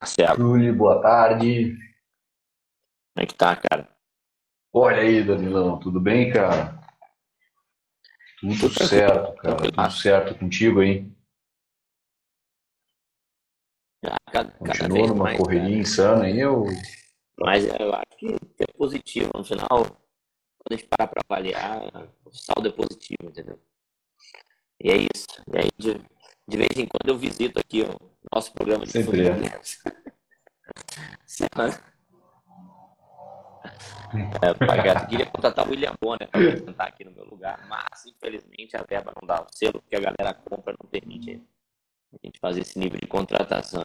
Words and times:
Marcelo. 0.00 0.36
Júlio, 0.38 0.74
boa 0.74 1.00
tarde. 1.02 1.74
Como 3.14 3.22
é 3.22 3.26
que 3.26 3.34
tá, 3.34 3.54
cara? 3.56 3.88
Olha 4.72 5.02
aí, 5.02 5.22
Danilão, 5.22 5.78
tudo 5.78 6.00
bem, 6.00 6.32
cara? 6.32 6.80
Tudo 8.40 8.58
Tudo 8.58 8.86
certo, 8.86 9.34
cara. 9.36 9.56
Tudo 9.56 9.90
certo 9.90 10.38
contigo 10.38 10.80
aí? 10.80 11.10
Ah, 14.04 14.16
Cada, 14.32 14.50
Continua 14.52 15.08
numa 15.08 15.24
mais, 15.24 15.38
correria 15.38 15.68
cara. 15.68 15.74
insana 15.80 16.24
aí, 16.24 16.40
eu... 16.40 16.64
Mas 17.38 17.66
eu 17.66 17.94
acho 17.94 18.16
que 18.18 18.34
é 18.60 18.72
positivo. 18.78 19.30
No 19.34 19.44
final, 19.44 19.68
quando 19.68 20.72
a 20.72 20.76
gente 20.76 20.88
parar 20.88 21.08
pra 21.08 21.22
avaliar, 21.28 21.82
o 22.24 22.30
saldo 22.32 22.68
é 22.68 22.72
positivo, 22.72 23.28
entendeu? 23.28 23.60
E 24.82 24.90
é 24.90 24.96
isso. 24.96 25.26
E 25.52 25.58
aí, 25.58 25.68
de, 26.50 26.56
vez 26.56 26.76
em 26.76 26.86
quando, 26.86 27.08
eu 27.08 27.16
visito 27.16 27.58
aqui 27.58 27.82
o 27.82 27.96
nosso 28.32 28.52
programa 28.52 28.84
de 28.84 28.92
Sempre 28.92 29.22
é. 29.22 29.30
É, 34.42 34.66
pagar. 34.66 35.02
Eu 35.02 35.08
queria 35.08 35.26
contratar 35.26 35.66
o 35.66 35.70
William 35.70 35.94
Bonner 36.00 36.28
para 36.28 36.60
cantar 36.60 36.88
aqui 36.88 37.04
no 37.04 37.12
meu 37.12 37.24
lugar, 37.24 37.64
mas 37.68 38.04
infelizmente 38.06 38.76
a 38.76 38.82
verba 38.82 39.12
não 39.20 39.26
dá. 39.26 39.42
O 39.42 39.46
selo 39.52 39.82
que 39.88 39.94
a 39.94 40.00
galera 40.00 40.34
compra 40.34 40.74
não 40.80 40.90
permite 40.90 41.40
a 42.12 42.16
gente 42.24 42.40
fazer 42.40 42.62
esse 42.62 42.78
nível 42.78 42.98
de 42.98 43.06
contratação. 43.06 43.82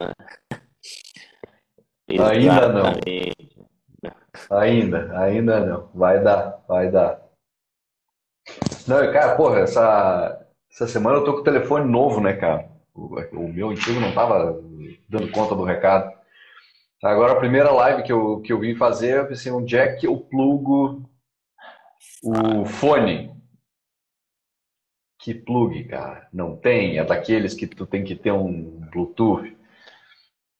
Ainda 2.08 2.68
não. 2.68 2.92
Ainda, 4.50 5.18
ainda 5.18 5.60
não. 5.64 5.90
Vai 5.94 6.22
dar, 6.22 6.64
vai 6.66 6.90
dar. 6.90 7.22
Não, 8.86 9.12
cara, 9.12 9.36
porra, 9.36 9.60
essa, 9.60 10.45
essa 10.76 10.86
semana 10.86 11.16
eu 11.16 11.24
tô 11.24 11.32
com 11.32 11.40
o 11.40 11.44
telefone 11.44 11.90
novo, 11.90 12.20
né, 12.20 12.34
cara? 12.34 12.70
O, 12.94 13.18
o 13.32 13.48
meu 13.50 13.70
antigo 13.70 13.98
não 13.98 14.12
tava 14.12 14.62
dando 15.08 15.30
conta 15.30 15.54
do 15.54 15.64
recado. 15.64 16.14
Agora, 17.02 17.32
a 17.32 17.38
primeira 17.38 17.70
live 17.70 18.02
que 18.02 18.12
eu, 18.12 18.40
que 18.42 18.52
eu 18.52 18.60
vim 18.60 18.74
fazer, 18.74 19.18
eu 19.18 19.26
pensei, 19.26 19.50
onde 19.50 19.74
é 19.74 19.94
que 19.94 20.06
eu 20.06 20.18
plugo 20.18 21.08
o 22.22 22.66
fone? 22.66 23.34
Que 25.18 25.32
plug, 25.34 25.84
cara? 25.84 26.28
Não 26.30 26.56
tem? 26.56 26.98
É 26.98 27.04
daqueles 27.04 27.54
que 27.54 27.66
tu 27.66 27.86
tem 27.86 28.04
que 28.04 28.14
ter 28.14 28.32
um 28.32 28.80
Bluetooth. 28.92 29.56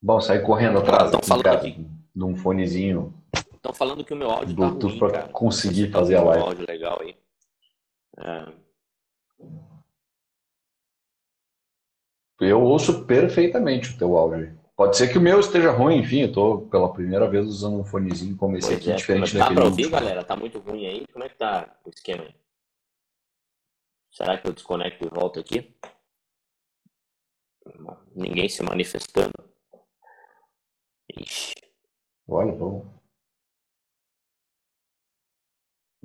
Bom, 0.03 0.21
sair 0.21 0.43
correndo 0.43 0.79
atrás 0.79 1.11
Tão 1.11 1.19
aqui, 1.19 1.29
falando 1.29 1.45
cara, 1.45 1.61
de 1.61 2.25
um 2.25 2.37
fonezinho 2.37 3.15
Estão 3.55 3.73
falando 3.73 4.05
que 4.05 4.13
o 4.13 4.17
meu 4.17 4.31
áudio 4.31 4.57
tá 4.57 4.67
Bluetooth 4.67 4.91
ruim, 4.91 4.99
pra 4.99 5.11
cara. 5.11 5.29
conseguir 5.29 5.91
tá 5.91 5.99
fazer 5.99 6.17
a 6.17 6.23
live. 6.23 6.43
áudio 6.45 6.67
legal 6.67 7.01
aí. 7.01 7.17
É, 8.19 8.47
Eu 12.41 12.63
ouço 12.63 13.05
perfeitamente 13.07 13.91
o 13.91 13.99
teu 13.99 14.17
áudio. 14.17 14.59
Pode 14.77 14.97
ser 14.97 15.09
que 15.09 15.17
o 15.17 15.21
meu 15.21 15.41
esteja 15.41 15.71
ruim, 15.71 16.01
enfim, 16.01 16.23
eu 16.23 16.33
tô 16.33 16.59
pela 16.63 16.93
primeira 16.93 17.29
vez 17.31 17.47
usando 17.47 17.81
um 17.81 17.85
fonezinho 17.85 18.37
como 18.37 18.59
esse 18.59 18.69
pois 18.69 18.79
aqui, 18.79 18.93
é. 18.93 18.95
diferente 18.95 19.35
daquele 19.35 19.55
pra 19.55 19.65
ouvir, 19.65 19.85
último. 19.85 20.01
galera? 20.01 20.25
Tá 20.25 20.37
muito 20.37 20.59
ruim 20.59 20.87
aí? 20.87 21.07
Como 21.11 21.25
é 21.25 21.29
que 21.31 21.37
tá 21.37 21.79
o 21.83 21.89
esquema 21.89 22.25
aí? 22.25 22.35
Será 24.13 24.37
que 24.37 24.47
eu 24.47 24.53
desconecto 24.53 25.07
e 25.07 25.09
volto 25.09 25.41
aqui? 25.41 25.75
Ninguém 28.15 28.49
se 28.49 28.63
manifestando. 28.63 29.33
Ixi. 31.19 31.55
Olha, 32.29 32.53
bom. 32.53 32.96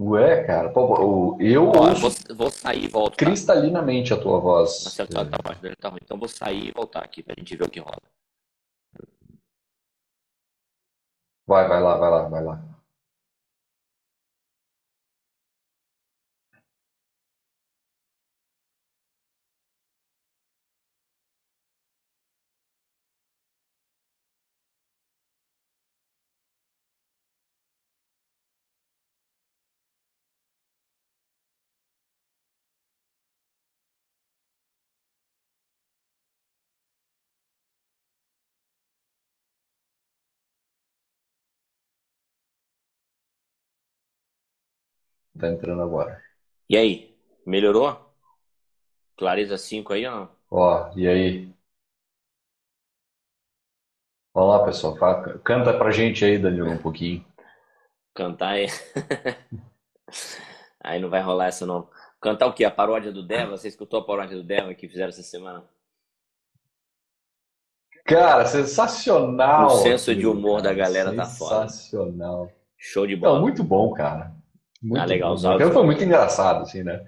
Ué, 0.03 0.43
cara, 0.45 0.69
pô, 0.69 1.37
eu 1.39 1.67
ouço 1.67 2.25
vou, 2.27 2.35
vou 2.35 2.49
sair 2.49 2.85
e 2.85 2.87
volto, 2.87 3.17
tá? 3.17 3.23
cristalinamente 3.23 4.11
a 4.11 4.19
tua 4.19 4.39
voz. 4.39 4.83
Marcelo, 4.83 5.09
tá, 5.09 5.25
tá, 5.25 5.53
dele 5.53 5.75
tá 5.75 5.89
ruim. 5.89 5.99
Então 6.01 6.17
vou 6.17 6.27
sair 6.27 6.69
e 6.69 6.71
voltar 6.71 7.03
aqui 7.03 7.21
pra 7.21 7.35
gente 7.37 7.55
ver 7.55 7.65
o 7.65 7.69
que 7.69 7.79
rola. 7.79 8.01
Vai, 11.45 11.67
vai 11.67 11.79
lá, 11.79 11.97
vai 11.97 12.09
lá, 12.09 12.29
vai 12.29 12.43
lá. 12.43 12.70
Tá 45.41 45.47
entrando 45.49 45.81
agora. 45.81 46.21
E 46.69 46.77
aí? 46.77 47.17
Melhorou? 47.43 48.13
Clareza 49.17 49.57
5 49.57 49.91
aí 49.91 50.05
ou 50.05 50.11
não? 50.11 50.29
Ó, 50.51 50.91
e 50.95 51.07
aí? 51.07 51.51
Vamos 54.35 54.49
lá, 54.55 54.63
pessoal. 54.63 54.95
Canta 55.43 55.75
pra 55.75 55.89
gente 55.89 56.23
aí, 56.23 56.37
Danilo, 56.37 56.69
um 56.69 56.77
pouquinho. 56.77 57.25
Cantar 58.13 58.49
aí. 58.51 58.67
Aí 60.83 60.99
não 60.99 61.09
vai 61.09 61.21
rolar 61.21 61.45
essa 61.45 61.65
não. 61.65 61.87
Cantar 62.19 62.47
o 62.47 62.53
quê? 62.53 62.65
A 62.65 62.71
paródia 62.71 63.11
do 63.11 63.25
Deva? 63.25 63.55
Você 63.55 63.67
escutou 63.67 63.99
a 63.99 64.05
paródia 64.05 64.35
do 64.35 64.43
Deva 64.43 64.73
que 64.73 64.89
fizeram 64.89 65.09
essa 65.09 65.21
semana? 65.21 65.63
Cara, 68.03 68.45
sensacional. 68.45 69.67
O 69.67 69.69
senso 69.77 70.13
de 70.15 70.25
humor 70.25 70.61
da 70.61 70.73
galera 70.73 71.15
tá 71.15 71.23
foda. 71.25 71.69
Sensacional. 71.69 72.51
Show 72.77 73.05
de 73.05 73.13
Não, 73.15 73.21
bola. 73.21 73.39
muito 73.39 73.63
bom, 73.63 73.93
cara. 73.93 74.35
Muito 74.81 75.01
Ah, 75.01 75.05
legal, 75.05 75.33
os 75.33 75.45
áudios 75.45 75.73
foi 75.73 75.83
muito 75.85 76.03
engraçado, 76.03 76.63
assim, 76.63 76.83
né? 76.83 77.05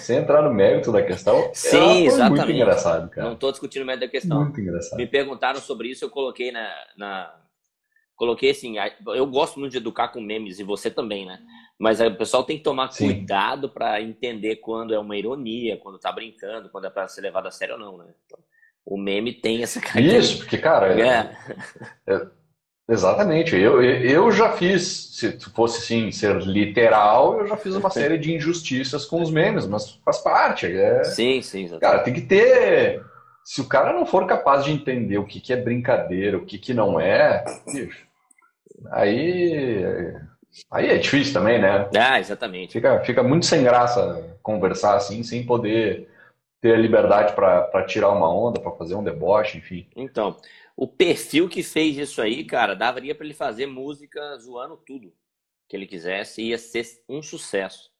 Sem 0.00 0.18
entrar 0.18 0.42
no 0.42 0.52
mérito 0.52 0.92
da 0.92 1.02
questão, 1.02 1.38
Sim, 1.54 2.04
foi 2.04 2.20
muito 2.22 2.44
exatamente. 2.44 2.52
engraçado, 2.52 3.08
Não 3.16 3.30
cara. 3.30 3.36
tô 3.36 3.50
discutindo 3.50 3.82
o 3.82 3.86
mérito 3.86 4.04
da 4.06 4.10
questão. 4.10 4.38
Muito 4.44 4.60
engraçado. 4.60 4.98
Me 4.98 5.06
perguntaram 5.06 5.60
sobre 5.60 5.88
isso, 5.88 6.04
eu 6.04 6.10
coloquei 6.10 6.50
na, 6.52 6.68
na- 6.96 7.42
Coloquei 8.16 8.50
assim, 8.50 8.76
eu 9.14 9.26
gosto 9.26 9.60
muito 9.60 9.72
de 9.72 9.78
educar 9.78 10.08
com 10.08 10.20
memes, 10.20 10.58
e 10.60 10.64
você 10.64 10.90
também, 10.90 11.26
né? 11.26 11.40
Mas 11.78 12.00
aí 12.00 12.08
o 12.08 12.16
pessoal 12.18 12.44
tem 12.44 12.58
que 12.58 12.64
tomar 12.64 12.88
Sim. 12.90 13.08
cuidado 13.08 13.68
para 13.70 14.00
entender 14.02 14.56
quando 14.56 14.94
é 14.94 14.98
uma 14.98 15.16
ironia, 15.16 15.76
quando 15.78 15.98
tá 15.98 16.12
brincando, 16.12 16.70
quando 16.70 16.86
é 16.86 16.90
para 16.90 17.08
ser 17.08 17.22
levado 17.22 17.48
a 17.48 17.50
sério 17.50 17.74
ou 17.74 17.80
não, 17.80 17.98
né? 17.98 18.14
Então, 18.26 18.38
o 18.86 18.98
meme 18.98 19.34
tem 19.34 19.62
essa 19.62 19.80
Isso, 19.80 20.38
característica. 20.38 20.44
porque, 20.44 20.58
cara, 20.58 20.86
É, 22.06 22.26
exatamente. 22.88 23.56
Eu, 23.56 23.82
eu 23.82 24.30
já 24.30 24.52
fiz, 24.52 25.10
se 25.12 25.38
fosse 25.50 25.78
assim, 25.78 26.10
ser 26.10 26.36
literal, 26.42 27.40
eu 27.40 27.46
já 27.46 27.56
fiz 27.56 27.74
uma 27.74 27.90
série 27.90 28.18
de 28.18 28.34
injustiças 28.34 29.04
com 29.04 29.22
os 29.22 29.30
memes, 29.30 29.66
mas 29.66 29.98
faz 30.04 30.18
parte. 30.18 30.66
É, 30.66 31.04
sim, 31.04 31.42
sim, 31.42 31.66
Cara, 31.68 31.76
exatamente. 32.00 32.04
tem 32.04 32.14
que 32.14 32.22
ter. 32.22 33.02
Se 33.44 33.60
o 33.60 33.68
cara 33.68 33.92
não 33.92 34.04
for 34.04 34.26
capaz 34.26 34.64
de 34.64 34.72
entender 34.72 35.18
o 35.18 35.24
que 35.24 35.40
que 35.40 35.52
é 35.52 35.56
brincadeira, 35.56 36.36
o 36.36 36.44
que 36.44 36.58
que 36.58 36.74
não 36.74 36.98
é, 37.00 37.44
bicho, 37.72 38.04
aí, 38.90 39.84
aí 40.70 40.90
é 40.90 40.98
difícil 40.98 41.32
também, 41.32 41.60
né? 41.60 41.88
Ah, 41.96 42.18
exatamente. 42.18 42.72
Fica, 42.72 43.00
fica 43.04 43.22
muito 43.22 43.46
sem 43.46 43.62
graça 43.62 44.36
conversar 44.42 44.96
assim, 44.96 45.22
sem 45.22 45.46
poder 45.46 46.08
ter 46.60 46.74
a 46.74 46.78
liberdade 46.78 47.34
para 47.34 47.84
tirar 47.84 48.10
uma 48.10 48.32
onda, 48.32 48.60
para 48.60 48.72
fazer 48.72 48.94
um 48.94 49.04
deboche, 49.04 49.58
enfim. 49.58 49.86
Então, 49.94 50.36
o 50.76 50.86
perfil 50.86 51.48
que 51.48 51.62
fez 51.62 51.96
isso 51.96 52.20
aí, 52.20 52.44
cara, 52.44 52.74
daria 52.74 53.14
para 53.14 53.24
ele 53.24 53.34
fazer 53.34 53.66
música 53.66 54.36
zoando 54.38 54.76
tudo 54.76 55.12
que 55.68 55.76
ele 55.76 55.86
quisesse, 55.86 56.42
ia 56.42 56.58
ser 56.58 56.86
um 57.08 57.22
sucesso, 57.22 57.90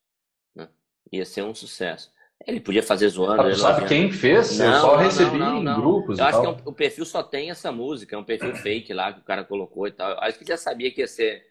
né? 0.55 0.69
Ia 1.13 1.25
ser 1.25 1.43
um 1.43 1.55
sucesso. 1.55 2.13
Ele 2.47 2.61
podia 2.61 2.83
fazer 2.83 3.09
zoando, 3.09 3.43
Ah, 3.43 3.55
sabe 3.55 3.81
elogiando. 3.81 3.89
quem 3.89 4.13
fez? 4.13 4.61
Eu 4.61 4.67
Não, 4.67 4.81
só 4.81 4.97
não, 4.97 5.03
recebi 5.03 5.39
não, 5.39 5.59
em 5.63 5.65
grupos 5.81 6.19
Eu 6.19 6.27
acho 6.27 6.41
que 6.41 6.47
é 6.47 6.49
tal. 6.51 6.59
um- 6.67 6.71
o 6.71 6.73
perfil 6.75 7.05
só 7.07 7.23
tem 7.23 7.51
essa 7.51 7.73
música, 7.73 8.15
é 8.15 8.19
um 8.19 8.25
perfil 8.25 8.55
fake 8.55 8.93
lá 8.93 9.13
que 9.13 9.21
o 9.21 9.25
cara 9.25 9.43
colocou 9.45 9.87
e 9.87 9.93
tal. 9.93 10.13
Acho 10.23 10.39
que 10.39 10.45
já 10.47 10.57
sabia 10.57 10.93
que 10.93 11.01
ia 11.01 11.09
ser 11.09 11.45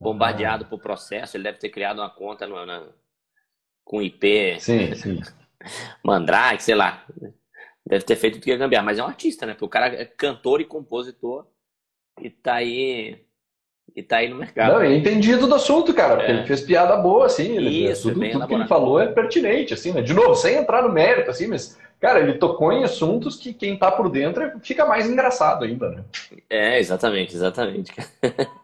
bombardeado 0.00 0.66
por 0.66 0.80
processo, 0.80 1.36
ele 1.36 1.44
deve 1.44 1.58
ter 1.58 1.70
criado 1.70 2.00
uma 2.00 2.10
conta 2.10 2.46
no- 2.46 2.66
na- 2.66 2.92
com 3.84 4.02
IP 4.02 4.58
Sim, 4.60 4.94
sim. 4.94 5.20
Mandrake, 6.04 6.62
sei 6.62 6.74
lá. 6.74 7.06
Deve 7.86 8.04
ter 8.04 8.16
feito 8.16 8.34
tudo 8.34 8.44
que 8.44 8.50
ia 8.50 8.56
gambiar, 8.56 8.84
mas 8.84 8.98
é 8.98 9.02
um 9.02 9.06
artista, 9.08 9.44
né? 9.44 9.52
Porque 9.54 9.64
o 9.64 9.68
cara 9.68 9.86
é 9.86 10.04
cantor 10.04 10.60
e 10.60 10.64
compositor 10.64 11.46
e 12.20 12.30
tá 12.30 12.54
aí 12.54 13.24
e 13.94 14.02
tá 14.02 14.18
aí 14.18 14.28
no 14.28 14.36
mercado. 14.36 14.72
Não, 14.74 14.84
ele 14.84 14.94
é 14.94 14.96
entendido 14.98 15.46
do 15.46 15.54
assunto, 15.54 15.92
cara, 15.92 16.16
porque 16.16 16.30
É. 16.30 16.34
ele 16.36 16.46
fez 16.46 16.60
piada 16.62 16.96
boa, 16.96 17.26
assim, 17.26 17.56
ele, 17.56 17.90
Isso, 17.90 18.08
tudo, 18.12 18.30
tudo 18.30 18.46
que 18.46 18.54
ele 18.54 18.66
falou 18.66 19.00
é 19.00 19.08
pertinente, 19.08 19.74
assim, 19.74 19.92
né? 19.92 20.00
De 20.00 20.14
novo, 20.14 20.34
sem 20.34 20.56
entrar 20.56 20.82
no 20.82 20.92
mérito, 20.92 21.30
assim, 21.30 21.46
mas, 21.48 21.78
cara, 22.00 22.20
ele 22.20 22.34
tocou 22.38 22.72
em 22.72 22.84
assuntos 22.84 23.36
que 23.36 23.52
quem 23.52 23.76
tá 23.76 23.90
por 23.90 24.08
dentro 24.08 24.58
fica 24.60 24.86
mais 24.86 25.10
engraçado 25.10 25.64
ainda, 25.64 25.90
né? 25.90 26.04
É, 26.48 26.78
exatamente, 26.78 27.34
exatamente. 27.34 27.92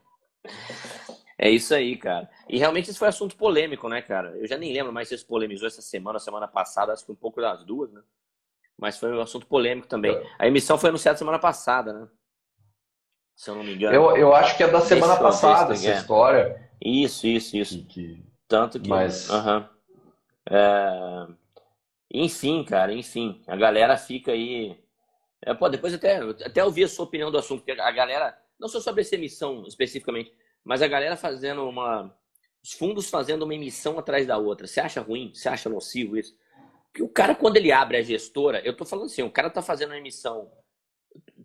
É 1.41 1.49
isso 1.49 1.73
aí, 1.73 1.97
cara. 1.97 2.29
E 2.49 2.59
realmente 2.59 2.91
esse 2.91 2.99
foi 2.99 3.07
assunto 3.07 3.37
polêmico, 3.37 3.89
né, 3.89 4.03
cara? 4.03 4.31
Eu 4.37 4.47
já 4.49 4.57
nem 4.59 4.73
lembro 4.73 4.93
mais 4.93 5.07
se 5.09 5.15
isso 5.15 5.25
polemizou 5.25 5.69
essa 5.69 5.81
semana, 5.81 6.19
semana 6.19 6.49
passada, 6.49 6.93
acho 6.93 7.07
que 7.07 7.13
um 7.13 7.15
pouco 7.15 7.41
das 7.41 7.65
duas, 7.65 7.93
né? 7.93 8.01
Mas 8.79 8.99
foi 8.99 9.13
um 9.13 9.21
assunto 9.21 9.47
polêmico 9.47 9.89
também. 9.89 10.17
A 10.39 10.47
emissão 10.47 10.79
foi 10.79 10.91
anunciada 10.91 11.19
semana 11.19 11.39
passada, 11.39 11.93
né? 11.93 12.09
se 13.39 13.49
eu 13.49 13.55
não 13.55 13.63
me 13.63 13.75
engano. 13.75 13.95
Eu, 13.95 14.17
eu 14.17 14.35
acho 14.35 14.57
que 14.57 14.65
é 14.65 14.69
da 14.69 14.81
semana 14.81 15.17
passada 15.17 15.73
essa 15.73 15.89
é. 15.89 15.95
história. 15.95 16.71
Isso, 16.85 17.25
isso, 17.25 17.57
isso. 17.57 17.85
Que... 17.85 18.21
Tanto 18.49 18.81
que. 18.81 18.89
Mas. 18.89 19.31
Uhum. 19.31 19.65
É... 20.51 21.27
Enfim, 22.13 22.65
cara, 22.65 22.93
enfim. 22.93 23.41
A 23.47 23.55
galera 23.55 23.97
fica 23.97 24.33
aí. 24.33 24.77
É, 25.41 25.55
pô, 25.55 25.69
depois 25.69 25.95
até, 25.95 26.17
até 26.45 26.65
ouvir 26.65 26.85
a 26.85 26.89
sua 26.89 27.05
opinião 27.05 27.31
do 27.31 27.39
assunto, 27.39 27.63
porque 27.63 27.81
a 27.81 27.91
galera, 27.93 28.37
não 28.59 28.67
só 28.67 28.81
sobre 28.81 29.03
essa 29.03 29.15
emissão 29.15 29.65
especificamente, 29.69 30.35
mas 30.65 30.83
a 30.83 30.89
galera 30.89 31.17
fazendo 31.17 31.63
uma. 31.69 32.13
Os 32.61 32.73
fundos 32.73 33.09
fazendo 33.09 33.43
uma 33.45 33.55
emissão 33.55 34.01
atrás 34.01 34.27
da 34.27 34.37
outra. 34.37 34.67
Você 34.67 34.81
acha 34.81 35.01
ruim? 35.01 35.31
Você 35.33 35.49
acha 35.49 35.69
nocivo 35.69 36.17
isso? 36.17 36.37
O 37.01 37.09
cara, 37.09 37.35
quando 37.35 37.57
ele 37.57 37.71
abre 37.71 37.97
a 37.97 38.03
gestora, 38.03 38.61
eu 38.65 38.77
tô 38.77 38.85
falando 38.85 39.07
assim, 39.07 39.23
o 39.23 39.31
cara 39.31 39.51
tá 39.51 39.63
fazendo 39.63 39.91
uma 39.91 39.99
emissão 39.99 40.51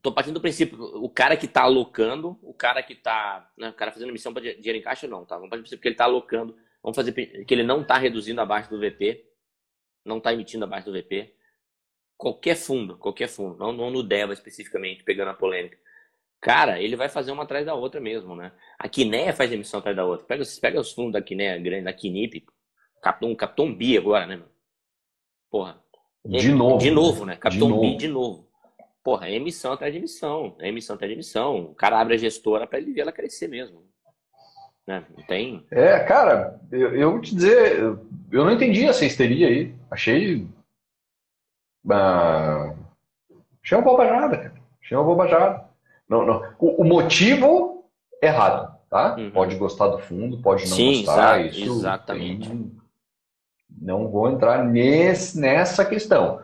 tô 0.04 0.12
partindo 0.12 0.34
do 0.34 0.42
princípio, 0.42 0.78
o 0.78 1.10
cara 1.10 1.38
que 1.38 1.45
está 1.45 1.63
alocando, 1.63 2.38
o 2.42 2.54
cara 2.54 2.84
que 2.84 2.92
está, 2.92 3.50
né, 3.57 3.69
o 3.69 3.74
cara 3.74 3.90
fazendo 3.90 4.10
emissão 4.10 4.34
para 4.34 4.42
dinheiro 4.42 4.78
em 4.78 4.81
caixa, 4.81 5.07
não, 5.07 5.25
tá? 5.25 5.36
Vamos 5.36 5.50
partir 5.50 5.62
do 5.62 5.63
princípio 5.63 5.81
que 5.81 5.88
ele 5.88 5.94
está 5.94 6.04
alocando, 6.04 6.56
vamos 6.84 6.95
fazer 6.95 7.13
que 7.13 7.54
ele 7.54 7.63
não 7.63 7.81
está 7.81 7.98
reduzindo 7.98 8.42
abaixo 8.42 8.69
do 8.69 8.78
VP, 8.78 9.25
não 10.04 10.18
está 10.18 10.34
emitindo 10.34 10.66
abaixo 10.66 10.92
do 10.92 10.94
VP. 10.94 11.34
Qualquer 12.18 12.56
fundo, 12.56 12.98
qualquer 12.98 13.30
fundo, 13.30 13.57
não, 13.57 13.72
não 13.72 13.90
no 13.90 14.04
DEVA 14.04 14.34
especificamente, 14.34 15.04
pegando 15.04 15.30
a 15.30 15.34
polêmica. 15.34 15.78
Cara, 16.42 16.81
ele 16.81 16.98
vai 16.98 17.07
fazer 17.07 17.31
uma 17.31 17.44
atrás 17.44 17.66
da 17.66 17.74
outra 17.74 18.01
mesmo, 18.01 18.36
né? 18.36 18.51
A 18.78 18.90
Quinéia 18.90 19.34
faz 19.34 19.51
emissão 19.54 19.80
atrás 19.80 19.95
da 19.95 20.06
outra. 20.06 20.25
Pega, 20.25 20.44
pega 20.62 20.80
os 20.81 20.92
fundos 20.92 21.13
da 21.13 21.22
Quinéia 21.22 21.57
grande, 21.57 21.86
da 21.86 21.94
Quinip, 21.94 22.45
captou 23.01 23.66
um, 23.66 23.74
bi 23.74 23.98
agora, 23.98 24.25
né? 24.28 24.44
Porra. 25.53 25.77
De 26.25 26.51
novo. 26.51 26.77
De 26.79 26.89
novo, 26.89 27.25
né? 27.25 27.35
Captou 27.35 27.69
um 27.69 27.79
bi 27.79 27.95
de 27.95 28.07
novo. 28.07 28.47
Porra, 29.03 29.27
é 29.27 29.35
emissão 29.35 29.73
atrás 29.73 29.94
de 29.94 30.00
emissão. 30.00 30.55
É 30.57 30.67
emissão 30.67 30.95
atrás 30.95 31.11
de 31.11 31.13
emissão. 31.13 31.57
O 31.65 31.75
cara 31.75 32.00
abre 32.00 32.15
a 32.15 32.17
gestora 32.17 32.65
para 32.65 32.79
ele 32.79 32.91
ver 32.91 33.01
ela 33.01 33.11
crescer 33.11 33.47
mesmo. 33.47 33.83
Né? 34.88 35.05
Não 35.15 35.23
tem. 35.27 35.63
É, 35.69 36.00
cara, 36.00 36.59
eu, 36.71 36.95
eu 36.95 37.11
vou 37.11 37.21
te 37.21 37.35
dizer, 37.35 37.83
eu 38.31 38.44
não 38.44 38.51
entendi 38.51 38.83
essa 38.83 39.05
histeria 39.05 39.47
aí. 39.47 39.75
Achei. 39.91 40.38
Uh, 41.85 42.75
achei 43.63 43.77
uma 43.77 43.83
bobajada, 43.83 44.38
cara. 44.38 44.56
Achei 44.81 44.97
uma 44.97 45.03
bobajada. 45.03 45.69
Não, 46.09 46.25
não. 46.25 46.41
O, 46.57 46.81
o 46.81 46.83
motivo 46.83 47.85
errado, 48.19 48.75
tá? 48.89 49.15
Uhum. 49.17 49.29
Pode 49.29 49.56
gostar 49.57 49.89
do 49.89 49.99
fundo, 49.99 50.41
pode 50.41 50.67
não 50.67 50.75
Sim, 50.75 51.06
gostar. 51.06 51.41
Exato, 51.41 51.59
isso 51.59 51.77
exatamente. 51.77 52.49
Tem... 52.49 52.82
Não 53.81 54.09
vou 54.09 54.29
entrar 54.29 54.63
nesse, 54.65 55.39
nessa 55.39 55.83
questão. 55.85 56.39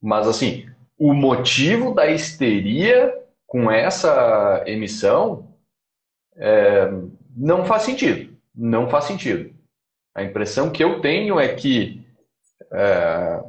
Mas 0.00 0.28
assim, 0.28 0.66
o 0.98 1.12
motivo 1.12 1.94
da 1.94 2.06
histeria 2.06 3.14
com 3.46 3.70
essa 3.70 4.62
emissão 4.66 5.48
é, 6.36 6.90
não 7.36 7.64
faz 7.64 7.82
sentido. 7.82 8.36
Não 8.54 8.88
faz 8.88 9.04
sentido. 9.04 9.52
A 10.14 10.22
impressão 10.22 10.70
que 10.70 10.82
eu 10.82 11.00
tenho 11.00 11.38
é 11.38 11.48
que, 11.48 12.04
é, 12.72 13.40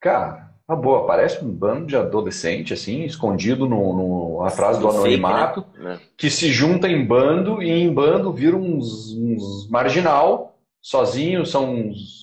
cara, 0.00 0.50
a 0.66 0.76
boa, 0.76 1.06
parece 1.06 1.44
um 1.44 1.50
bando 1.50 1.86
de 1.86 1.96
adolescente, 1.96 2.72
assim, 2.72 3.04
escondido 3.04 3.68
no, 3.68 3.92
no 3.92 4.42
atrás 4.42 4.78
do 4.78 4.88
anonimato, 4.88 5.62
Fake, 5.62 5.80
né? 5.80 6.00
que 6.16 6.30
se 6.30 6.50
junta 6.50 6.88
em 6.88 7.04
bando 7.04 7.62
e 7.62 7.70
em 7.70 7.92
bando 7.92 8.32
viram 8.32 8.60
uns, 8.60 9.12
uns 9.12 9.68
marginal, 9.70 10.56
sozinhos, 10.80 11.50
são 11.50 11.74
uns 11.74 12.21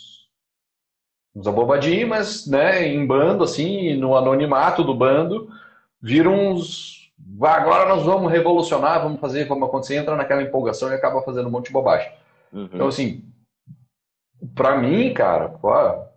uns 1.35 1.47
abobadinhos, 1.47 2.09
mas 2.09 2.47
né, 2.47 2.87
em 2.87 3.05
bando, 3.05 3.43
assim, 3.43 3.95
no 3.95 4.15
anonimato 4.15 4.83
do 4.83 4.93
bando, 4.93 5.49
viram 6.01 6.51
uns. 6.51 7.11
Agora 7.41 7.87
nós 7.87 8.03
vamos 8.03 8.31
revolucionar, 8.31 9.01
vamos 9.01 9.19
fazer, 9.19 9.45
vamos 9.47 9.67
acontecer, 9.67 9.97
entra 9.97 10.15
naquela 10.15 10.41
empolgação 10.41 10.89
e 10.89 10.93
acaba 10.93 11.21
fazendo 11.21 11.47
um 11.47 11.51
monte 11.51 11.67
de 11.67 11.73
bobagem. 11.73 12.11
Uhum. 12.51 12.69
Então, 12.73 12.87
assim, 12.87 13.23
pra 14.55 14.77
mim, 14.77 15.13
cara, 15.13 15.49
pô, 15.49 15.71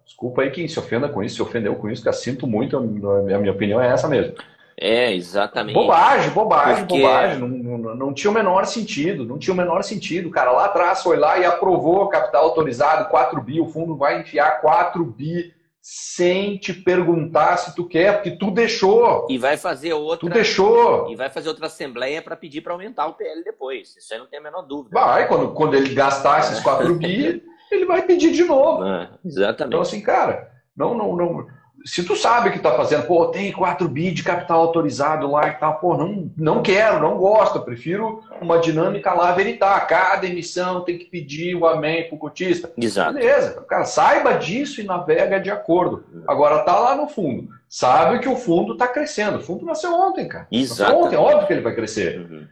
desculpa 0.05 0.43
aí 0.43 0.51
quem 0.51 0.67
se 0.69 0.79
ofenda 0.79 1.09
com 1.09 1.23
isso, 1.23 1.37
se 1.37 1.43
ofendeu 1.43 1.75
com 1.77 1.91
isso, 1.91 2.03
que 2.03 2.09
eu 2.09 2.13
sinto 2.13 2.47
muito, 2.47 2.77
a 2.77 2.81
minha 2.81 3.53
opinião 3.53 3.81
é 3.81 3.89
essa 3.89 4.09
mesmo. 4.09 4.35
É, 4.79 5.15
exatamente. 5.15 5.75
Bobagem, 5.75 6.31
bobagem, 6.31 6.87
Porque... 6.87 7.01
bobagem. 7.01 7.39
Não, 7.39 7.49
não, 7.49 7.95
não, 7.95 8.15
tinha 8.15 8.31
o 8.31 8.35
menor 8.35 8.65
sentido. 8.67 9.25
Não 9.25 9.39
tinha 9.39 9.55
o 9.55 9.57
menor 9.57 9.83
sentido. 9.83 10.29
O 10.29 10.33
cara 10.33 10.51
lá 10.51 10.67
atrás 10.67 11.03
foi 11.03 11.17
lá 11.17 11.39
e 11.39 11.45
aprovou 11.45 12.09
capital 12.09 12.45
autorizado, 12.45 13.09
4 13.09 13.41
bi. 13.43 13.61
O 13.61 13.69
fundo 13.69 13.97
vai 13.97 14.21
enfiar 14.21 14.61
4 14.61 15.05
bi 15.05 15.53
sem 15.81 16.57
te 16.59 16.73
perguntar 16.73 17.57
se 17.57 17.75
tu 17.75 17.85
quer, 17.85 18.15
porque 18.15 18.31
tu 18.31 18.53
deixou. 18.53 19.27
E 19.29 19.37
vai 19.37 19.57
fazer 19.57 19.93
outra. 19.93 20.29
Tu 20.29 20.33
deixou. 20.33 21.11
E 21.11 21.17
vai 21.17 21.29
fazer 21.29 21.49
outra 21.49 21.67
assembleia 21.67 22.23
para 22.23 22.37
pedir 22.37 22.61
para 22.61 22.73
aumentar 22.73 23.09
o 23.09 23.15
PL 23.15 23.43
depois. 23.43 23.97
Isso 23.97 24.15
aí 24.15 24.21
não 24.21 24.27
tem 24.27 24.39
a 24.39 24.43
menor 24.43 24.63
dúvida. 24.63 24.99
Vai, 24.99 25.27
quando, 25.27 25.53
quando 25.53 25.75
ele 25.75 25.93
gastar 25.93 26.41
esses 26.41 26.61
4 26.61 26.95
bi, 26.95 27.43
ele 27.71 27.85
vai 27.85 28.03
pedir 28.03 28.33
de 28.33 28.45
novo. 28.45 28.85
Ah, 28.85 29.19
exatamente. 29.25 29.75
Então, 29.75 29.81
assim, 29.81 30.01
cara, 30.01 30.53
não, 30.77 30.95
não, 30.95 31.17
não 31.17 31.47
se 31.85 32.05
tu 32.05 32.15
sabe 32.17 32.51
que 32.51 32.59
tá 32.59 32.73
fazendo, 32.73 33.07
pô, 33.07 33.27
tem 33.27 33.53
4 33.53 33.89
bi 33.89 34.11
de 34.11 34.23
capital 34.23 34.61
autorizado 34.61 35.31
lá 35.31 35.49
e 35.49 35.53
tal, 35.53 35.79
pô, 35.79 35.97
não, 35.97 36.31
não 36.37 36.63
quero, 36.63 37.01
não 37.01 37.17
gosto, 37.17 37.59
eu 37.59 37.63
prefiro 37.63 38.23
uma 38.41 38.59
dinâmica 38.59 39.13
lá 39.13 39.33
veritar. 39.33 39.87
Cada 39.87 40.27
emissão 40.27 40.83
tem 40.83 40.99
que 40.99 41.07
pedir 41.07 41.55
o 41.55 41.67
amém 41.67 42.09
pro 42.09 42.19
cotista. 42.19 42.73
Exato. 42.77 43.15
Beleza, 43.15 43.65
cara, 43.69 43.85
saiba 43.85 44.35
disso 44.35 44.81
e 44.81 44.85
navega 44.85 45.41
de 45.41 45.51
acordo. 45.51 46.05
Agora 46.27 46.63
tá 46.65 46.79
lá 46.79 46.95
no 46.95 47.09
fundo, 47.09 47.49
sabe 47.69 48.19
que 48.21 48.29
o 48.29 48.37
fundo 48.37 48.77
tá 48.77 48.87
crescendo. 48.87 49.39
O 49.39 49.43
fundo 49.43 49.65
nasceu 49.65 49.93
ontem, 49.93 50.29
cara. 50.29 50.47
Exato. 50.51 50.97
Ontem, 50.97 51.17
óbvio 51.17 51.47
que 51.47 51.53
ele 51.53 51.63
vai 51.63 51.75
crescer. 51.75 52.19
Uhum. 52.21 52.47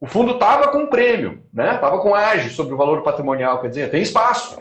O 0.00 0.06
fundo 0.06 0.38
tava 0.38 0.68
com 0.68 0.86
prêmio, 0.86 1.42
né? 1.52 1.76
Tava 1.78 1.98
com 2.00 2.14
ágio 2.14 2.50
sobre 2.50 2.72
o 2.72 2.76
valor 2.76 3.02
patrimonial, 3.02 3.60
quer 3.60 3.68
dizer, 3.68 3.90
tem 3.90 4.00
espaço. 4.00 4.60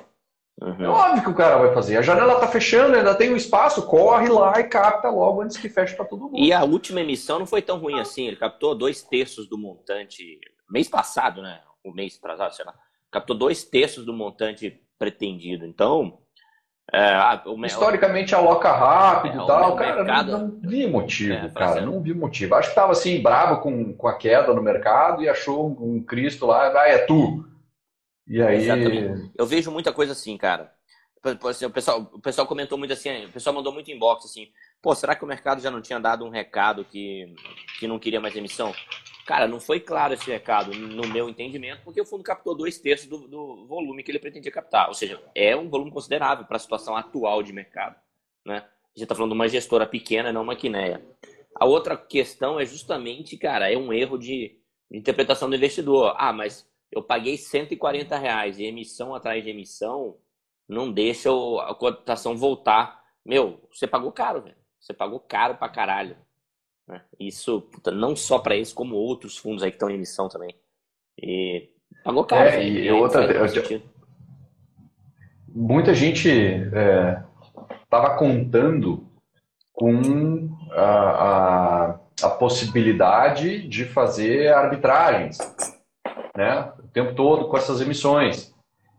Uhum. 0.61 0.83
É 0.83 0.87
óbvio 0.87 1.23
que 1.23 1.29
o 1.29 1.35
cara 1.35 1.57
vai 1.57 1.73
fazer. 1.73 1.97
A 1.97 2.01
janela 2.01 2.33
está 2.33 2.47
fechando, 2.47 2.95
ainda 2.95 3.13
tem 3.13 3.31
um 3.31 3.35
espaço, 3.35 3.85
corre 3.85 4.27
lá 4.27 4.59
e 4.59 4.63
capta 4.63 5.09
logo 5.09 5.41
antes 5.41 5.57
que 5.57 5.69
feche 5.69 5.95
para 5.95 6.05
todo 6.05 6.25
mundo. 6.25 6.39
E 6.39 6.51
a 6.51 6.63
última 6.63 7.01
emissão 7.01 7.39
não 7.39 7.45
foi 7.45 7.61
tão 7.61 7.77
ruim 7.77 7.99
assim. 7.99 8.27
Ele 8.27 8.35
captou 8.35 8.73
dois 8.73 9.03
terços 9.03 9.47
do 9.47 9.57
montante 9.57 10.39
mês 10.69 10.89
passado, 10.89 11.41
né? 11.41 11.61
O 11.83 11.93
mês 11.93 12.17
atrasado, 12.17 12.55
sei 12.55 12.65
lá. 12.65 12.73
Captou 13.11 13.37
dois 13.37 13.63
terços 13.63 14.03
do 14.03 14.13
montante 14.13 14.81
pretendido. 14.97 15.63
Então, 15.65 16.17
é, 16.91 17.41
o, 17.45 17.65
Historicamente 17.65 18.33
aloca 18.33 18.71
rápido 18.71 19.37
e 19.37 19.43
é, 19.43 19.45
tal. 19.45 19.75
Cara, 19.75 20.03
mercado... 20.03 20.31
não, 20.31 20.47
não, 20.47 20.59
vi 20.61 20.87
motivo, 20.87 21.45
é, 21.45 21.49
cara. 21.49 21.81
Não 21.81 22.01
vi 22.01 22.13
motivo. 22.13 22.55
Acho 22.55 22.69
que 22.69 22.71
estava 22.71 22.93
assim, 22.93 23.21
bravo 23.21 23.61
com, 23.61 23.93
com 23.93 24.07
a 24.07 24.17
queda 24.17 24.53
no 24.53 24.63
mercado 24.63 25.21
e 25.21 25.29
achou 25.29 25.69
um, 25.69 25.97
um 25.97 26.03
Cristo 26.03 26.45
lá, 26.45 26.71
ah, 26.75 26.87
é 26.87 26.99
tu. 26.99 27.45
E 28.27 28.41
aí. 28.41 28.63
Exatamente. 28.63 29.31
Eu 29.37 29.45
vejo 29.45 29.71
muita 29.71 29.93
coisa 29.93 30.11
assim, 30.11 30.37
cara. 30.37 30.73
Assim, 31.45 31.65
o, 31.65 31.69
pessoal, 31.69 32.09
o 32.13 32.21
pessoal 32.21 32.47
comentou 32.47 32.77
muito 32.77 32.93
assim, 32.93 33.25
o 33.25 33.31
pessoal 33.31 33.53
mandou 33.53 33.73
muito 33.73 33.91
inbox 33.91 34.23
assim, 34.23 34.49
pô, 34.81 34.95
será 34.95 35.15
que 35.15 35.25
o 35.25 35.27
mercado 35.27 35.61
já 35.61 35.69
não 35.69 35.81
tinha 35.81 35.99
dado 35.99 36.23
um 36.23 36.29
recado 36.29 36.85
que, 36.85 37.33
que 37.79 37.87
não 37.87 37.99
queria 37.99 38.21
mais 38.21 38.35
emissão? 38.35 38.73
Cara, 39.25 39.45
não 39.45 39.59
foi 39.59 39.81
claro 39.81 40.13
esse 40.13 40.29
recado, 40.31 40.73
no 40.73 41.05
meu 41.09 41.27
entendimento, 41.27 41.81
porque 41.83 41.99
o 41.99 42.05
fundo 42.05 42.23
captou 42.23 42.55
dois 42.55 42.79
terços 42.79 43.07
do, 43.07 43.27
do 43.27 43.65
volume 43.67 44.03
que 44.03 44.09
ele 44.09 44.19
pretendia 44.19 44.51
captar. 44.51 44.87
Ou 44.87 44.93
seja, 44.93 45.21
é 45.35 45.53
um 45.53 45.69
volume 45.69 45.91
considerável 45.91 46.45
para 46.45 46.55
a 46.55 46.59
situação 46.59 46.95
atual 46.95 47.43
de 47.43 47.51
mercado. 47.51 47.97
Né? 48.45 48.59
A 48.59 48.97
gente 48.97 49.03
está 49.03 49.13
falando 49.13 49.31
de 49.31 49.35
uma 49.35 49.49
gestora 49.49 49.85
pequena, 49.85 50.31
não 50.31 50.43
uma 50.43 50.55
quineia. 50.55 51.05
A 51.53 51.65
outra 51.65 51.97
questão 51.97 52.57
é 52.57 52.65
justamente, 52.65 53.35
cara, 53.35 53.69
é 53.69 53.75
um 53.75 53.91
erro 53.91 54.17
de 54.17 54.57
interpretação 54.89 55.49
do 55.49 55.55
investidor. 55.57 56.15
Ah, 56.17 56.31
mas 56.31 56.65
eu 56.91 57.03
paguei 57.03 57.37
140 57.37 58.17
reais 58.17 58.59
e 58.59 58.65
emissão 58.65 59.13
atrás 59.13 59.43
de 59.43 59.49
emissão 59.49 60.17
não 60.67 60.91
deixa 60.91 61.29
a 61.65 61.73
cotação 61.73 62.35
voltar. 62.35 63.01
Meu, 63.25 63.67
você 63.71 63.87
pagou 63.87 64.11
caro, 64.11 64.41
velho. 64.41 64.55
Você 64.79 64.93
pagou 64.93 65.19
caro 65.19 65.55
pra 65.55 65.69
caralho. 65.69 66.17
Né? 66.87 67.01
Isso, 67.19 67.61
puta, 67.61 67.91
não 67.91 68.15
só 68.15 68.39
para 68.39 68.55
esse, 68.55 68.73
como 68.73 68.95
outros 68.95 69.37
fundos 69.37 69.63
aí 69.63 69.69
que 69.69 69.75
estão 69.75 69.89
em 69.89 69.95
emissão 69.95 70.29
também. 70.29 70.55
E 71.21 71.69
pagou 72.03 72.25
caro. 72.25 72.49
É, 72.49 72.67
e 72.67 72.91
outra, 72.91 73.23
eu, 73.31 73.81
muita 75.47 75.93
gente 75.93 76.29
estava 76.29 78.13
é, 78.13 78.17
contando 78.17 79.09
com 79.73 80.49
a, 80.71 81.91
a, 81.91 81.99
a 82.23 82.29
possibilidade 82.29 83.67
de 83.67 83.85
fazer 83.85 84.53
arbitragens 84.53 85.37
né? 86.37 86.71
O 86.87 86.91
tempo 86.91 87.13
todo 87.13 87.47
com 87.47 87.57
essas 87.57 87.81
emissões. 87.81 88.53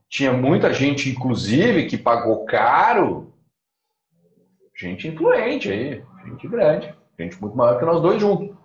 Tinha 0.09 0.33
muita 0.33 0.73
gente, 0.73 1.11
inclusive, 1.11 1.87
que 1.87 1.99
pagou 1.99 2.45
caro. 2.45 3.33
Gente 4.77 5.09
influente 5.09 5.71
aí, 5.71 6.03
gente 6.25 6.47
grande, 6.47 6.95
gente 7.19 7.41
muito 7.41 7.57
maior 7.57 7.79
que 7.79 7.85
nós 7.85 8.01
dois 8.01 8.21
juntos. 8.21 8.57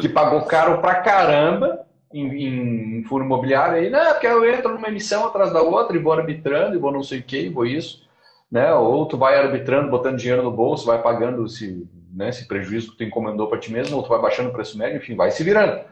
Que 0.00 0.08
pagou 0.08 0.42
caro 0.42 0.80
pra 0.80 0.96
caramba 1.02 1.84
em, 2.12 2.98
em 2.98 3.04
fundo 3.04 3.24
imobiliário 3.24 3.74
aí, 3.74 3.90
né? 3.90 4.12
Porque 4.12 4.28
eu 4.28 4.48
entro 4.48 4.72
numa 4.72 4.88
emissão 4.88 5.26
atrás 5.26 5.52
da 5.52 5.60
outra 5.60 5.96
e 5.96 6.00
vou 6.00 6.12
arbitrando 6.12 6.76
e 6.76 6.78
vou 6.78 6.92
não 6.92 7.02
sei 7.02 7.18
o 7.18 7.22
que, 7.24 7.40
e 7.40 7.48
vou 7.48 7.66
isso. 7.66 8.04
Né? 8.50 8.72
Ou 8.72 9.06
tu 9.06 9.18
vai 9.18 9.36
arbitrando, 9.36 9.90
botando 9.90 10.18
dinheiro 10.18 10.44
no 10.44 10.52
bolso, 10.52 10.86
vai 10.86 11.02
pagando 11.02 11.44
esse, 11.46 11.84
né, 12.14 12.28
esse 12.28 12.46
prejuízo 12.46 12.92
que 12.92 12.98
tu 12.98 13.04
encomendou 13.04 13.48
para 13.48 13.58
ti 13.58 13.72
mesmo, 13.72 13.96
ou 13.96 14.02
tu 14.04 14.08
vai 14.08 14.20
baixando 14.20 14.50
o 14.50 14.52
preço 14.52 14.78
médio, 14.78 14.98
enfim, 14.98 15.16
vai 15.16 15.32
se 15.32 15.42
virando. 15.42 15.84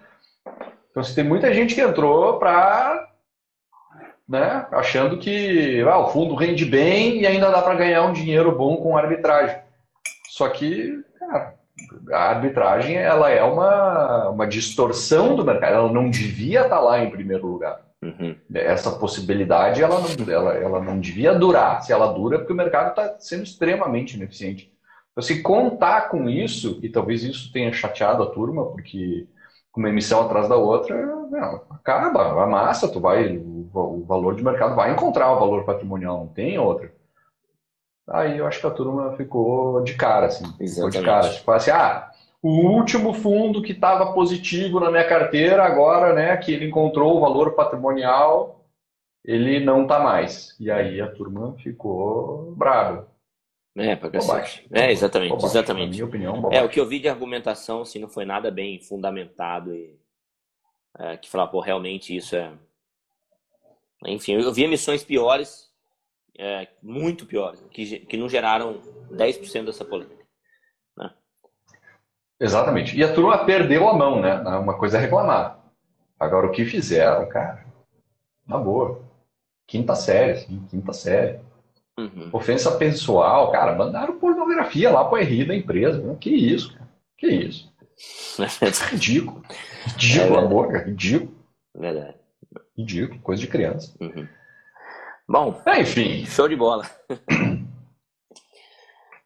Então, 0.93 1.03
se 1.03 1.15
tem 1.15 1.25
muita 1.25 1.53
gente 1.53 1.75
que 1.75 1.81
entrou 1.81 2.39
para 2.39 3.09
né, 4.29 4.67
achando 4.71 5.19
que 5.19 5.81
ah, 5.83 5.99
o 5.99 6.11
fundo 6.11 6.35
rende 6.35 6.65
bem 6.65 7.21
e 7.21 7.27
ainda 7.27 7.51
dá 7.51 7.61
para 7.61 7.75
ganhar 7.75 8.03
um 8.05 8.13
dinheiro 8.13 8.57
bom 8.57 8.77
com 8.77 8.97
arbitragem. 8.97 9.57
Só 10.31 10.49
que, 10.49 11.03
cara, 11.19 11.55
a 12.11 12.31
arbitragem 12.31 12.97
ela 12.97 13.31
é 13.31 13.43
uma, 13.43 14.31
uma 14.31 14.47
distorção 14.47 15.35
do 15.35 15.45
mercado, 15.45 15.75
ela 15.75 15.93
não 15.93 16.09
devia 16.09 16.63
estar 16.63 16.77
tá 16.77 16.81
lá 16.81 17.03
em 17.03 17.11
primeiro 17.11 17.47
lugar. 17.47 17.81
Uhum. 18.03 18.35
Essa 18.55 18.91
possibilidade 18.91 19.83
ela 19.83 20.01
não, 20.01 20.33
ela, 20.33 20.55
ela 20.55 20.81
não 20.81 20.99
devia 20.99 21.35
durar. 21.35 21.83
Se 21.83 21.93
ela 21.93 22.13
dura, 22.13 22.37
é 22.37 22.39
porque 22.39 22.53
o 22.53 22.57
mercado 22.57 22.91
está 22.91 23.17
sendo 23.19 23.45
extremamente 23.45 24.17
ineficiente. 24.17 24.73
Então, 25.13 25.23
se 25.23 25.43
contar 25.43 26.09
com 26.09 26.29
isso, 26.29 26.81
e 26.83 26.89
talvez 26.89 27.23
isso 27.23 27.53
tenha 27.53 27.73
chateado 27.73 28.23
a 28.23 28.31
turma, 28.31 28.65
porque 28.67 29.27
uma 29.77 29.89
emissão 29.89 30.23
atrás 30.23 30.49
da 30.49 30.57
outra, 30.57 30.95
não, 31.31 31.63
acaba, 31.71 32.43
amassa, 32.43 32.89
tu 32.89 33.01
vai, 33.01 33.37
o, 33.39 33.69
o, 33.73 34.05
valor 34.05 34.35
de 34.35 34.45
mercado 34.45 34.75
vai 34.75 34.93
encontrar 34.93 35.33
o 35.33 35.39
valor 35.39 35.65
patrimonial, 35.65 36.19
não 36.19 36.27
tem 36.27 36.59
outra. 36.59 36.93
Aí 38.09 38.39
eu 38.39 38.47
acho 38.47 38.61
que 38.61 38.67
a 38.67 38.71
turma 38.71 39.17
ficou 39.17 39.83
de 39.83 39.95
cara, 39.95 40.27
assim. 40.27 40.45
Exatamente. 40.61 40.75
Ficou 40.75 40.91
de 40.91 41.03
cara. 41.03 41.29
Tipo 41.31 41.51
assim, 41.53 41.71
ah, 41.71 42.11
o 42.43 42.69
último 42.69 43.15
fundo 43.15 43.63
que 43.63 43.73
estava 43.73 44.13
positivo 44.13 44.81
na 44.81 44.91
minha 44.91 45.07
carteira, 45.07 45.65
agora, 45.65 46.13
né, 46.13 46.37
que 46.37 46.53
ele 46.53 46.67
encontrou 46.67 47.17
o 47.17 47.21
valor 47.21 47.53
patrimonial, 47.53 48.67
ele 49.25 49.65
não 49.65 49.83
está 49.83 50.01
mais. 50.01 50.57
E 50.59 50.71
aí 50.71 51.01
a 51.01 51.11
turma 51.11 51.55
ficou 51.63 52.53
brava. 52.57 53.07
É, 53.77 53.97
pra 53.97 54.11
cacete. 54.11 54.67
É, 54.71 54.93
exatamente, 54.93 55.31
bobagem. 55.31 55.51
exatamente. 55.51 55.89
Na 55.89 55.93
minha 55.93 56.05
opinião, 56.05 56.41
bobagem. 56.41 56.59
É, 56.59 56.63
o 56.65 56.69
que 56.69 56.79
eu 56.79 56.87
vi 56.87 56.99
de 56.99 57.09
argumentação, 57.09 57.83
assim, 57.83 57.99
não 57.99 58.09
foi 58.09 58.25
nada 58.25 58.51
bem 58.51 58.79
fundamentado 58.81 59.75
e 59.75 59.99
é, 60.99 61.17
que 61.17 61.29
falar, 61.29 61.47
pô, 61.47 61.61
realmente 61.61 62.15
isso 62.15 62.37
é... 62.37 62.53
Enfim, 64.07 64.33
eu 64.33 64.53
vi 64.53 64.65
emissões 64.65 65.03
piores, 65.03 65.71
é, 66.39 66.69
muito 66.83 67.25
piores, 67.25 67.65
que, 67.71 68.01
que 68.01 68.17
não 68.17 68.29
geraram 68.29 68.81
10% 69.11 69.65
dessa 69.65 69.85
polêmica. 69.85 70.25
Né? 70.97 71.11
Exatamente. 72.41 72.97
E 72.97 73.03
a 73.03 73.15
turma 73.15 73.45
perdeu 73.45 73.89
a 73.89 73.95
mão, 73.95 74.21
né? 74.21 74.35
Uma 74.59 74.77
coisa 74.77 74.99
é 74.99 75.01
reclamar. 75.01 75.63
Agora, 76.19 76.47
o 76.47 76.53
que 76.53 76.65
fizeram, 76.65 77.29
cara, 77.29 77.65
na 78.47 78.59
boa. 78.59 79.03
Quinta 79.67 79.95
série, 79.95 80.33
assim, 80.33 80.67
quinta 80.69 80.93
série. 80.93 81.41
Uhum. 82.03 82.31
Ofensa 82.33 82.73
pessoal, 82.73 83.51
cara, 83.51 83.75
mandaram 83.75 84.19
pornografia 84.19 84.91
lá 84.91 85.05
pro 85.05 85.19
RI 85.19 85.45
da 85.45 85.55
empresa. 85.55 86.17
Que 86.21 86.31
isso, 86.31 86.73
cara? 86.73 86.89
Que 87.19 87.27
isso? 87.29 87.73
É 88.39 88.91
ridículo. 88.91 89.43
Ridículo, 89.87 90.37
é 90.37 90.39
amor, 90.39 90.73
cara. 90.73 90.85
Ridículo. 90.85 91.35
Verdade. 91.75 92.17
Ridículo, 92.77 93.21
coisa 93.21 93.41
de 93.41 93.49
criança. 93.49 93.95
Uhum. 94.01 94.27
Bom, 95.29 95.61
é, 95.67 95.81
enfim. 95.81 96.27
Show 96.27 96.49
de 96.49 96.57
bola. 96.57 96.85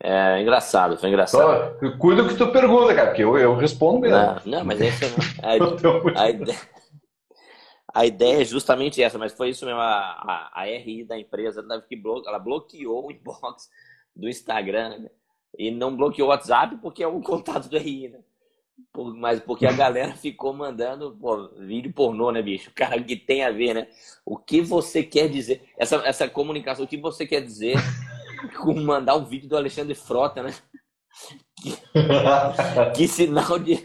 É 0.02 0.40
engraçado, 0.40 0.97
foi 0.99 1.09
engraçado. 1.09 1.75
Então, 1.78 1.99
cuida 1.99 2.23
do 2.23 2.28
que 2.28 2.37
tu 2.37 2.52
pergunta, 2.52 2.95
cara, 2.95 3.09
porque 3.09 3.25
eu, 3.25 3.37
eu 3.38 3.56
respondo 3.56 3.99
mesmo. 3.99 4.16
Não, 4.16 4.40
não 4.45 4.64
mas 4.64 4.80
esse 4.80 5.04
é 5.04 5.09
a, 5.42 5.50
a, 6.23 6.30
ideia, 6.30 6.59
a 7.97 8.05
ideia 8.05 8.43
é 8.43 8.45
justamente 8.45 9.03
essa, 9.03 9.17
mas 9.17 9.33
foi 9.33 9.49
isso 9.49 9.65
mesmo. 9.65 9.81
A, 9.81 10.50
a, 10.55 10.61
a 10.61 10.65
RI 10.65 11.03
da 11.03 11.19
empresa 11.19 11.65
que 11.88 11.97
blo, 11.97 12.23
ela 12.26 12.38
bloqueou 12.38 13.07
o 13.07 13.11
inbox 13.11 13.71
do 14.15 14.29
Instagram 14.29 14.99
né? 14.99 15.11
e 15.59 15.71
não 15.71 15.97
bloqueou 15.97 16.29
o 16.29 16.31
WhatsApp 16.31 16.76
porque 16.83 17.03
é 17.03 17.07
o 17.07 17.23
contato 17.23 17.71
do 17.71 17.79
RI, 17.79 18.11
né? 18.11 18.19
Por, 18.93 19.15
mas 19.15 19.41
porque 19.41 19.65
a 19.65 19.73
galera 19.73 20.15
ficou 20.15 20.53
mandando 20.53 21.17
pô, 21.19 21.49
vídeo 21.57 21.91
pornô, 21.91 22.31
né, 22.31 22.43
bicho? 22.43 22.71
Cara, 22.75 23.03
que 23.03 23.17
tem 23.17 23.43
a 23.43 23.50
ver, 23.50 23.73
né? 23.73 23.88
O 24.26 24.37
que 24.37 24.61
você 24.61 25.03
quer 25.03 25.31
dizer? 25.31 25.67
Essa, 25.79 25.97
essa 26.07 26.29
comunicação, 26.29 26.85
o 26.85 26.88
que 26.88 26.99
você 26.99 27.26
quer 27.26 27.41
dizer 27.41 27.76
com 28.61 28.75
mandar 28.75 29.17
um 29.17 29.25
vídeo 29.25 29.49
do 29.49 29.57
Alexandre 29.57 29.95
Frota, 29.95 30.43
né? 30.43 30.55
Que, 31.62 31.73
que 32.95 33.09
sinal 33.09 33.59
de 33.59 33.83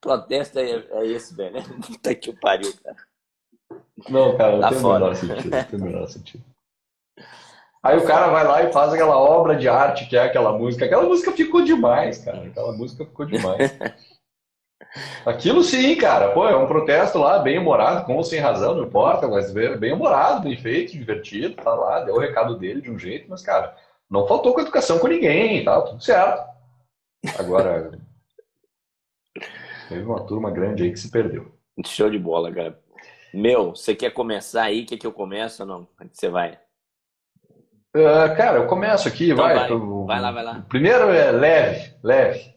protesto 0.00 0.60
é, 0.60 0.86
é 0.92 1.06
esse, 1.08 1.34
velho? 1.34 1.60
Puta 1.80 2.14
que 2.14 2.32
pariu, 2.34 2.72
cara. 2.84 3.11
Não, 4.08 4.36
cara, 4.36 4.52
não 4.52 4.60
tá 4.60 4.68
tem 4.70 4.78
o 4.78 4.92
menor 4.92 5.14
sentido. 5.14 5.50
Não 5.50 5.64
tem 5.64 5.80
o 5.80 5.82
menor 5.82 6.06
sentido. 6.08 6.44
Aí 7.82 7.96
o 7.96 8.06
cara 8.06 8.28
vai 8.28 8.44
lá 8.44 8.62
e 8.62 8.72
faz 8.72 8.92
aquela 8.92 9.16
obra 9.16 9.56
de 9.56 9.68
arte 9.68 10.08
que 10.08 10.16
é 10.16 10.22
aquela 10.22 10.56
música. 10.56 10.84
Aquela 10.84 11.02
música 11.02 11.32
ficou 11.32 11.64
demais, 11.64 12.18
cara. 12.24 12.46
Aquela 12.46 12.72
música 12.72 13.04
ficou 13.04 13.26
demais. 13.26 13.76
Aquilo 15.26 15.62
sim, 15.62 15.96
cara. 15.96 16.32
Pô, 16.32 16.46
é 16.46 16.56
um 16.56 16.66
protesto 16.66 17.18
lá, 17.18 17.38
bem 17.38 17.58
humorado, 17.58 18.04
com 18.04 18.16
ou 18.16 18.24
sem 18.24 18.38
razão, 18.38 18.74
não 18.74 18.84
importa, 18.84 19.26
mas 19.26 19.50
bem 19.50 19.92
humorado, 19.92 20.42
bem 20.42 20.56
feito, 20.56 20.92
divertido, 20.92 21.56
tá 21.56 21.74
lá, 21.74 22.00
deu 22.00 22.14
o 22.14 22.20
recado 22.20 22.56
dele 22.56 22.80
de 22.80 22.90
um 22.90 22.98
jeito, 22.98 23.26
mas, 23.28 23.42
cara, 23.42 23.74
não 24.10 24.26
faltou 24.26 24.52
com 24.52 24.60
educação 24.60 24.98
com 24.98 25.08
ninguém, 25.08 25.64
tá 25.64 25.80
tudo 25.80 26.02
certo. 26.02 26.46
Agora, 27.38 27.98
teve 29.88 30.04
uma 30.04 30.24
turma 30.26 30.50
grande 30.50 30.82
aí 30.82 30.92
que 30.92 31.00
se 31.00 31.10
perdeu. 31.10 31.50
Show 31.86 32.10
de 32.10 32.18
bola, 32.18 32.52
cara. 32.52 32.78
Meu, 33.32 33.70
você 33.70 33.94
quer 33.94 34.12
começar 34.12 34.64
aí? 34.64 34.84
Quer 34.84 34.98
que 34.98 35.06
eu 35.06 35.12
comece 35.12 35.62
ou 35.62 35.68
não? 35.68 35.88
Onde 36.00 36.10
você 36.12 36.28
vai? 36.28 36.58
Uh, 37.94 38.34
cara, 38.36 38.58
eu 38.58 38.66
começo 38.66 39.08
aqui, 39.08 39.30
então 39.30 39.44
vai. 39.44 39.54
Vai. 39.54 39.68
vai 39.68 40.20
lá, 40.20 40.32
vai 40.32 40.44
lá. 40.44 40.66
Primeiro 40.68 41.10
é 41.10 41.30
leve, 41.30 41.94
leve. 42.02 42.54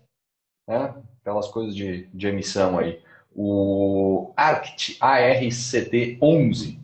Né? 0.67 0.93
Aquelas 1.21 1.47
coisas 1.47 1.75
de, 1.75 2.07
de 2.13 2.27
emissão 2.27 2.77
aí. 2.77 3.01
O 3.33 4.33
ARCT, 4.35 4.97
ARCT 4.99 6.17
11, 6.21 6.79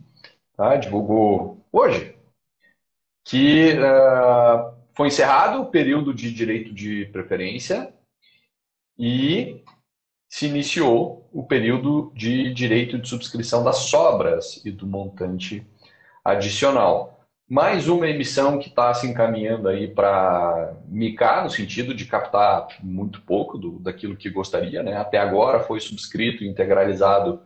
tá? 0.54 0.76
divulgou 0.76 1.64
hoje 1.72 2.14
que 3.24 3.72
uh, 3.74 4.74
foi 4.94 5.08
encerrado 5.08 5.62
o 5.62 5.70
período 5.70 6.12
de 6.12 6.32
direito 6.32 6.72
de 6.74 7.06
preferência 7.06 7.94
e 8.98 9.62
se 10.28 10.46
iniciou 10.46 11.21
o 11.32 11.42
período 11.42 12.12
de 12.14 12.52
direito 12.52 12.98
de 12.98 13.08
subscrição 13.08 13.64
das 13.64 13.76
sobras 13.76 14.60
e 14.64 14.70
do 14.70 14.86
montante 14.86 15.66
adicional. 16.24 17.20
Mais 17.48 17.88
uma 17.88 18.08
emissão 18.08 18.58
que 18.58 18.68
está 18.68 18.94
se 18.94 19.06
encaminhando 19.06 19.68
aí 19.68 19.88
para 19.88 20.74
micar, 20.88 21.44
no 21.44 21.50
sentido 21.50 21.94
de 21.94 22.06
captar 22.06 22.66
muito 22.82 23.20
pouco 23.22 23.58
do, 23.58 23.78
daquilo 23.78 24.16
que 24.16 24.30
gostaria. 24.30 24.82
Né? 24.82 24.96
Até 24.96 25.18
agora 25.18 25.60
foi 25.60 25.80
subscrito 25.80 26.44
e 26.44 26.48
integralizado 26.48 27.42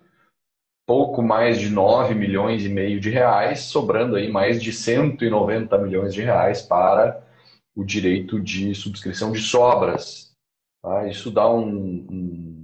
pouco 0.86 1.20
mais 1.22 1.58
de 1.58 1.68
9 1.68 2.14
milhões 2.14 2.64
e 2.64 2.68
meio 2.68 3.00
de 3.00 3.10
reais, 3.10 3.60
sobrando 3.60 4.14
aí 4.14 4.30
mais 4.30 4.62
de 4.62 4.72
190 4.72 5.76
milhões 5.78 6.14
de 6.14 6.22
reais 6.22 6.62
para 6.62 7.20
o 7.74 7.84
direito 7.84 8.40
de 8.40 8.74
subscrição 8.74 9.32
de 9.32 9.40
sobras. 9.40 10.32
Tá? 10.82 11.08
Isso 11.08 11.30
dá 11.32 11.50
um, 11.50 12.06
um 12.08 12.55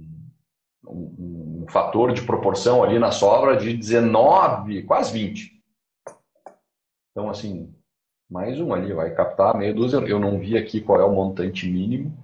um, 0.93 1.63
um 1.63 1.65
fator 1.69 2.13
de 2.13 2.21
proporção 2.21 2.83
ali 2.83 2.99
na 2.99 3.11
sobra 3.11 3.57
de 3.57 3.75
19, 3.75 4.83
quase 4.83 5.11
20. 5.11 5.53
Então, 7.11 7.29
assim, 7.29 7.73
mais 8.29 8.59
um 8.59 8.73
ali, 8.73 8.93
vai 8.93 9.13
captar 9.13 9.57
meia 9.57 9.73
dúzia. 9.73 9.97
Eu 9.97 10.19
não 10.19 10.39
vi 10.39 10.57
aqui 10.57 10.81
qual 10.81 10.99
é 10.99 11.05
o 11.05 11.13
montante 11.13 11.69
mínimo, 11.69 12.17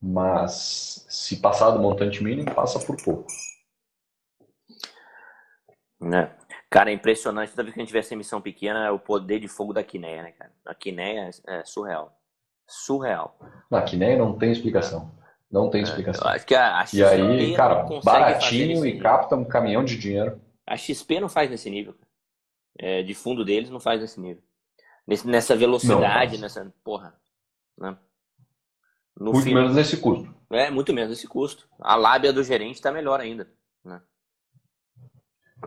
mas 0.00 1.06
se 1.08 1.40
passar 1.40 1.70
do 1.70 1.78
montante 1.78 2.22
mínimo, 2.22 2.54
passa 2.54 2.78
por 2.78 2.96
pouco. 3.02 3.26
Né? 6.00 6.34
Cara, 6.70 6.90
é 6.90 6.94
impressionante. 6.94 7.50
Toda 7.50 7.64
vez 7.64 7.74
que 7.74 7.80
a 7.80 7.84
gente 7.84 7.92
vê 7.92 7.98
essa 7.98 8.14
emissão 8.14 8.40
pequena, 8.40 8.86
é 8.86 8.90
o 8.90 8.98
poder 8.98 9.40
de 9.40 9.48
fogo 9.48 9.72
da 9.72 9.82
Quineia, 9.82 10.22
né, 10.22 10.32
cara? 10.32 10.52
A 10.64 10.74
Quineia 10.74 11.30
é 11.46 11.64
surreal. 11.64 12.16
Surreal. 12.68 13.36
Na 13.70 13.82
Quineia 13.82 14.16
não 14.16 14.38
tem 14.38 14.52
explicação. 14.52 15.10
Não 15.50 15.68
tem 15.68 15.80
é, 15.80 15.84
explicação. 15.84 16.28
acho 16.28 16.46
que 16.46 16.54
a, 16.54 16.78
a 16.78 16.86
XP 16.86 16.98
e 16.98 17.04
aí, 17.04 17.54
cara, 17.56 17.84
baratinho 18.04 18.86
e 18.86 18.98
capta 19.00 19.34
um 19.34 19.44
caminhão 19.44 19.84
de 19.84 19.96
dinheiro. 19.96 20.40
A 20.66 20.76
XP 20.76 21.18
não 21.18 21.28
faz 21.28 21.50
nesse 21.50 21.68
nível. 21.68 21.94
É, 22.78 23.02
de 23.02 23.14
fundo 23.14 23.44
deles 23.44 23.68
não 23.68 23.80
faz 23.80 24.00
nesse 24.00 24.20
nível. 24.20 24.42
Nesse, 25.06 25.26
nessa 25.26 25.56
velocidade, 25.56 26.38
nessa. 26.38 26.72
Porra. 26.84 27.14
Né? 27.76 27.96
No 29.18 29.32
muito 29.32 29.44
fim, 29.44 29.54
menos 29.54 29.74
nesse 29.74 29.96
custo. 29.96 30.32
É, 30.50 30.70
muito 30.70 30.94
menos 30.94 31.10
nesse 31.10 31.26
custo. 31.26 31.68
A 31.80 31.96
lábia 31.96 32.32
do 32.32 32.44
gerente 32.44 32.76
está 32.76 32.92
melhor 32.92 33.20
ainda. 33.20 33.48
Né? 33.84 34.00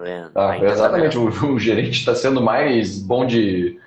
É, 0.01 0.23
ah, 0.23 0.31
tá 0.31 0.57
exatamente. 0.59 1.13
Tá 1.13 1.19
o, 1.19 1.53
o, 1.53 1.59
gerente 1.59 1.99
está 1.99 2.15
sendo 2.15 2.41
mais 2.41 2.99
bom 2.99 3.25
de. 3.25 3.79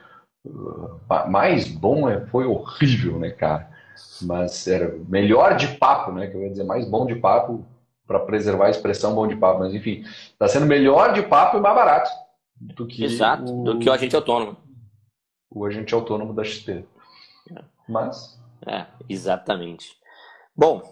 Mais 1.28 1.66
bom 1.66 2.08
é, 2.08 2.24
foi 2.26 2.44
horrível, 2.44 3.18
né, 3.18 3.30
cara? 3.30 3.75
Mas 4.22 4.66
era 4.66 4.96
melhor 5.08 5.56
de 5.56 5.68
papo, 5.76 6.12
né? 6.12 6.26
Que 6.26 6.36
eu 6.36 6.42
ia 6.42 6.50
dizer 6.50 6.64
mais 6.64 6.88
bom 6.88 7.06
de 7.06 7.14
papo 7.14 7.64
para 8.06 8.20
preservar 8.20 8.66
a 8.66 8.70
expressão 8.70 9.14
bom 9.14 9.26
de 9.26 9.36
papo, 9.36 9.60
mas 9.60 9.74
enfim, 9.74 10.02
está 10.02 10.46
sendo 10.46 10.66
melhor 10.66 11.12
de 11.12 11.22
papo 11.22 11.56
e 11.56 11.60
mais 11.60 11.74
barato 11.74 12.10
do 12.54 12.86
que 12.86 13.04
Exato, 13.04 13.52
o, 13.52 13.64
do 13.64 13.78
que 13.78 13.88
o 13.88 13.92
agente 13.92 14.14
autônomo. 14.14 14.56
O 15.50 15.64
agente 15.64 15.94
autônomo 15.94 16.32
da 16.32 16.44
XP. 16.44 16.84
É. 17.50 17.64
Mas 17.88 18.38
é, 18.66 18.86
exatamente. 19.08 19.96
Bom, 20.54 20.82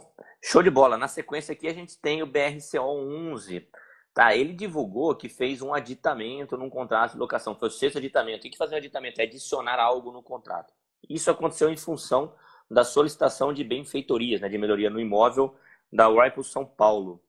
show 0.42 0.62
de 0.62 0.70
bola. 0.70 0.98
Na 0.98 1.08
sequência 1.08 1.52
aqui 1.52 1.66
a 1.68 1.74
gente 1.74 1.98
tem 1.98 2.22
o 2.22 2.26
BRCO 2.26 2.80
11. 2.80 3.66
Tá, 4.12 4.36
ele 4.36 4.52
divulgou 4.52 5.14
que 5.16 5.28
fez 5.28 5.60
um 5.60 5.74
aditamento 5.74 6.56
num 6.56 6.70
contrato 6.70 7.12
de 7.12 7.18
locação. 7.18 7.56
Foi 7.56 7.68
o 7.68 7.70
sexto 7.70 7.98
aditamento. 7.98 8.46
O 8.46 8.50
que 8.50 8.56
fazer 8.56 8.74
um 8.74 8.78
aditamento? 8.78 9.20
É 9.20 9.24
adicionar 9.24 9.80
algo 9.80 10.12
no 10.12 10.22
contrato. 10.22 10.72
Isso 11.08 11.30
aconteceu 11.30 11.68
em 11.68 11.76
função 11.76 12.32
da 12.70 12.84
solicitação 12.84 13.52
de 13.52 13.62
benfeitorias, 13.62 14.40
né, 14.40 14.48
de 14.48 14.58
melhoria 14.58 14.90
no 14.90 15.00
imóvel 15.00 15.54
da 15.92 16.08
Whirlpool 16.08 16.44
São 16.44 16.64
Paulo. 16.64 17.22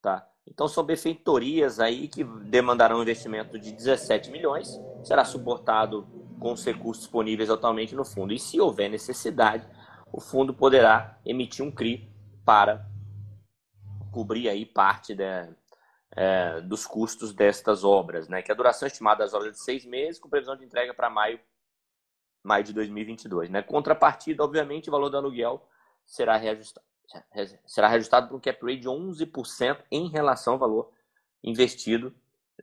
Tá? 0.00 0.26
Então, 0.46 0.66
são 0.66 0.84
benfeitorias 0.84 1.78
aí 1.78 2.08
que 2.08 2.24
demandarão 2.24 2.98
um 2.98 3.02
investimento 3.02 3.58
de 3.58 3.72
17 3.72 4.30
milhões, 4.30 4.80
será 5.04 5.24
suportado 5.24 6.06
com 6.40 6.52
os 6.52 6.64
recursos 6.64 7.04
disponíveis 7.04 7.48
atualmente 7.48 7.94
no 7.94 8.04
fundo. 8.04 8.32
E 8.32 8.38
se 8.38 8.60
houver 8.60 8.90
necessidade, 8.90 9.66
o 10.12 10.20
fundo 10.20 10.52
poderá 10.52 11.18
emitir 11.24 11.64
um 11.64 11.70
CRI 11.70 12.10
para 12.44 12.84
cobrir 14.10 14.48
aí 14.48 14.66
parte 14.66 15.14
de, 15.14 15.24
é, 16.14 16.60
dos 16.60 16.84
custos 16.84 17.32
destas 17.32 17.84
obras, 17.84 18.28
né? 18.28 18.42
Que 18.42 18.52
a 18.52 18.54
duração 18.54 18.86
estimada 18.86 19.24
das 19.24 19.32
obras 19.32 19.50
é 19.50 19.52
de 19.52 19.60
seis 19.62 19.86
meses, 19.86 20.20
com 20.20 20.28
previsão 20.28 20.56
de 20.56 20.64
entrega 20.64 20.92
para 20.92 21.08
maio, 21.08 21.40
maio 22.42 22.64
de 22.64 22.72
2022, 22.72 23.50
né? 23.50 23.62
Contrapartida, 23.62 24.42
obviamente, 24.42 24.88
o 24.88 24.92
valor 24.92 25.08
do 25.08 25.16
aluguel 25.16 25.66
será 26.04 26.36
reajustado, 26.36 26.86
será 27.66 27.88
reajustado 27.88 28.28
por 28.28 28.36
um 28.36 28.40
cap 28.40 28.58
rate 28.62 28.80
de 28.80 28.88
11% 28.88 29.78
em 29.90 30.08
relação 30.08 30.54
ao 30.54 30.58
valor 30.58 30.90
investido 31.42 32.14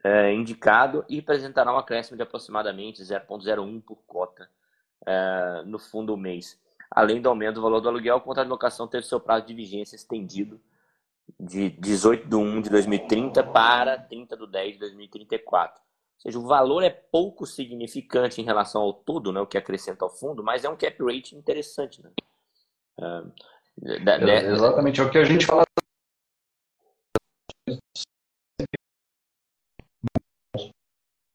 é, 0.04 0.34
indicado 0.34 1.06
e 1.10 1.20
apresentará 1.20 1.74
um 1.74 1.78
acréscimo 1.78 2.18
de 2.18 2.24
aproximadamente 2.24 3.02
0,01 3.02 3.82
por 3.82 3.98
cota 4.08 4.50
é, 5.06 5.64
no 5.66 5.80
fundo 5.80 6.14
do 6.14 6.18
mês. 6.18 6.60
Além 6.92 7.22
do 7.22 7.30
aumento 7.30 7.56
do 7.56 7.62
valor 7.62 7.82
do 7.82 7.90
aluguel, 7.90 8.18
o 8.18 8.22
contrato 8.22 8.48
de 8.48 8.52
locação 8.52 8.88
teve 8.88 9.06
seu 9.06 9.20
prazo 9.20 9.46
de 9.46 9.54
vigência 9.54 9.96
estendido 9.96 10.60
de 11.40 11.70
18 11.70 12.28
de 12.28 12.36
1 12.36 12.62
de 12.62 12.70
2030 12.70 13.44
para 13.44 13.98
30 13.98 14.36
de 14.36 14.48
10 14.48 14.74
de 14.74 14.80
2034. 14.80 15.82
Ou 16.20 16.24
seja, 16.24 16.40
o 16.40 16.48
valor 16.48 16.84
é 16.84 16.90
pouco 16.90 17.46
significante 17.46 18.42
em 18.42 18.44
relação 18.44 18.82
ao 18.82 18.94
todo, 18.94 19.32
né, 19.32 19.40
o 19.40 19.48
que 19.48 19.58
acrescenta 19.58 20.04
ao 20.04 20.10
fundo, 20.10 20.44
mas 20.44 20.66
é 20.66 20.70
um 20.70 20.76
cap 20.76 20.98
rate 21.02 21.34
interessante. 21.34 22.04
Né? 22.04 22.12
Uh, 23.00 24.04
da, 24.04 24.18
da... 24.18 24.34
Exatamente, 24.34 25.00
é 25.00 25.04
o 25.04 25.10
que 25.10 25.18
a 25.18 25.24
gente 25.24 25.46
fala. 25.46 25.64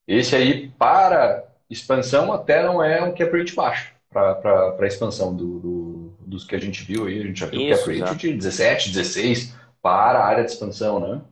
Esse 0.07 0.37
aí, 0.37 0.69
para 0.73 1.51
expansão, 1.71 2.31
até 2.31 2.63
não 2.63 2.85
é 2.85 3.03
um 3.03 3.15
cap 3.15 3.35
rate 3.35 3.55
baixo 3.55 3.95
para 4.11 4.77
a 4.79 4.87
expansão 4.87 5.35
do, 5.35 5.61
do, 5.61 6.17
dos 6.21 6.45
que 6.45 6.55
a 6.55 6.61
gente 6.61 6.85
viu 6.85 7.07
aí. 7.07 7.21
A 7.21 7.27
gente 7.27 7.41
já 7.41 7.47
viu 7.47 7.63
Isso, 7.63 7.87
cap 7.87 8.01
rate 8.01 8.29
de 8.29 8.35
17, 8.35 8.91
16 8.91 9.57
para 9.81 10.19
a 10.19 10.27
área 10.27 10.45
de 10.45 10.51
expansão, 10.51 11.01
né? 11.01 11.23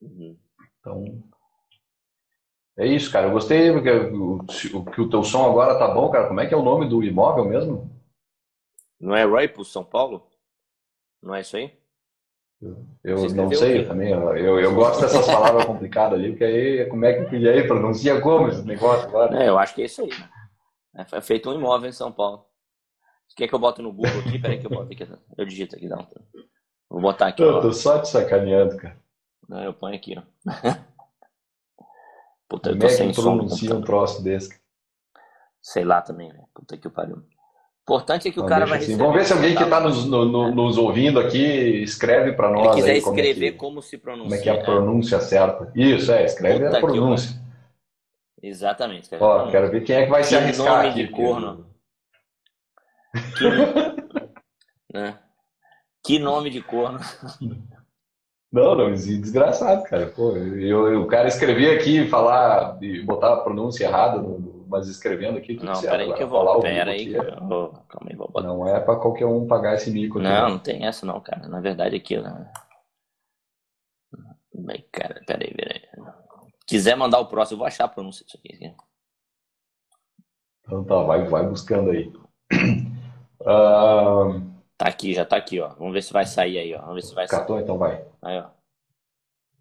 Uhum. 0.00 0.36
Então, 0.80 1.22
é 2.78 2.86
isso, 2.86 3.10
cara. 3.10 3.26
Eu 3.26 3.32
gostei 3.32 3.72
porque 3.72 3.90
o, 3.90 4.84
que 4.84 5.00
o 5.00 5.10
teu 5.10 5.24
som 5.24 5.50
agora 5.50 5.78
tá 5.78 5.88
bom, 5.88 6.08
cara. 6.10 6.28
Como 6.28 6.40
é 6.40 6.46
que 6.46 6.54
é 6.54 6.56
o 6.56 6.62
nome 6.62 6.88
do 6.88 7.02
imóvel 7.02 7.44
mesmo? 7.44 7.90
Não 9.00 9.16
é 9.16 9.24
Roypo, 9.24 9.64
São 9.64 9.84
Paulo? 9.84 10.26
Não 11.20 11.34
é 11.34 11.40
isso 11.40 11.56
aí? 11.56 11.76
Eu, 13.04 13.28
não 13.34 13.52
sei 13.52 13.84
também. 13.84 14.10
Eu, 14.10 14.58
eu 14.60 14.74
gosto 14.74 15.00
dessas 15.00 15.26
palavras 15.26 15.64
complicadas 15.64 16.18
ali, 16.18 16.30
porque 16.30 16.44
aí 16.44 16.86
como 16.86 17.04
é 17.04 17.24
que 17.24 17.36
e 17.36 17.48
aí 17.48 17.66
pronuncia 17.66 18.20
como 18.20 18.48
esse 18.48 18.64
negócio 18.64 19.08
agora? 19.08 19.42
É, 19.42 19.48
eu 19.48 19.58
acho 19.58 19.74
que 19.74 19.82
é 19.82 19.84
isso 19.86 20.02
aí. 20.02 20.08
Né? 20.94 21.06
É 21.12 21.20
feito 21.20 21.50
um 21.50 21.54
imóvel 21.54 21.88
em 21.88 21.92
São 21.92 22.10
Paulo. 22.12 22.44
Quer 23.36 23.46
que 23.46 23.54
eu 23.54 23.58
bote 23.58 23.82
no 23.82 23.92
Google 23.92 24.20
aqui? 24.20 24.38
Peraí 24.38 24.58
que 24.58 24.66
eu 24.66 24.70
boto 24.70 24.92
aqui. 24.92 25.06
Eu 25.36 25.44
digito 25.44 25.76
aqui, 25.76 25.86
um. 25.86 26.06
Vou 26.88 27.00
botar 27.00 27.28
aqui. 27.28 27.42
Eu 27.42 27.56
ó. 27.56 27.60
tô 27.60 27.72
só 27.72 28.00
te 28.00 28.08
sacaneando, 28.08 28.76
cara. 28.76 28.96
Não, 29.48 29.62
eu 29.62 29.72
ponho 29.72 29.94
aqui, 29.94 30.16
ó. 30.16 30.22
Puta, 32.48 32.70
Como 32.70 32.76
eu 32.76 32.80
tô 32.80 32.86
é 32.86 33.48
sem 33.48 33.72
um 33.72 33.82
troço 33.82 34.22
desse? 34.22 34.58
Sei 35.60 35.84
lá 35.84 36.00
também, 36.00 36.32
né? 36.32 36.44
Puta 36.54 36.76
que 36.76 36.88
pariu. 36.88 37.22
Importante 37.82 38.28
é 38.28 38.30
que 38.30 38.40
o 38.40 38.44
cara 38.44 38.66
vai 38.66 38.78
assim. 38.78 38.96
Vamos 38.96 39.14
ver 39.14 39.24
se 39.24 39.32
alguém 39.32 39.54
que 39.54 39.62
está 39.62 39.80
nos, 39.80 40.04
no, 40.04 40.54
nos, 40.54 40.76
ouvindo 40.76 41.18
aqui 41.18 41.82
escreve 41.82 42.32
para 42.32 42.50
nós. 42.50 42.68
Se 42.68 42.74
quiser 42.76 42.92
aí 42.92 42.98
escrever 42.98 43.34
como, 43.34 43.46
é 43.46 43.50
que, 43.50 43.56
como, 43.56 43.82
se 43.82 43.98
pronuncia. 43.98 44.28
Como 44.28 44.34
é 44.34 44.42
que 44.42 44.50
é 44.50 44.52
a 44.52 44.64
pronúncia 44.64 45.20
certa. 45.20 45.72
Isso, 45.74 46.12
é, 46.12 46.24
escreve 46.24 46.66
Puta 46.66 46.76
a 46.76 46.80
pronúncia. 46.80 47.40
Exatamente. 48.42 49.08
Ó, 49.18 49.50
quero 49.50 49.70
ver 49.70 49.84
quem 49.84 49.96
é 49.96 50.04
que 50.04 50.10
vai 50.10 50.20
que 50.20 50.28
se 50.28 50.36
arriscar 50.36 50.66
nome 50.66 50.88
aqui. 50.88 51.06
De 51.06 51.12
corno. 51.12 51.66
Que... 53.38 54.94
né? 54.94 55.18
Que 56.04 56.18
nome 56.18 56.50
de 56.50 56.62
corno. 56.62 57.00
Não, 58.50 58.74
não, 58.74 58.92
desgraçado, 58.92 59.82
cara. 59.84 60.06
Pô, 60.06 60.34
eu, 60.34 60.88
eu, 60.88 61.02
o 61.02 61.06
cara 61.06 61.28
escrevia 61.28 61.74
aqui, 61.74 62.08
falar, 62.08 62.82
e 62.82 63.02
botar 63.02 63.34
a 63.34 63.40
pronúncia 63.40 63.84
errada, 63.84 64.24
mas 64.66 64.88
escrevendo 64.88 65.36
aqui 65.36 65.54
tudo 65.54 65.66
não, 65.66 65.74
certo. 65.74 65.90
Peraí 65.90 66.14
que 66.14 66.22
eu 66.22 66.28
vou, 66.28 66.60
pera 66.60 66.90
aí, 66.92 67.10
que 67.10 67.14
eu, 67.14 67.24
calma 67.24 68.08
aí, 68.08 68.16
vou 68.16 68.28
botar. 68.28 68.48
Não 68.48 68.66
é 68.66 68.80
para 68.80 68.96
qualquer 68.96 69.26
um 69.26 69.46
pagar 69.46 69.74
esse 69.74 69.90
mico. 69.90 70.18
Não, 70.18 70.44
aqui. 70.44 70.50
não 70.50 70.58
tem 70.58 70.86
essa 70.86 71.04
não, 71.04 71.20
cara. 71.20 71.46
Na 71.46 71.60
verdade 71.60 71.96
aqui, 71.96 72.18
né? 72.18 72.50
Bem, 74.54 74.84
cara, 74.90 75.22
peraí, 75.26 75.52
peraí. 75.54 75.82
Quiser 76.66 76.96
mandar 76.96 77.18
o 77.18 77.26
próximo, 77.26 77.56
eu 77.56 77.58
vou 77.58 77.66
achar 77.66 77.84
a 77.84 77.88
pronúncia 77.88 78.24
disso 78.24 78.38
aqui. 78.38 78.74
Então 80.64 80.84
tá, 80.84 81.02
vai, 81.02 81.24
vai 81.24 81.46
buscando 81.46 81.90
aí. 81.90 82.10
Uh... 83.42 84.48
Tá 84.78 84.86
aqui, 84.86 85.12
já 85.12 85.24
tá 85.24 85.36
aqui, 85.36 85.58
ó. 85.60 85.70
Vamos 85.70 85.92
ver 85.92 86.02
se 86.02 86.12
vai 86.12 86.24
sair 86.24 86.56
aí, 86.56 86.72
ó. 86.72 86.80
Vamos 86.80 86.94
ver 86.94 87.02
se 87.02 87.14
vai 87.14 87.26
Catou, 87.26 87.56
sair. 87.56 87.64
então 87.64 87.76
vai. 87.76 88.04
Aí, 88.22 88.38
ó. 88.38 88.50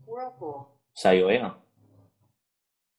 Whirlpool. 0.07 0.67
Saiu 0.93 1.27
aí, 1.29 1.41
ó. 1.41 1.51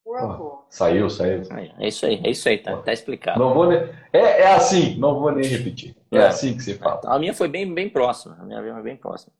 Whirlpool. 0.05 0.65
saiu, 0.69 1.09
saiu. 1.09 1.43
Aí, 1.51 1.73
é 1.79 1.89
isso 1.89 2.07
aí, 2.07 2.21
é 2.25 2.31
isso 2.31 2.49
aí, 2.49 2.59
tá, 2.59 2.77
tá 2.79 2.93
explicado. 2.93 3.39
Não 3.39 3.55
vou 3.55 3.67
nem... 3.67 3.79
é, 4.13 4.41
é 4.41 4.55
assim, 4.55 4.97
não 4.99 5.21
vou 5.21 5.31
nem 5.31 5.45
repetir. 5.45 5.95
É, 6.11 6.17
é 6.17 6.27
assim 6.27 6.57
que 6.57 6.63
se 6.63 6.75
fala. 6.75 7.03
A 7.05 7.19
minha 7.19 7.35
foi 7.35 7.47
bem, 7.47 7.73
bem 7.73 7.89
próxima. 7.89 8.37
A 8.41 8.45
minha 8.45 8.61
foi 8.61 8.83
bem 8.83 8.97
próxima. 8.97 9.33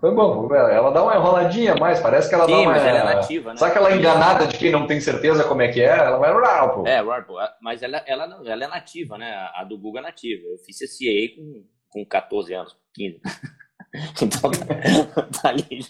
Foi 0.00 0.14
bom, 0.14 0.54
ela 0.54 0.90
dá 0.90 1.02
uma 1.02 1.14
enroladinha 1.14 1.74
mais, 1.74 2.00
parece 2.00 2.30
que 2.30 2.34
ela 2.34 2.46
Sim, 2.46 2.52
dá 2.52 2.58
uma. 2.60 2.70
Mas 2.72 2.82
ela 2.82 2.98
é 2.98 3.14
nativa, 3.14 3.50
né? 3.50 3.56
Sabe 3.58 3.70
aquela 3.72 3.94
enganada 3.94 4.46
de 4.46 4.56
quem 4.56 4.72
não 4.72 4.86
tem 4.86 5.00
certeza 5.00 5.44
como 5.44 5.60
é 5.60 5.68
que 5.68 5.82
é? 5.82 5.98
Ela 5.98 6.16
vai 6.16 6.32
Whirlpool. 6.32 6.86
É, 6.86 7.02
Whirlpool. 7.02 7.36
Mas 7.60 7.82
ela, 7.82 7.98
ela, 8.06 8.40
ela 8.46 8.64
é 8.64 8.68
nativa, 8.68 9.18
né? 9.18 9.50
A 9.54 9.62
do 9.64 9.76
Google 9.76 10.00
é 10.00 10.04
nativa. 10.04 10.42
Eu 10.46 10.56
fiz 10.64 10.78
CCA 10.78 11.36
com, 11.36 11.64
com 11.90 12.06
14 12.06 12.54
anos, 12.54 12.76
15. 12.94 13.20
então 14.22 14.50
tá 15.42 15.48
ali, 15.50 15.86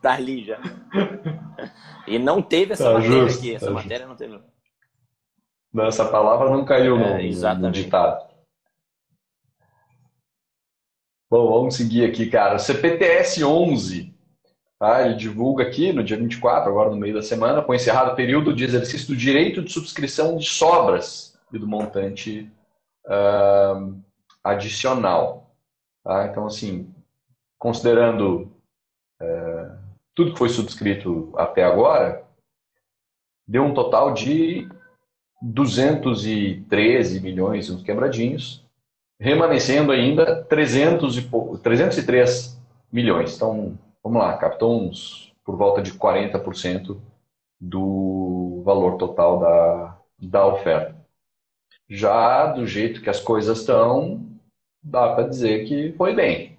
tá 0.00 0.14
ali 0.14 0.44
já. 0.44 0.58
E 2.06 2.18
não 2.18 2.40
teve 2.40 2.72
essa 2.72 2.84
tá 2.84 2.94
matéria 2.94 3.18
justo, 3.18 3.38
aqui. 3.38 3.54
Essa 3.56 3.66
tá 3.66 3.72
matéria 3.72 4.06
justo. 4.06 4.26
não 4.28 4.38
teve. 4.38 5.86
Essa 5.86 6.06
palavra 6.06 6.48
não 6.48 6.64
caiu 6.64 6.98
no, 6.98 7.04
é, 7.04 7.54
no 7.56 7.70
ditado. 7.70 8.35
Bom, 11.28 11.50
vamos 11.50 11.74
seguir 11.74 12.04
aqui, 12.04 12.30
cara. 12.30 12.56
CPTS 12.56 13.42
11, 13.42 14.14
tá? 14.78 15.04
ele 15.04 15.16
divulga 15.16 15.64
aqui 15.64 15.92
no 15.92 16.04
dia 16.04 16.16
24, 16.16 16.70
agora 16.70 16.90
no 16.90 16.96
meio 16.96 17.14
da 17.14 17.22
semana, 17.22 17.60
com 17.62 17.74
encerrado 17.74 18.12
o 18.12 18.14
período 18.14 18.54
de 18.54 18.62
exercício 18.62 19.08
do 19.08 19.16
direito 19.16 19.60
de 19.60 19.72
subscrição 19.72 20.36
de 20.36 20.46
sobras 20.46 21.36
e 21.52 21.58
do 21.58 21.66
montante 21.66 22.48
uh, 23.06 24.00
adicional. 24.44 25.52
Tá? 26.04 26.28
Então, 26.28 26.46
assim, 26.46 26.94
considerando 27.58 28.52
uh, 29.20 29.76
tudo 30.14 30.32
que 30.32 30.38
foi 30.38 30.48
subscrito 30.48 31.32
até 31.36 31.64
agora, 31.64 32.24
deu 33.48 33.64
um 33.64 33.74
total 33.74 34.14
de 34.14 34.68
213 35.42 37.20
milhões, 37.20 37.68
uns 37.68 37.82
quebradinhos, 37.82 38.65
remanescendo 39.18 39.92
ainda 39.92 40.42
300 40.44 41.18
e 41.18 41.30
303 41.62 42.60
milhões. 42.92 43.36
Então, 43.36 43.78
vamos 44.02 44.18
lá, 44.18 44.36
captou 44.36 44.80
uns 44.80 45.32
por 45.44 45.56
volta 45.56 45.80
de 45.80 45.92
40% 45.92 47.00
do 47.60 48.62
valor 48.64 48.96
total 48.96 49.38
da, 49.38 49.98
da 50.18 50.46
oferta. 50.46 50.96
Já 51.88 52.46
do 52.46 52.66
jeito 52.66 53.00
que 53.00 53.08
as 53.08 53.20
coisas 53.20 53.60
estão, 53.60 54.26
dá 54.82 55.14
para 55.14 55.28
dizer 55.28 55.66
que 55.66 55.92
foi 55.92 56.14
bem. 56.14 56.58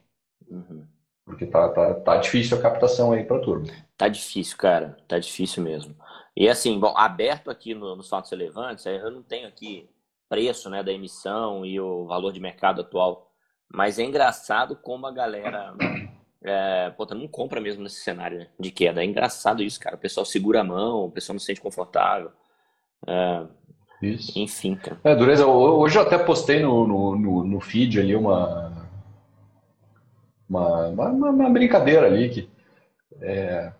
Uhum. 0.49 0.85
Porque 1.25 1.45
tá, 1.45 1.67
tá, 1.69 1.93
tá 1.95 2.17
difícil 2.17 2.57
a 2.57 2.61
captação 2.61 3.11
aí 3.11 3.25
para 3.25 3.37
a 3.37 3.41
turma. 3.41 3.67
Tá 3.97 4.07
difícil, 4.07 4.57
cara. 4.57 4.97
Tá 5.07 5.19
difícil 5.19 5.61
mesmo. 5.61 5.93
E 6.35 6.47
assim, 6.47 6.79
bom, 6.79 6.95
aberto 6.95 7.51
aqui 7.51 7.73
no, 7.73 7.95
nos 7.95 8.07
fatos 8.07 8.31
relevantes, 8.31 8.85
eu 8.85 9.11
não 9.11 9.21
tenho 9.21 9.47
aqui 9.47 9.89
preço 10.29 10.69
né, 10.69 10.83
da 10.83 10.91
emissão 10.91 11.65
e 11.65 11.79
o 11.79 12.05
valor 12.05 12.31
de 12.31 12.39
mercado 12.39 12.81
atual. 12.81 13.31
Mas 13.71 13.99
é 13.99 14.03
engraçado 14.03 14.75
como 14.75 15.05
a 15.07 15.11
galera 15.11 15.73
é, 16.43 16.89
pô, 16.91 17.05
não 17.13 17.27
compra 17.27 17.59
mesmo 17.59 17.83
nesse 17.83 18.01
cenário 18.01 18.39
né, 18.39 18.47
de 18.59 18.71
queda. 18.71 19.01
É 19.01 19.05
engraçado 19.05 19.63
isso, 19.63 19.79
cara. 19.79 19.95
O 19.95 19.99
pessoal 19.99 20.25
segura 20.25 20.61
a 20.61 20.63
mão, 20.63 21.05
o 21.05 21.11
pessoal 21.11 21.33
não 21.33 21.39
se 21.39 21.47
sente 21.47 21.61
confortável. 21.61 22.31
É, 23.05 23.45
isso. 24.01 24.37
Enfim, 24.37 24.75
cara. 24.75 24.99
É, 25.03 25.15
dureza, 25.15 25.45
hoje 25.45 25.97
eu 25.97 26.03
até 26.03 26.17
postei 26.17 26.61
no, 26.61 26.87
no, 26.87 27.43
no 27.43 27.59
feed 27.59 27.99
ali 27.99 28.15
uma, 28.15 28.87
uma, 30.47 30.87
uma, 30.87 31.09
uma 31.09 31.49
brincadeira 31.49 32.05
ali 32.05 32.29
que 32.29 32.49
é, 33.21 33.73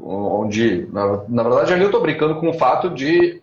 onde, 0.00 0.86
na, 0.92 1.28
na 1.28 1.42
verdade, 1.42 1.72
ali 1.72 1.82
eu 1.82 1.88
estou 1.88 2.00
brincando 2.00 2.38
com 2.38 2.48
o 2.48 2.54
fato 2.54 2.90
de 2.90 3.42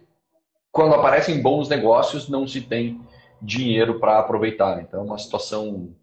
quando 0.76 0.94
aparecem 0.94 1.42
bons 1.42 1.70
negócios 1.70 2.28
não 2.28 2.46
se 2.46 2.60
tem 2.60 3.00
dinheiro 3.42 3.98
para 3.98 4.20
aproveitar. 4.20 4.82
Então, 4.82 5.00
é 5.00 5.04
uma 5.04 5.18
situação 5.18 5.96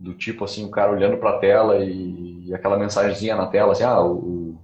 do 0.00 0.14
tipo 0.14 0.42
assim, 0.42 0.64
o 0.64 0.70
cara 0.70 0.90
olhando 0.90 1.18
para 1.18 1.30
a 1.32 1.38
tela 1.38 1.84
e, 1.84 2.50
aquela 2.54 2.78
mensagenzinha 2.78 3.36
na 3.36 3.46
tela, 3.46 3.72
assim, 3.72 3.84
ah, 3.84 4.02
o 4.02 4.56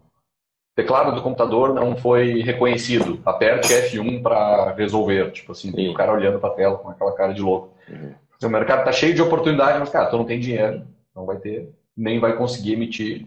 teclado 0.74 1.14
do 1.14 1.20
computador 1.20 1.74
não 1.74 1.94
foi 1.94 2.40
reconhecido, 2.40 3.20
aperte 3.26 3.74
F1 3.74 4.22
para 4.22 4.72
resolver, 4.72 5.30
tipo 5.32 5.52
assim, 5.52 5.70
tem 5.70 5.90
o 5.90 5.94
cara 5.94 6.14
olhando 6.14 6.38
para 6.38 6.48
a 6.48 6.54
tela 6.54 6.78
com 6.78 6.88
aquela 6.88 7.14
cara 7.14 7.34
de 7.34 7.42
louco. 7.42 7.74
Uhum. 7.90 8.14
O 8.42 8.48
mercado 8.48 8.78
está 8.78 8.92
cheio 8.92 9.14
de 9.14 9.20
oportunidades, 9.20 9.78
mas 9.78 9.90
cara, 9.90 10.06
tu 10.06 10.16
não 10.16 10.24
tem 10.24 10.40
dinheiro, 10.40 10.86
não 11.14 11.26
vai 11.26 11.36
ter, 11.36 11.68
nem 11.94 12.18
vai 12.18 12.38
conseguir 12.38 12.72
emitir. 12.72 13.26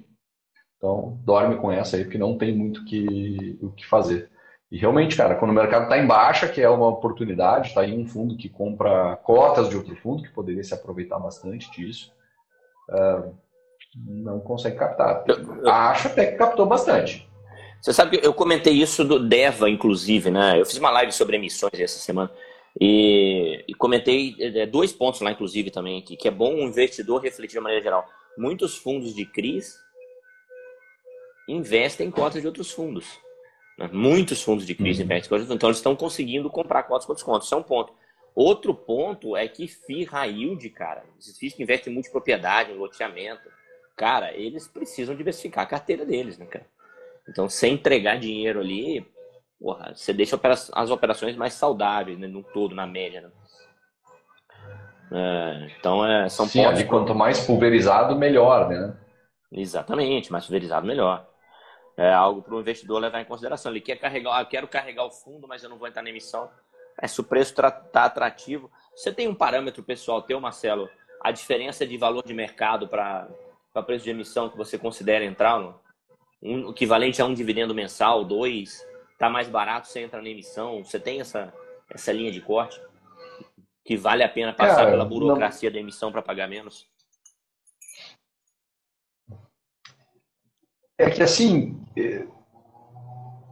Então, 0.78 1.20
dorme 1.24 1.58
com 1.58 1.72
essa 1.72 1.98
aí, 1.98 2.04
porque 2.04 2.18
não 2.18 2.36
tem 2.36 2.52
muito 2.52 2.84
que, 2.84 3.60
o 3.62 3.70
que 3.70 3.86
fazer. 3.86 4.32
E 4.72 4.78
realmente, 4.78 5.16
cara, 5.16 5.36
quando 5.36 5.52
o 5.52 5.54
mercado 5.54 5.84
está 5.84 5.98
em 5.98 6.08
baixa, 6.08 6.48
que 6.48 6.62
é 6.62 6.70
uma 6.70 6.88
oportunidade, 6.88 7.70
está 7.70 7.82
aí 7.82 7.96
um 7.96 8.06
fundo 8.06 8.36
que 8.36 8.50
compra 8.50 9.16
cotas 9.18 9.70
de 9.70 9.78
outro 9.78 9.96
fundo, 9.96 10.24
que 10.24 10.34
poderia 10.34 10.64
se 10.64 10.74
aproveitar 10.74 11.20
bastante 11.20 11.70
disso, 11.72 12.12
uh, 12.90 13.34
não 13.96 14.40
consegue 14.40 14.78
captar. 14.78 15.24
Acho 15.66 16.08
até 16.08 16.32
que 16.32 16.38
captou 16.38 16.66
bastante. 16.66 17.28
Você 17.82 17.94
sabe 17.94 18.18
que 18.18 18.26
eu 18.26 18.34
comentei 18.34 18.74
isso 18.74 19.06
do 19.06 19.20
Deva, 19.20 19.70
inclusive, 19.70 20.32
né? 20.32 20.60
Eu 20.60 20.66
fiz 20.66 20.78
uma 20.78 20.90
live 20.90 21.12
sobre 21.12 21.36
emissões 21.36 21.80
essa 21.80 22.00
semana 22.00 22.32
e, 22.80 23.64
e 23.68 23.74
comentei 23.76 24.36
é, 24.40 24.66
dois 24.66 24.92
pontos 24.92 25.22
lá, 25.22 25.32
inclusive, 25.32 25.70
também, 25.70 26.02
que, 26.02 26.18
que 26.18 26.28
é 26.28 26.32
bom 26.32 26.56
o 26.56 26.64
investidor 26.64 27.22
refletir 27.22 27.58
de 27.58 27.62
maneira 27.62 27.84
geral. 27.84 28.06
Muitos 28.38 28.76
fundos 28.76 29.14
de 29.14 29.26
CRIs 29.26 29.78
investem 31.48 32.08
em 32.08 32.12
cotas 32.12 32.42
de 32.42 32.48
outros 32.48 32.72
fundos. 32.72 33.24
Né? 33.78 33.90
Muitos 33.92 34.42
fundos 34.42 34.66
de 34.66 34.74
crise 34.74 35.02
uhum. 35.02 35.06
investem 35.06 35.42
então 35.52 35.70
eles 35.70 35.78
estão 35.78 35.96
conseguindo 35.96 36.50
comprar 36.50 36.84
cotas 36.84 37.06
com 37.06 37.14
desconto. 37.14 37.46
Isso 37.46 37.54
é 37.54 37.58
um 37.58 37.64
ponto. 37.64 37.94
Outro 38.34 38.74
ponto 38.74 39.36
é 39.36 39.48
que 39.48 39.68
FII 39.68 40.08
yield, 40.28 40.70
cara, 40.70 41.04
esses 41.18 41.38
FIIs 41.38 41.54
que 41.54 41.64
investem 41.64 41.92
em 41.92 41.94
multipropriedade, 41.94 42.72
em 42.72 42.78
loteamento, 42.78 43.50
cara, 43.96 44.34
eles 44.34 44.68
precisam 44.68 45.16
diversificar 45.16 45.64
a 45.64 45.68
carteira 45.68 46.06
deles, 46.06 46.38
né, 46.38 46.46
cara? 46.46 46.66
Então, 47.28 47.48
sem 47.48 47.74
entregar 47.76 48.20
dinheiro 48.20 48.60
ali, 48.60 49.08
porra, 49.60 49.94
você 49.96 50.12
deixa 50.14 50.40
as 50.74 50.92
operações 50.92 51.36
mais 51.36 51.54
saudáveis, 51.54 52.20
né, 52.20 52.28
no 52.28 52.44
todo, 52.44 52.76
na 52.76 52.86
média, 52.86 53.22
né? 53.22 53.32
É, 55.12 55.72
então, 55.80 56.06
é, 56.06 56.28
são 56.28 56.46
Sim, 56.46 56.64
pontos... 56.64 56.84
quanto 56.84 57.16
mais 57.16 57.40
pulverizado, 57.46 58.18
melhor, 58.18 58.68
né? 58.68 58.98
Exatamente, 59.50 60.30
mais 60.30 60.46
pulverizado, 60.46 60.86
melhor 60.86 61.26
é 61.98 62.12
algo 62.12 62.42
para 62.42 62.56
o 62.56 62.60
investidor 62.60 63.00
levar 63.00 63.22
em 63.22 63.26
consideração. 63.26 63.72
Ele 63.72 63.82
quer 63.82 63.96
carregar, 63.96 64.40
ah, 64.40 64.46
quero 64.46 64.68
carregar 64.68 65.06
o 65.06 65.12
fundo, 65.12 65.48
mas 65.48 65.64
eu 65.64 65.70
não 65.70 65.78
vou 65.78 65.88
entrar 65.88 66.02
na 66.02 66.10
emissão. 66.10 66.50
É, 67.02 67.08
se 67.08 67.20
o 67.20 67.24
preço 67.24 67.52
está 67.52 68.06
atrativo. 68.06 68.70
Você 68.96 69.12
tem 69.12 69.28
um 69.28 69.36
parâmetro 69.36 69.84
pessoal 69.84 70.22
teu, 70.22 70.40
Marcelo, 70.40 70.90
a 71.22 71.32
diferença 71.32 71.86
de 71.86 71.98
valor 71.98 72.24
de 72.24 72.34
mercado 72.34 72.88
para 72.88 73.28
preço 73.86 74.06
de 74.06 74.12
emissão 74.12 74.50
que 74.50 74.58
você 74.58 74.78
considera 74.78 75.24
entrar? 75.24 75.60
No, 75.60 75.80
um, 76.42 76.70
equivalente 76.70 77.22
a 77.22 77.26
um 77.26 77.34
dividendo 77.34 77.74
mensal, 77.74 78.24
dois, 78.24 78.86
está 79.12 79.30
mais 79.30 79.48
barato, 79.48 79.88
você 79.88 80.02
entra 80.02 80.22
na 80.22 80.30
emissão. 80.30 80.84
Você 80.84 81.00
tem 81.00 81.20
essa, 81.20 81.54
essa 81.90 82.12
linha 82.12 82.32
de 82.32 82.42
corte? 82.42 82.80
Que 83.84 83.96
vale 83.96 84.24
a 84.24 84.30
pena 84.30 84.54
passar 84.54 84.90
pela 84.90 85.06
burocracia 85.06 85.70
não... 85.70 85.74
da 85.74 85.80
emissão 85.80 86.12
para 86.12 86.22
pagar 86.22 86.48
menos? 86.48 86.88
É 90.98 91.10
que 91.10 91.22
assim, 91.22 91.78
é, 91.98 92.24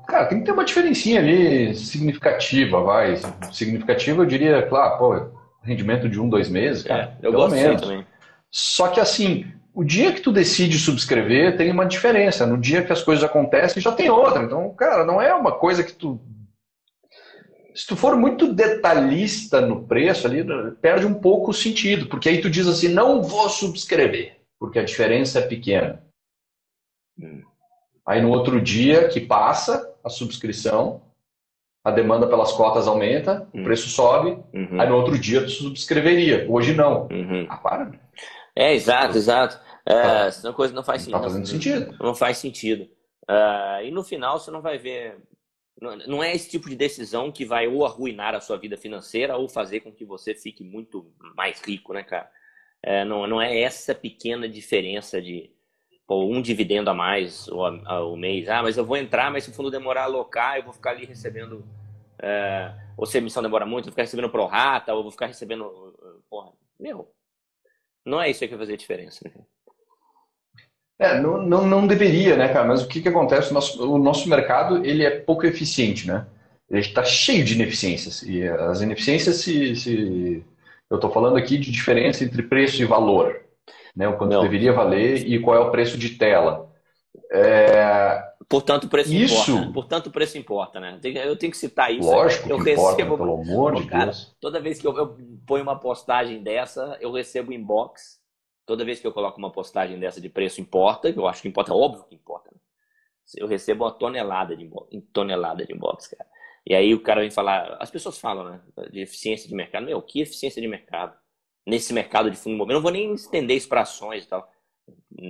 cara, 0.08 0.28
tem 0.28 0.40
que 0.40 0.46
ter 0.46 0.52
uma 0.52 0.64
diferencinha 0.64 1.20
ali 1.20 1.76
significativa, 1.76 2.82
vai. 2.82 3.18
Significativa, 3.52 4.22
eu 4.22 4.26
diria, 4.26 4.62
claro, 4.64 4.98
pô, 4.98 5.32
rendimento 5.62 6.08
de 6.08 6.20
um, 6.20 6.30
dois 6.30 6.50
meses, 6.50 6.84
cara, 6.84 7.18
é, 7.22 7.28
eu 7.28 7.32
pelo 7.32 7.50
menos. 7.50 7.82
Também. 7.82 8.06
Só 8.50 8.88
que 8.88 9.00
assim, 9.00 9.46
o 9.74 9.84
dia 9.84 10.14
que 10.14 10.22
tu 10.22 10.32
decide 10.32 10.78
subscrever 10.78 11.58
tem 11.58 11.72
uma 11.72 11.86
diferença. 11.86 12.46
No 12.46 12.58
dia 12.58 12.84
que 12.84 12.94
as 12.94 13.02
coisas 13.02 13.24
acontecem, 13.24 13.82
já 13.82 13.92
tem 13.92 14.10
outra. 14.10 14.44
Então, 14.44 14.74
cara, 14.76 15.04
não 15.04 15.22
é 15.22 15.34
uma 15.34 15.52
coisa 15.52 15.84
que 15.84 15.94
tu. 15.94 16.22
Se 17.74 17.88
tu 17.88 17.96
for 17.96 18.16
muito 18.16 18.54
detalhista 18.54 19.60
no 19.60 19.84
preço 19.88 20.28
ali, 20.28 20.46
perde 20.80 21.08
um 21.08 21.16
pouco 21.16 21.50
o 21.50 21.54
sentido. 21.54 22.06
Porque 22.06 22.30
aí 22.30 22.40
tu 22.40 22.50
diz 22.52 22.68
assim, 22.68 22.90
não 22.90 23.24
vou 23.24 23.50
subscrever, 23.50 24.38
porque 24.60 24.78
a 24.78 24.86
diferença 24.86 25.40
é 25.40 25.42
pequena. 25.42 26.04
Hum. 27.20 27.42
Aí 28.06 28.22
no 28.22 28.30
outro 28.30 28.62
dia 28.62 29.08
que 29.08 29.22
passa 29.22 29.96
a 30.04 30.10
subscrição, 30.10 31.02
a 31.84 31.92
demanda 31.92 32.28
pelas 32.28 32.52
cotas 32.54 32.88
aumenta, 32.88 33.48
o 33.54 33.60
hum. 33.60 33.64
preço 33.64 33.90
sobe, 33.90 34.38
uhum. 34.54 34.80
aí 34.80 34.88
no 34.88 34.96
outro 34.96 35.18
dia 35.18 35.42
tu 35.42 35.50
subscreveria. 35.50 36.46
Hoje 36.50 36.74
não. 36.74 37.08
Uhum. 37.08 37.46
Ah, 37.50 37.58
para. 37.58 37.92
É, 38.56 38.74
exato, 38.74 39.18
exato. 39.18 39.60
É, 39.86 40.02
tá. 40.02 40.32
senão 40.32 40.52
a 40.54 40.56
coisa 40.56 40.74
não 40.74 40.84
faz 40.84 41.02
sentido. 41.02 41.14
Não 41.14 41.22
tá 41.22 41.28
fazendo 41.28 41.48
sentido. 41.48 41.98
Não 42.00 42.16
faz 42.16 42.38
sentido. 42.38 42.84
Uh, 43.30 43.84
e 43.84 43.92
no 43.92 44.04
final 44.04 44.40
você 44.40 44.52
não 44.52 44.62
vai 44.62 44.78
ver. 44.78 45.18
Não 46.08 46.24
é 46.24 46.34
esse 46.34 46.50
tipo 46.50 46.70
de 46.70 46.76
decisão 46.76 47.32
que 47.32 47.44
vai 47.44 47.68
ou 47.68 47.86
arruinar 47.86 48.34
a 48.36 48.40
sua 48.40 48.58
vida 48.58 48.78
financeira 48.78 49.36
ou 49.36 49.50
fazer 49.50 49.82
com 49.82 49.92
que 49.92 50.06
você 50.06 50.34
fique 50.34 50.64
muito 50.64 51.12
mais 51.36 51.60
rico, 51.62 51.94
né, 51.94 52.04
cara? 52.04 52.30
É, 52.82 53.04
não, 53.04 53.28
não 53.28 53.42
é 53.42 53.60
essa 53.60 53.94
pequena 53.94 54.48
diferença 54.48 55.22
de, 55.22 55.52
pô, 56.08 56.26
um 56.26 56.42
dividendo 56.42 56.90
a 56.90 56.94
mais 56.94 57.48
o, 57.48 58.16
mês. 58.16 58.48
Ah, 58.50 58.62
mas 58.62 58.78
eu 58.78 58.86
vou 58.86 58.98
entrar, 58.98 59.32
mas 59.32 59.44
se 59.44 59.50
o 59.50 59.54
fundo 59.54 59.72
demorar 59.72 60.02
a 60.02 60.06
alocar, 60.06 60.58
eu 60.58 60.64
vou 60.64 60.74
ficar 60.74 60.92
ali 60.92 61.06
recebendo. 61.06 61.66
É, 62.22 62.74
ou 62.96 63.06
se 63.06 63.18
a 63.18 63.22
emissão 63.22 63.44
demora 63.44 63.66
muito, 63.66 63.86
eu 63.86 63.86
vou 63.86 63.94
ficar 63.94 64.04
recebendo 64.04 64.30
pro 64.30 64.46
rata, 64.46 64.94
ou 64.94 65.04
vou 65.04 65.12
ficar 65.12 65.28
recebendo. 65.28 65.94
Porra, 66.30 66.52
meu. 66.80 67.12
Não 68.06 68.22
é 68.22 68.30
isso 68.30 68.40
que 68.42 68.48
vai 68.48 68.60
fazer 68.60 68.78
diferença, 68.78 69.20
né? 69.24 69.32
É, 71.00 71.20
não, 71.20 71.42
não, 71.42 71.68
não 71.68 71.88
deveria, 71.88 72.36
né, 72.36 72.48
cara? 72.50 72.68
Mas 72.68 72.84
o 72.84 72.88
que, 72.88 73.02
que 73.02 73.10
acontece? 73.10 73.52
O 73.52 73.54
nosso, 73.54 73.94
o 73.94 73.98
nosso 73.98 74.30
mercado 74.30 74.86
ele 74.86 75.04
é 75.04 75.20
pouco 75.20 75.46
eficiente, 75.46 76.08
né? 76.08 76.26
Ele 76.70 76.82
está 76.82 77.04
cheio 77.04 77.44
de 77.44 77.54
ineficiências. 77.54 78.24
E 78.24 78.48
as 78.48 78.82
ineficiências, 78.82 79.38
se, 79.38 79.76
se... 79.76 80.46
eu 80.90 80.96
estou 80.96 81.12
falando 81.12 81.38
aqui 81.38 81.58
de 81.58 81.72
diferença 81.72 82.24
entre 82.24 82.44
preço 82.44 82.82
e 82.82 82.86
valor 82.86 83.43
né? 83.96 84.08
O 84.08 84.18
quanto 84.18 84.34
Não. 84.34 84.42
deveria 84.42 84.74
valer 84.74 85.28
e 85.28 85.40
qual 85.40 85.56
é 85.56 85.60
o 85.60 85.72
preço 85.72 85.98
de 85.98 86.12
tela. 86.12 86.72
É... 87.32 88.24
Portanto, 88.50 88.86
o 88.86 88.90
preço 88.90 89.14
isso... 89.14 89.52
importa. 89.52 89.74
Portanto, 89.74 90.08
o 90.08 90.12
preço 90.12 90.38
importa, 90.38 90.80
né? 90.80 91.00
Eu 91.04 91.36
tenho 91.38 91.52
que 91.52 91.58
citar 91.58 91.94
isso. 91.94 92.10
Lógico 92.10 92.50
eu 92.50 92.58
que 92.58 92.72
recebo... 92.72 92.82
importa, 92.82 93.18
pelo 93.18 93.42
amor 93.42 93.76
de 93.76 93.88
cara, 93.88 94.06
Deus. 94.06 94.36
Toda 94.40 94.60
vez 94.60 94.80
que 94.80 94.88
eu, 94.88 94.96
eu 94.98 95.18
ponho 95.46 95.64
uma 95.64 95.80
postagem 95.80 96.44
dessa, 96.44 96.98
eu 97.00 97.12
recebo 97.12 97.54
inbox. 97.54 98.22
Toda 98.66 98.86
vez 98.86 99.00
que 99.00 99.08
eu 99.08 99.12
coloco 99.12 99.38
uma 99.38 99.52
postagem 99.52 100.00
dessa 100.00 100.22
de 100.22 100.30
preço 100.30 100.62
importa, 100.62 101.10
eu 101.10 101.28
acho 101.28 101.42
que 101.42 101.48
importa, 101.48 101.72
é 101.72 101.76
óbvio 101.76 102.06
que 102.06 102.16
importa. 102.16 102.50
Né? 102.54 102.60
Eu 103.38 103.48
recebo 103.48 103.84
uma 103.84 103.92
tonelada 103.92 104.56
de 104.56 104.64
inbox, 104.64 104.90
tonelada 105.12 105.66
de 105.66 105.74
inbox, 105.74 106.08
cara. 106.08 106.30
E 106.66 106.74
aí 106.74 106.94
o 106.94 107.02
cara 107.02 107.22
vem 107.22 107.30
falar, 107.30 107.76
as 107.80 107.92
pessoas 107.92 108.18
falam, 108.18 108.50
né, 108.50 108.62
de 108.90 109.02
eficiência 109.02 109.50
de 109.50 109.56
mercado. 109.56 109.86
Meu, 109.86 110.02
que 110.02 110.22
eficiência 110.22 110.62
de 110.62 110.68
mercado? 110.68 111.14
Nesse 111.66 111.94
mercado 111.94 112.30
de 112.30 112.38
fundo 112.38 112.56
imobiliário. 112.56 112.84
Não 112.84 112.84
vou 112.84 112.92
nem 112.92 113.14
estender 113.14 113.58
isso 113.58 113.70
para 113.70 113.82
ações 113.82 114.24
e 114.24 114.28
tal. 114.28 114.50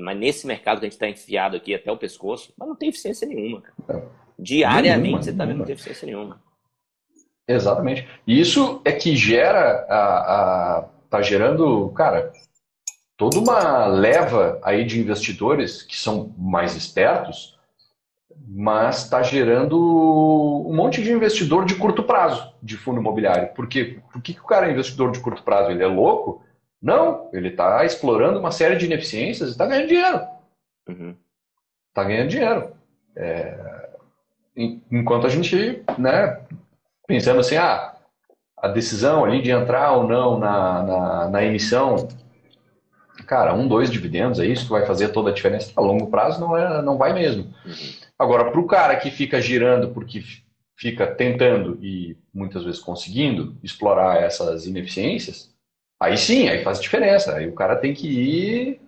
Mas 0.02 0.18
nesse 0.18 0.48
mercado 0.48 0.80
que 0.80 0.86
a 0.86 0.90
gente 0.90 0.94
está 0.94 1.10
enfiado 1.10 1.58
aqui 1.58 1.74
até 1.76 1.92
o 1.92 1.98
pescoço, 1.98 2.54
mas 2.58 2.68
não 2.68 2.76
tem 2.76 2.90
eficiência 2.90 3.28
nenhuma. 3.28 3.64
Diariamente 4.40 5.02
nenhuma, 5.02 5.22
você 5.22 5.30
está 5.30 5.46
vendo 5.46 5.58
não 5.60 5.66
tem 5.66 5.74
eficiência 5.74 6.06
nenhuma. 6.06 6.42
Exatamente. 7.48 8.08
E 8.26 8.40
isso 8.40 8.82
é 8.86 8.92
que 8.92 9.16
gera 9.16 9.86
a, 9.90 10.78
a 10.80 10.82
tá 11.10 11.22
gerando, 11.22 11.90
cara, 11.90 12.32
toda 13.16 13.38
uma 13.38 13.86
leva 13.86 14.60
aí 14.64 14.84
de 14.84 15.00
investidores 15.00 15.84
que 15.84 15.96
são 15.96 16.34
mais 16.38 16.76
espertos 16.76 17.53
mas 18.48 19.04
está 19.04 19.22
gerando 19.24 19.78
um 19.78 20.76
monte 20.76 21.02
de 21.02 21.12
investidor 21.12 21.66
de 21.66 21.76
curto 21.76 22.04
prazo 22.04 22.54
de 22.62 22.78
fundo 22.78 23.00
imobiliário. 23.00 23.54
Por 23.54 23.68
quê? 23.68 24.00
Por 24.12 24.22
que, 24.22 24.34
que 24.34 24.40
o 24.40 24.46
cara 24.46 24.68
é 24.68 24.72
investidor 24.72 25.12
de 25.12 25.20
curto 25.20 25.44
prazo? 25.44 25.72
Ele 25.72 25.84
é 25.84 25.88
louco? 25.88 26.44
Não, 26.82 27.30
ele 27.34 27.50
está 27.50 27.84
explorando 27.86 28.40
uma 28.40 28.52
série 28.52 28.76
de 28.76 28.86
ineficiências 28.86 29.50
e 29.50 29.52
está 29.54 29.66
ganhando 29.66 29.88
dinheiro. 29.88 30.18
Está 30.18 30.90
uhum. 30.90 31.16
Tá 31.94 32.04
ganhando 32.04 32.30
dinheiro. 32.30 32.72
É... 33.16 33.90
Enquanto 34.92 35.26
a 35.26 35.30
gente, 35.30 35.84
né, 35.98 36.42
pensando 37.08 37.40
assim, 37.40 37.56
ah, 37.58 37.96
a 38.58 38.68
decisão 38.68 39.26
ali 39.26 39.42
de 39.42 39.52
entrar 39.52 39.94
ou 39.94 40.08
não 40.08 40.38
na, 40.38 40.84
na, 40.84 41.30
na 41.30 41.44
emissão, 41.44 42.08
cara, 43.24 43.54
um, 43.54 43.68
dois 43.68 43.90
dividendos 43.90 44.40
é 44.40 44.46
isso 44.46 44.66
que 44.66 44.72
vai 44.72 44.86
fazer 44.86 45.10
toda 45.10 45.30
a 45.30 45.34
diferença. 45.34 45.72
A 45.76 45.82
longo 45.82 46.08
prazo 46.08 46.40
não, 46.40 46.56
é, 46.58 46.82
não 46.82 46.98
vai 46.98 47.14
mesmo. 47.14 47.44
Uhum. 47.66 47.94
Agora, 48.18 48.52
para 48.52 48.60
o 48.60 48.68
cara 48.68 48.96
que 48.96 49.12
fica 49.12 49.42
girando 49.42 49.90
porque 49.90 50.24
fica 50.78 51.08
tentando 51.08 51.78
e 51.82 52.18
muitas 52.34 52.64
vezes 52.64 52.80
conseguindo 52.80 53.56
explorar 53.64 54.22
essas 54.22 54.66
ineficiências, 54.66 55.54
aí 56.02 56.18
sim, 56.18 56.48
aí 56.48 56.64
faz 56.64 56.82
diferença. 56.82 57.36
Aí 57.36 57.48
o 57.48 57.54
cara 57.54 57.76
tem 57.76 57.94
que 57.94 58.08
ir 58.08 58.82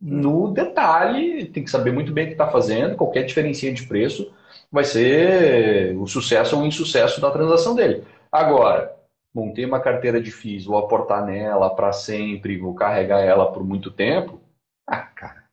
no 0.00 0.50
detalhe, 0.52 1.46
tem 1.46 1.64
que 1.64 1.70
saber 1.70 1.92
muito 1.92 2.12
bem 2.12 2.24
o 2.24 2.26
que 2.28 2.34
está 2.34 2.48
fazendo, 2.48 2.96
qualquer 2.96 3.24
diferença 3.24 3.70
de 3.72 3.86
preço 3.86 4.32
vai 4.70 4.84
ser 4.84 5.96
o 5.96 6.06
sucesso 6.06 6.56
ou 6.56 6.62
o 6.62 6.66
insucesso 6.66 7.20
da 7.20 7.30
transação 7.30 7.74
dele. 7.74 8.04
Agora, 8.30 8.94
montei 9.34 9.64
uma 9.64 9.80
carteira 9.80 10.20
de 10.20 10.30
FIIs, 10.30 10.64
vou 10.64 10.78
aportar 10.78 11.24
nela 11.26 11.74
para 11.74 11.92
sempre, 11.92 12.56
vou 12.56 12.74
carregar 12.74 13.20
ela 13.20 13.50
por 13.50 13.64
muito 13.64 13.90
tempo. 13.90 14.40
Ah, 14.86 15.02
cara, 15.02 15.44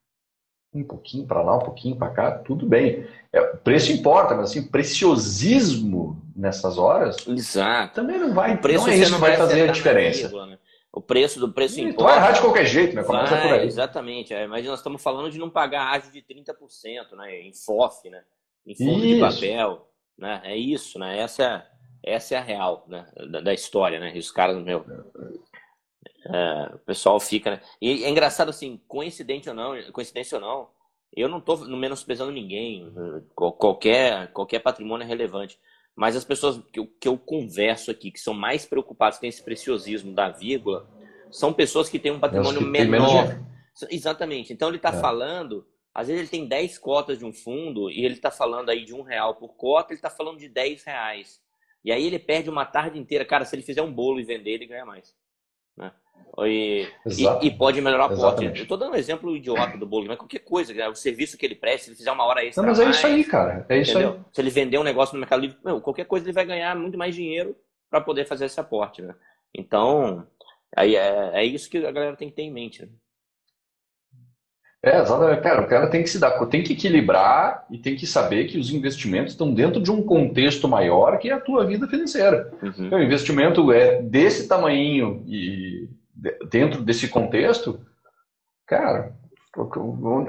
um 0.73 0.83
pouquinho 0.83 1.25
para 1.25 1.41
lá, 1.41 1.57
um 1.57 1.63
pouquinho 1.63 1.95
para 1.95 2.11
cá, 2.11 2.31
tudo 2.31 2.65
bem. 2.65 3.07
É, 3.33 3.41
o 3.41 3.57
preço 3.57 3.91
importa, 3.91 4.35
mas 4.35 4.51
assim, 4.51 4.67
preciosismo 4.67 6.21
nessas 6.35 6.77
horas 6.77 7.27
Exato. 7.27 7.95
também 7.95 8.19
não 8.19 8.33
vai, 8.33 8.55
o 8.55 8.61
preço 8.61 8.85
não 8.85 8.93
é 8.93 8.97
isso 8.97 9.15
que 9.15 9.19
vai 9.19 9.35
fazer 9.35 9.69
a 9.69 9.71
diferença. 9.71 10.19
Vírgula, 10.19 10.45
né? 10.45 10.57
O 10.93 11.01
preço 11.01 11.39
do 11.39 11.51
preço 11.51 11.79
e 11.79 11.83
importa. 11.83 11.97
Tu 11.97 12.03
vai 12.03 12.17
errar 12.17 12.31
de 12.33 12.41
qualquer 12.41 12.65
jeito, 12.65 12.95
né? 12.95 13.03
Começa 13.03 13.33
vai, 13.33 13.47
por 13.47 13.53
aí. 13.53 13.65
Exatamente. 13.65 14.33
É, 14.33 14.45
mas 14.45 14.65
nós 14.65 14.79
estamos 14.79 15.01
falando 15.01 15.31
de 15.31 15.39
não 15.39 15.49
pagar 15.49 15.87
ágio 15.87 16.11
de 16.11 16.21
30%, 16.21 17.15
né? 17.15 17.39
Em 17.39 17.53
FOF, 17.53 18.09
né? 18.09 18.21
Em 18.67 18.75
fundo 18.75 19.05
isso. 19.05 19.15
de 19.15 19.19
papel. 19.19 19.87
Né? 20.17 20.41
É 20.43 20.57
isso, 20.57 20.99
né? 20.99 21.17
Essa 21.17 21.43
é, 21.43 21.63
essa 22.03 22.35
é 22.35 22.37
a 22.37 22.41
real 22.41 22.85
né? 22.87 23.05
da, 23.29 23.41
da 23.41 23.53
história, 23.53 23.99
né? 23.99 24.15
E 24.15 24.19
os 24.19 24.31
caras, 24.31 24.61
meu. 24.61 24.85
É, 26.25 26.75
o 26.75 26.79
pessoal 26.79 27.19
fica, 27.19 27.51
né? 27.51 27.61
E 27.81 28.03
é 28.03 28.09
engraçado 28.09 28.49
assim, 28.49 28.79
coincidente 28.87 29.49
ou 29.49 29.55
não, 29.55 29.73
coincidência 29.91 30.37
ou 30.37 30.41
não, 30.41 30.69
eu 31.15 31.27
não 31.27 31.39
estou 31.39 31.57
menosprezando 31.67 32.31
ninguém, 32.31 32.93
qualquer, 33.35 34.31
qualquer 34.31 34.59
patrimônio 34.59 35.03
é 35.03 35.07
relevante. 35.07 35.59
Mas 35.95 36.15
as 36.15 36.23
pessoas 36.23 36.61
que 36.71 36.79
eu, 36.79 36.87
que 36.87 37.07
eu 37.07 37.17
converso 37.17 37.91
aqui, 37.91 38.11
que 38.11 38.19
são 38.19 38.33
mais 38.33 38.65
preocupadas 38.65 39.19
com 39.19 39.25
esse 39.25 39.43
preciosismo 39.43 40.13
da 40.13 40.29
vírgula, 40.29 40.89
são 41.29 41.51
pessoas 41.51 41.89
que 41.89 41.99
têm 41.99 42.11
um 42.11 42.19
patrimônio 42.19 42.61
menor. 42.61 43.39
Exatamente. 43.89 44.53
Então 44.53 44.69
ele 44.69 44.77
está 44.77 44.89
é. 44.89 45.01
falando, 45.01 45.67
às 45.93 46.07
vezes 46.07 46.21
ele 46.21 46.29
tem 46.29 46.47
10 46.47 46.77
cotas 46.77 47.19
de 47.19 47.25
um 47.25 47.33
fundo 47.33 47.89
e 47.89 48.05
ele 48.05 48.15
está 48.15 48.31
falando 48.31 48.69
aí 48.69 48.85
de 48.85 48.93
um 48.93 49.01
real 49.01 49.35
por 49.35 49.55
cota, 49.55 49.91
ele 49.91 49.97
está 49.97 50.09
falando 50.09 50.37
de 50.37 50.47
10 50.47 50.83
reais. 50.83 51.40
E 51.83 51.91
aí 51.91 52.05
ele 52.05 52.19
perde 52.19 52.49
uma 52.49 52.65
tarde 52.65 52.99
inteira. 52.99 53.25
Cara, 53.25 53.45
se 53.45 53.55
ele 53.55 53.63
fizer 53.63 53.81
um 53.81 53.91
bolo 53.91 54.19
e 54.19 54.23
vender, 54.23 54.51
ele 54.51 54.67
ganha 54.67 54.85
mais. 54.85 55.15
Né? 55.75 55.91
E, 56.39 56.87
e, 57.05 57.47
e, 57.47 57.51
pode 57.51 57.81
melhorar 57.81 58.05
o 58.05 58.15
pote. 58.15 58.45
Eu 58.45 58.53
estou 58.53 58.77
dando 58.77 58.93
um 58.93 58.95
exemplo 58.95 59.35
idiota 59.35 59.77
do 59.77 59.85
bolo, 59.85 60.07
mas 60.07 60.17
qualquer 60.17 60.39
coisa, 60.39 60.73
né? 60.73 60.87
o 60.87 60.95
serviço 60.95 61.37
que 61.37 61.45
ele 61.45 61.55
presta, 61.55 61.85
se 61.85 61.89
ele 61.89 61.97
fizer 61.97 62.11
uma 62.11 62.25
hora 62.25 62.45
extra. 62.45 62.61
Não, 62.61 62.69
mas 62.69 62.79
é 62.79 62.85
mais, 62.85 62.95
isso 62.97 63.07
aí, 63.07 63.23
cara. 63.23 63.65
É 63.67 63.79
isso 63.79 63.91
entendeu? 63.91 64.13
aí. 64.13 64.19
Se 64.31 64.41
ele 64.41 64.49
vender 64.49 64.77
um 64.77 64.83
negócio 64.83 65.13
no 65.13 65.19
Mercado 65.19 65.41
Livre, 65.41 65.57
meu, 65.63 65.81
qualquer 65.81 66.05
coisa 66.05 66.25
ele 66.25 66.33
vai 66.33 66.45
ganhar 66.45 66.75
muito 66.75 66.97
mais 66.97 67.15
dinheiro 67.15 67.55
para 67.89 67.99
poder 67.99 68.25
fazer 68.25 68.45
esse 68.45 68.59
aporte. 68.59 69.01
Né? 69.01 69.13
Então, 69.53 70.25
aí 70.75 70.95
é, 70.95 71.31
é 71.33 71.43
isso 71.43 71.69
que 71.69 71.85
a 71.85 71.91
galera 71.91 72.15
tem 72.15 72.29
que 72.29 72.35
ter 72.35 72.43
em 72.43 72.51
mente. 72.51 72.83
Né? 72.83 72.89
É, 74.83 74.99
exatamente. 74.99 75.41
Cara, 75.41 75.61
o 75.61 75.67
cara 75.67 75.87
tem 75.87 76.01
que 76.01 76.09
se 76.09 76.17
dar, 76.17 76.31
tem 76.47 76.63
que 76.63 76.73
equilibrar 76.73 77.65
e 77.69 77.77
tem 77.77 77.95
que 77.95 78.07
saber 78.07 78.45
que 78.45 78.57
os 78.57 78.71
investimentos 78.71 79.33
estão 79.33 79.53
dentro 79.53 79.81
de 79.81 79.91
um 79.91 80.01
contexto 80.01 80.67
maior 80.67 81.19
que 81.19 81.29
é 81.29 81.33
a 81.33 81.39
tua 81.39 81.65
vida 81.65 81.87
financeira. 81.87 82.51
Uhum. 82.61 82.85
Então, 82.87 82.99
o 82.99 83.03
investimento 83.03 83.71
é 83.71 84.01
desse 84.01 84.47
tamanho 84.47 85.23
e 85.27 85.87
dentro 86.49 86.81
desse 86.81 87.07
contexto, 87.07 87.79
cara, 88.65 89.13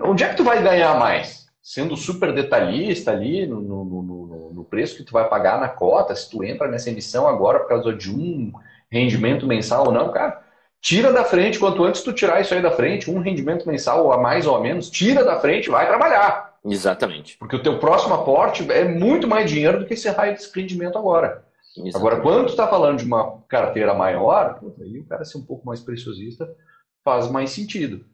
onde 0.05 0.23
é 0.23 0.29
que 0.29 0.37
tu 0.37 0.45
vai 0.45 0.63
ganhar 0.63 0.99
mais? 0.99 1.47
Sendo 1.63 1.97
super 1.97 2.35
detalhista 2.35 3.11
ali 3.11 3.47
no, 3.47 3.61
no, 3.61 3.85
no, 3.85 4.53
no 4.53 4.65
preço 4.65 4.97
que 4.97 5.05
tu 5.05 5.13
vai 5.13 5.29
pagar 5.29 5.61
na 5.61 5.69
cota, 5.69 6.15
se 6.15 6.29
tu 6.29 6.45
entra 6.45 6.69
nessa 6.69 6.91
emissão 6.91 7.27
agora 7.27 7.61
por 7.61 7.69
causa 7.69 7.93
de 7.95 8.11
um 8.11 8.53
rendimento 8.91 9.47
mensal 9.47 9.87
ou 9.87 9.93
não, 9.93 10.11
cara, 10.11 10.43
tira 10.83 11.13
da 11.13 11.25
frente, 11.25 11.61
quanto 11.61 11.85
antes 11.85 12.03
tu 12.03 12.13
tirar 12.13 12.41
isso 12.41 12.53
aí 12.53 12.61
da 12.61 12.73
frente, 12.73 13.09
um 13.09 13.21
rendimento 13.21 13.67
mensal 13.67 14.13
a 14.13 14.19
mais 14.19 14.47
ou 14.47 14.57
a 14.57 14.61
menos, 14.61 14.91
tira 14.91 15.25
da 15.25 15.39
frente 15.39 15.71
vai 15.71 15.87
trabalhar. 15.87 16.57
Exatamente. 16.65 17.39
Porque 17.39 17.55
o 17.55 17.63
teu 17.63 17.79
próximo 17.79 18.15
aporte 18.15 18.71
é 18.71 18.85
muito 18.85 19.29
mais 19.29 19.49
dinheiro 19.49 19.79
do 19.79 19.87
que 19.87 19.95
esse 19.95 20.09
raio 20.11 20.33
desse 20.33 20.53
rendimento 20.55 20.99
agora. 20.99 21.45
Exatamente. 21.77 21.97
Agora, 21.97 22.21
quando 22.21 22.47
tu 22.47 22.51
está 22.51 22.67
falando 22.67 22.99
de 22.99 23.05
uma 23.05 23.41
carteira 23.49 23.95
maior, 23.95 24.61
aí 24.81 24.99
o 24.99 25.07
cara 25.07 25.25
ser 25.25 25.39
um 25.39 25.45
pouco 25.45 25.65
mais 25.65 25.81
preciosista 25.81 26.53
faz 27.05 27.31
mais 27.31 27.51
sentido. 27.51 28.05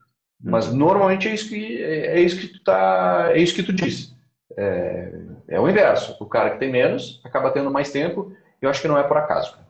Mas 0.40 0.68
uhum. 0.68 0.76
normalmente 0.76 1.26
é 1.26 1.34
isso 1.34 1.48
que 1.48 1.82
é, 1.82 2.18
é 2.18 2.20
isso 2.20 2.38
que 2.38 2.48
tu 2.48 2.62
tá, 2.62 3.30
é 3.32 3.38
isso 3.38 3.54
que 3.54 3.62
tu 3.62 3.72
disse. 3.72 4.14
É, 4.56 5.12
é 5.48 5.60
o 5.60 5.68
inverso. 5.68 6.16
O 6.20 6.26
cara 6.26 6.50
que 6.50 6.58
tem 6.58 6.70
menos 6.70 7.20
acaba 7.24 7.50
tendo 7.50 7.70
mais 7.70 7.90
tempo. 7.90 8.32
Eu 8.60 8.68
acho 8.68 8.80
que 8.80 8.88
não 8.88 8.98
é 8.98 9.02
por 9.02 9.16
acaso. 9.16 9.56
Não 9.56 9.67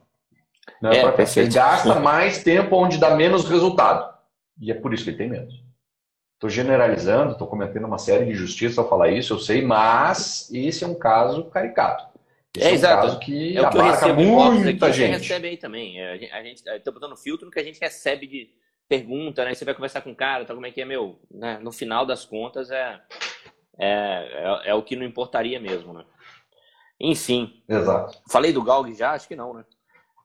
é, 0.82 0.98
é. 0.98 1.40
Ele 1.40 1.48
gasta 1.48 2.00
mais 2.00 2.42
tempo 2.42 2.76
onde 2.76 2.98
dá 2.98 3.14
menos 3.14 3.48
resultado. 3.48 4.14
E 4.60 4.70
é 4.70 4.74
por 4.74 4.92
isso 4.92 5.04
que 5.04 5.10
ele 5.10 5.18
tem 5.18 5.28
menos. 5.28 5.62
Estou 6.34 6.48
generalizando, 6.48 7.32
estou 7.32 7.48
cometendo 7.48 7.86
uma 7.86 7.98
série 7.98 8.24
de 8.24 8.30
injustiças 8.30 8.78
ao 8.78 8.88
falar 8.88 9.10
isso, 9.10 9.34
eu 9.34 9.38
sei, 9.40 9.60
mas 9.60 10.48
esse 10.52 10.84
é 10.84 10.86
um 10.86 10.94
caso 10.94 11.44
caricato. 11.44 12.06
Esse 12.56 12.64
é, 12.64 12.68
é 12.68 12.70
um 12.70 12.74
exato. 12.74 13.02
caso 13.02 13.18
que 13.18 13.56
é 13.56 13.60
o 13.60 13.70
que 13.70 13.76
eu 13.76 13.82
recebo 13.82 14.22
muita 14.22 14.86
aqui, 14.86 14.96
gente. 14.96 15.18
Recebe 15.18 15.48
aí 15.48 15.56
também. 15.56 16.00
É, 16.00 16.30
a 16.32 16.42
gente 16.42 16.62
está 16.64 16.90
botando 16.92 17.16
filtro 17.16 17.46
no 17.46 17.52
que 17.52 17.58
a 17.58 17.64
gente 17.64 17.80
recebe 17.80 18.26
de 18.26 18.50
pergunta, 18.88 19.44
né? 19.44 19.54
Você 19.54 19.64
vai 19.64 19.74
conversar 19.74 20.00
com 20.00 20.12
o 20.12 20.16
cara, 20.16 20.44
tá, 20.44 20.54
como 20.54 20.66
é 20.66 20.70
que 20.70 20.80
é, 20.80 20.84
meu? 20.84 21.20
Né? 21.30 21.58
No 21.60 21.70
final 21.70 22.06
das 22.06 22.24
contas, 22.24 22.70
é, 22.70 23.00
é, 23.78 23.88
é, 23.88 24.70
é, 24.70 24.74
o 24.74 24.82
que 24.82 24.96
não 24.96 25.04
importaria 25.04 25.60
mesmo, 25.60 25.92
né? 25.92 26.04
Enfim. 27.00 27.62
Exato. 27.68 28.18
Falei 28.30 28.52
do 28.52 28.62
Galg 28.62 28.92
já? 28.94 29.12
Acho 29.12 29.28
que 29.28 29.36
não, 29.36 29.54
né? 29.54 29.64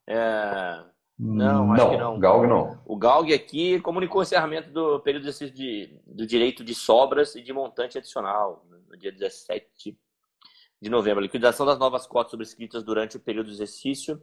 É... 0.07 0.83
Não, 1.17 1.71
acho 1.71 1.83
não, 1.83 1.91
que 1.91 1.97
não. 1.97 2.19
Galg 2.19 2.47
não. 2.47 2.81
O 2.85 2.97
Galg 2.97 3.33
aqui 3.33 3.79
comunicou 3.81 4.19
o 4.19 4.23
encerramento 4.23 4.71
do 4.71 4.99
período 4.99 5.31
de, 5.31 5.99
do 6.05 6.25
direito 6.25 6.63
de 6.63 6.73
sobras 6.73 7.35
e 7.35 7.41
de 7.41 7.53
montante 7.53 7.97
adicional, 7.97 8.65
no 8.89 8.97
dia 8.97 9.11
17 9.11 9.97
de 10.81 10.89
novembro. 10.89 11.19
A 11.19 11.23
liquidação 11.23 11.65
das 11.65 11.79
novas 11.79 12.05
cotas 12.07 12.31
sobrescritas 12.31 12.83
durante 12.83 13.15
o 13.15 13.19
período 13.19 13.47
de 13.47 13.53
exercício 13.53 14.21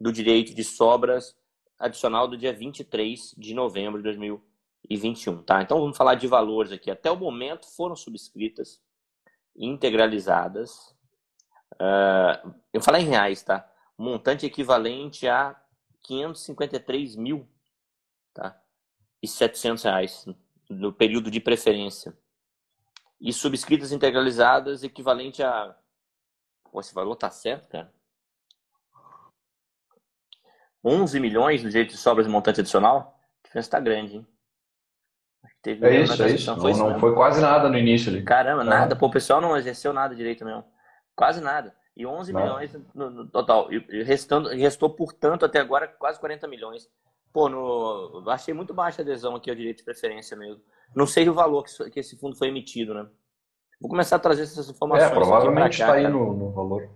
do 0.00 0.10
direito 0.10 0.54
de 0.54 0.64
sobras 0.64 1.36
adicional 1.78 2.26
do 2.26 2.36
dia 2.36 2.52
23 2.52 3.34
de 3.36 3.54
novembro 3.54 3.98
de 3.98 4.04
2021. 4.04 5.42
Tá? 5.42 5.62
Então 5.62 5.78
vamos 5.78 5.96
falar 5.96 6.14
de 6.14 6.26
valores 6.26 6.72
aqui. 6.72 6.90
Até 6.90 7.10
o 7.10 7.16
momento 7.16 7.66
foram 7.76 7.94
subscritas, 7.94 8.80
integralizadas. 9.56 10.94
Uh, 11.74 12.54
eu 12.72 12.80
falar 12.80 13.00
em 13.00 13.06
reais, 13.06 13.42
tá? 13.42 13.68
Montante 14.02 14.44
equivalente 14.44 15.28
a 15.28 15.56
553 16.02 17.14
mil 17.16 17.48
tá? 18.34 18.60
e 19.22 19.28
700 19.28 19.84
reais 19.84 20.26
no 20.68 20.92
período 20.92 21.30
de 21.30 21.40
preferência. 21.40 22.16
E 23.20 23.32
subscritas 23.32 23.92
integralizadas 23.92 24.82
equivalente 24.82 25.42
a 25.42 25.76
Pô, 26.70 26.80
esse 26.80 26.94
valor 26.94 27.14
tá 27.16 27.28
certo, 27.30 27.68
cara? 27.68 27.92
11 30.82 31.20
milhões 31.20 31.62
no 31.62 31.68
direito 31.68 31.90
de 31.90 31.98
sobras 31.98 32.26
montante 32.26 32.60
adicional? 32.60 33.20
A 33.40 33.46
diferença 33.46 33.70
tá 33.70 33.78
grande, 33.78 34.16
hein? 34.16 34.26
Teve 35.60 35.86
é 35.86 36.00
isso, 36.00 36.22
é 36.22 36.30
isso. 36.30 36.56
Foi 36.56 36.72
não, 36.72 36.90
não 36.90 36.98
foi 36.98 37.14
quase 37.14 37.40
nada 37.40 37.68
no 37.68 37.76
início 37.78 38.10
ali. 38.10 38.22
Caramba, 38.24 38.64
nada. 38.64 38.96
Pô, 38.96 39.06
o 39.06 39.10
pessoal 39.10 39.40
não 39.40 39.56
exerceu 39.56 39.92
nada 39.92 40.16
direito 40.16 40.44
mesmo. 40.44 40.64
Quase 41.14 41.40
nada. 41.40 41.76
E 41.96 42.06
11 42.06 42.32
não. 42.32 42.40
milhões 42.40 42.76
no, 42.94 43.10
no, 43.10 43.28
total. 43.28 43.72
E 43.72 44.02
restando, 44.02 44.48
restou, 44.48 44.90
portanto, 44.90 45.44
até 45.44 45.58
agora 45.58 45.86
quase 45.86 46.18
40 46.18 46.48
milhões. 46.48 46.88
Pô, 47.32 47.48
no, 47.48 48.24
achei 48.28 48.52
muito 48.52 48.74
baixa 48.74 49.02
a 49.02 49.04
adesão 49.04 49.36
aqui 49.36 49.50
ao 49.50 49.56
direito 49.56 49.78
de 49.78 49.84
preferência 49.84 50.36
mesmo. 50.36 50.62
Não 50.94 51.06
sei 51.06 51.28
o 51.28 51.34
valor 51.34 51.64
que, 51.64 51.90
que 51.90 52.00
esse 52.00 52.18
fundo 52.18 52.36
foi 52.36 52.48
emitido, 52.48 52.94
né? 52.94 53.06
Vou 53.80 53.90
começar 53.90 54.16
a 54.16 54.18
trazer 54.18 54.42
essas 54.42 54.68
informações. 54.70 55.10
É, 55.10 55.14
provavelmente 55.14 55.72
está 55.72 55.94
aí 55.94 56.06
no, 56.06 56.32
no, 56.32 56.50
valor. 56.50 56.88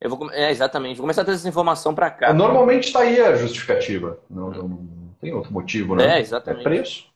Eu 0.00 0.10
vou, 0.10 0.30
é, 0.32 0.50
exatamente. 0.50 0.96
Vou 0.96 1.04
começar 1.04 1.22
a 1.22 1.24
trazer 1.24 1.40
essa 1.40 1.48
informação 1.48 1.94
para 1.94 2.10
cá. 2.10 2.32
Normalmente 2.32 2.88
está 2.88 3.00
aí 3.00 3.20
a 3.20 3.34
justificativa. 3.36 4.18
Não, 4.28 4.50
não, 4.50 4.68
não, 4.68 5.16
tem 5.20 5.32
outro 5.32 5.52
motivo, 5.52 5.94
né? 5.94 6.16
É, 6.16 6.20
exatamente. 6.20 6.60
É 6.60 6.64
preço. 6.64 7.06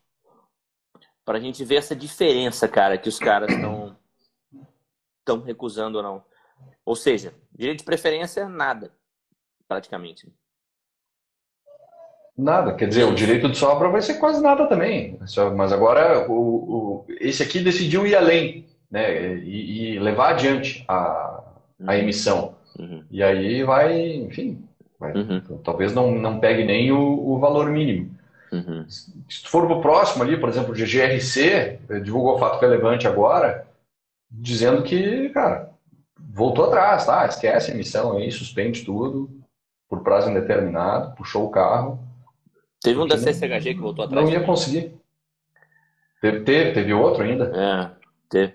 Para 1.24 1.38
a 1.38 1.40
gente 1.40 1.64
ver 1.64 1.76
essa 1.76 1.94
diferença, 1.94 2.68
cara, 2.68 2.96
que 2.96 3.08
os 3.08 3.18
caras 3.18 3.50
estão 3.50 3.96
estão 5.18 5.40
recusando 5.40 5.98
ou 5.98 6.04
não. 6.04 6.29
Ou 6.90 6.96
seja, 6.96 7.32
direito 7.56 7.78
de 7.78 7.84
preferência, 7.84 8.48
nada, 8.48 8.90
praticamente. 9.68 10.26
Nada, 12.36 12.74
quer 12.74 12.88
dizer, 12.88 13.04
o 13.04 13.14
direito 13.14 13.48
de 13.48 13.56
sobra 13.56 13.88
vai 13.88 14.02
ser 14.02 14.14
quase 14.14 14.42
nada 14.42 14.66
também. 14.66 15.16
Mas 15.56 15.72
agora 15.72 16.28
o, 16.28 16.34
o 16.34 17.06
esse 17.20 17.44
aqui 17.44 17.60
decidiu 17.60 18.08
ir 18.08 18.16
além 18.16 18.66
né, 18.90 19.36
e, 19.36 19.92
e 19.92 19.98
levar 20.00 20.30
adiante 20.30 20.84
a, 20.88 20.96
a 20.98 21.44
uhum. 21.78 21.92
emissão. 21.92 22.56
Uhum. 22.76 23.04
E 23.08 23.22
aí 23.22 23.62
vai, 23.62 23.96
enfim, 23.96 24.60
vai, 24.98 25.12
uhum. 25.12 25.60
talvez 25.62 25.94
não, 25.94 26.10
não 26.10 26.40
pegue 26.40 26.64
nem 26.64 26.90
o, 26.90 26.98
o 26.98 27.38
valor 27.38 27.70
mínimo. 27.70 28.10
Uhum. 28.50 28.84
Se 28.88 29.46
for 29.46 29.64
para 29.64 29.76
o 29.76 29.80
próximo 29.80 30.24
ali, 30.24 30.36
por 30.36 30.48
exemplo, 30.48 30.72
o 30.72 30.76
GGRC, 30.76 31.78
divulgou 32.02 32.34
o 32.34 32.38
fato 32.40 32.60
relevante 32.60 33.06
agora, 33.06 33.64
dizendo 34.28 34.82
que, 34.82 35.28
cara, 35.28 35.69
voltou 36.32 36.66
atrás, 36.66 37.06
tá? 37.06 37.26
Esquece 37.26 37.70
a 37.70 37.74
emissão 37.74 38.16
aí, 38.16 38.30
suspende 38.30 38.84
tudo 38.84 39.30
por 39.88 40.02
prazo 40.02 40.30
indeterminado, 40.30 41.14
puxou 41.16 41.46
o 41.46 41.50
carro. 41.50 41.98
Teve 42.80 43.00
um 43.00 43.06
da 43.06 43.18
CCHG 43.18 43.74
que 43.74 43.80
voltou 43.80 44.04
atrás. 44.04 44.24
Não 44.24 44.32
ia 44.32 44.44
conseguir. 44.44 44.94
Teve, 46.20 46.40
teve, 46.40 46.72
teve 46.72 46.94
outro 46.94 47.24
ainda? 47.24 47.52
É, 47.54 47.90
teve. 48.28 48.54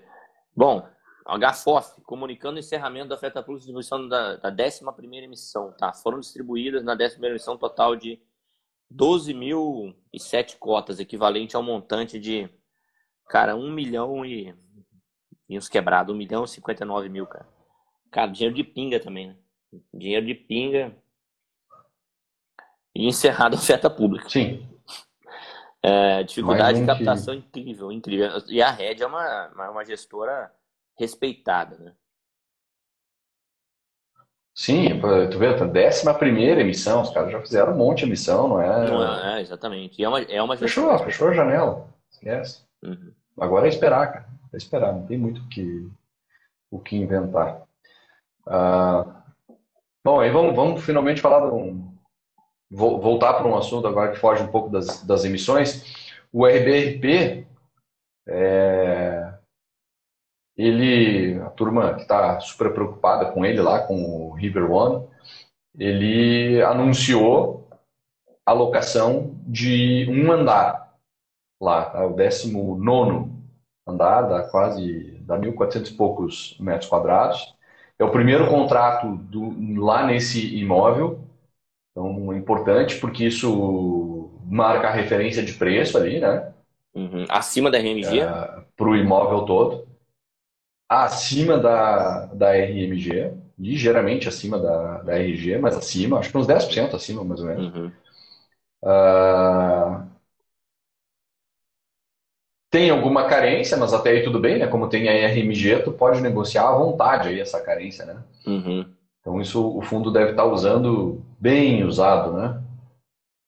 Bom, 0.54 0.88
HFOF, 1.26 2.00
comunicando 2.02 2.56
o 2.56 2.60
encerramento 2.60 3.08
da 3.08 3.16
Feta 3.16 3.42
Plus 3.42 3.58
distribuição 3.58 4.08
da, 4.08 4.36
da 4.36 4.50
11 4.50 5.16
emissão, 5.16 5.72
tá? 5.72 5.92
Foram 5.92 6.20
distribuídas 6.20 6.84
na 6.84 6.94
11 6.94 7.18
emissão 7.22 7.58
total 7.58 7.96
de 7.96 8.20
12.007 8.92 10.56
cotas, 10.58 11.00
equivalente 11.00 11.56
ao 11.56 11.62
montante 11.62 12.18
de, 12.18 12.48
cara, 13.28 13.56
1 13.56 13.70
milhão 13.72 14.24
e, 14.24 14.54
e 15.48 15.58
uns 15.58 15.68
quebrados, 15.68 16.14
1 16.14 16.16
milhão 16.16 16.44
e 16.44 16.48
59 16.48 17.08
mil, 17.08 17.26
cara. 17.26 17.55
Cara, 18.16 18.32
dinheiro 18.32 18.56
de 18.56 18.64
pinga 18.64 18.98
também, 18.98 19.26
né? 19.26 19.36
Dinheiro 19.92 20.24
de 20.24 20.34
pinga 20.34 20.90
e 22.94 23.06
encerrado 23.06 23.54
a 23.54 23.58
oferta 23.58 23.90
pública. 23.90 24.26
Sim. 24.30 24.66
É, 25.82 26.22
dificuldade 26.22 26.80
de 26.80 26.86
captação 26.86 27.34
incrível, 27.34 27.92
incrível. 27.92 28.30
E 28.48 28.62
a 28.62 28.70
Red 28.70 29.02
é 29.02 29.06
uma, 29.06 29.70
uma 29.70 29.84
gestora 29.84 30.50
respeitada, 30.98 31.76
né? 31.76 31.92
Sim, 34.54 34.98
tu 35.30 35.38
vê, 35.38 35.48
a 35.48 35.64
décima 35.66 36.14
primeira 36.14 36.62
emissão, 36.62 37.02
os 37.02 37.10
caras 37.10 37.30
já 37.30 37.40
fizeram 37.42 37.74
um 37.74 37.76
monte 37.76 37.98
de 37.98 38.04
emissão, 38.06 38.48
não 38.48 38.62
é? 38.62 38.90
Não 38.90 39.04
é, 39.04 39.40
é 39.40 39.42
exatamente. 39.42 40.00
E 40.00 40.04
é 40.04 40.08
uma, 40.08 40.22
é 40.22 40.42
uma 40.42 40.56
fechou, 40.56 40.98
fechou 41.00 41.28
a 41.28 41.34
janela. 41.34 41.86
Esquece. 42.10 42.64
Uhum. 42.82 43.12
Agora 43.38 43.66
é 43.66 43.68
esperar, 43.68 44.10
cara. 44.10 44.26
É 44.54 44.56
esperar, 44.56 44.94
não 44.94 45.06
tem 45.06 45.18
muito 45.18 45.42
o 45.42 45.48
que, 45.50 45.90
o 46.70 46.78
que 46.78 46.96
inventar. 46.96 47.65
Ah, 48.48 49.22
bom, 50.04 50.20
aí 50.20 50.30
vamos, 50.30 50.54
vamos 50.54 50.84
finalmente 50.84 51.20
falar 51.20 51.52
um, 51.52 51.92
voltar 52.70 53.34
para 53.34 53.48
um 53.48 53.56
assunto 53.56 53.86
agora 53.86 54.12
que 54.12 54.18
foge 54.18 54.42
um 54.42 54.50
pouco 54.50 54.68
das, 54.68 55.02
das 55.04 55.24
emissões. 55.24 55.84
O 56.32 56.46
RBRP 56.46 57.46
é, 58.28 59.34
ele, 60.56 61.40
a 61.42 61.50
turma 61.50 61.94
que 61.94 62.02
está 62.02 62.40
super 62.40 62.72
preocupada 62.72 63.30
com 63.30 63.44
ele 63.44 63.60
lá, 63.60 63.86
com 63.86 64.30
o 64.30 64.32
River 64.32 64.70
One, 64.70 65.06
ele 65.78 66.62
anunciou 66.62 67.68
a 68.44 68.52
locação 68.52 69.36
de 69.46 70.06
um 70.08 70.32
andar 70.32 70.94
lá, 71.60 71.90
tá? 71.90 72.06
o 72.06 72.14
19 72.14 73.30
andar, 73.86 74.22
dá 74.22 74.42
quase 74.48 75.20
dá 75.20 75.38
1.400 75.38 75.90
e 75.90 75.96
poucos 75.96 76.56
metros 76.58 76.88
quadrados. 76.88 77.55
É 77.98 78.04
o 78.04 78.10
primeiro 78.10 78.48
contrato 78.48 79.16
do, 79.16 79.80
lá 79.80 80.06
nesse 80.06 80.56
imóvel, 80.56 81.20
então 81.90 82.32
é 82.32 82.36
importante 82.36 82.98
porque 83.00 83.24
isso 83.26 84.30
marca 84.44 84.88
a 84.88 84.92
referência 84.92 85.42
de 85.42 85.54
preço 85.54 85.96
ali, 85.96 86.20
né? 86.20 86.52
Uhum. 86.94 87.24
Acima 87.28 87.70
da 87.70 87.78
RMG? 87.78 88.20
É, 88.20 88.64
Para 88.76 88.88
o 88.88 88.96
imóvel 88.96 89.44
todo 89.44 89.86
acima 90.88 91.58
da, 91.58 92.26
da 92.26 92.52
RMG, 92.52 93.32
ligeiramente 93.58 94.28
acima 94.28 94.58
da, 94.58 95.02
da 95.02 95.18
RG, 95.18 95.58
mas 95.58 95.76
acima, 95.76 96.18
acho 96.18 96.30
que 96.30 96.38
uns 96.38 96.46
10% 96.46 96.94
acima, 96.94 97.24
mais 97.24 97.40
ou 97.40 97.46
menos. 97.46 97.74
Uhum. 97.74 97.92
Uh, 98.84 100.06
tem 102.70 102.90
alguma 102.90 103.26
carência, 103.26 103.76
mas 103.76 103.92
até 103.92 104.10
aí 104.10 104.22
tudo 104.22 104.40
bem, 104.40 104.58
né? 104.58 104.66
Como 104.66 104.88
tem 104.88 105.08
a 105.08 105.28
RMG, 105.28 105.82
tu 105.82 105.92
pode 105.92 106.20
negociar 106.20 106.68
à 106.68 106.76
vontade 106.76 107.28
aí 107.28 107.40
essa 107.40 107.60
carência, 107.60 108.04
né? 108.04 108.22
Uhum. 108.46 108.84
Então 109.20 109.40
isso 109.40 109.76
o 109.76 109.82
fundo 109.82 110.12
deve 110.12 110.30
estar 110.30 110.44
usando 110.44 111.22
bem 111.38 111.84
usado, 111.84 112.32
né? 112.32 112.60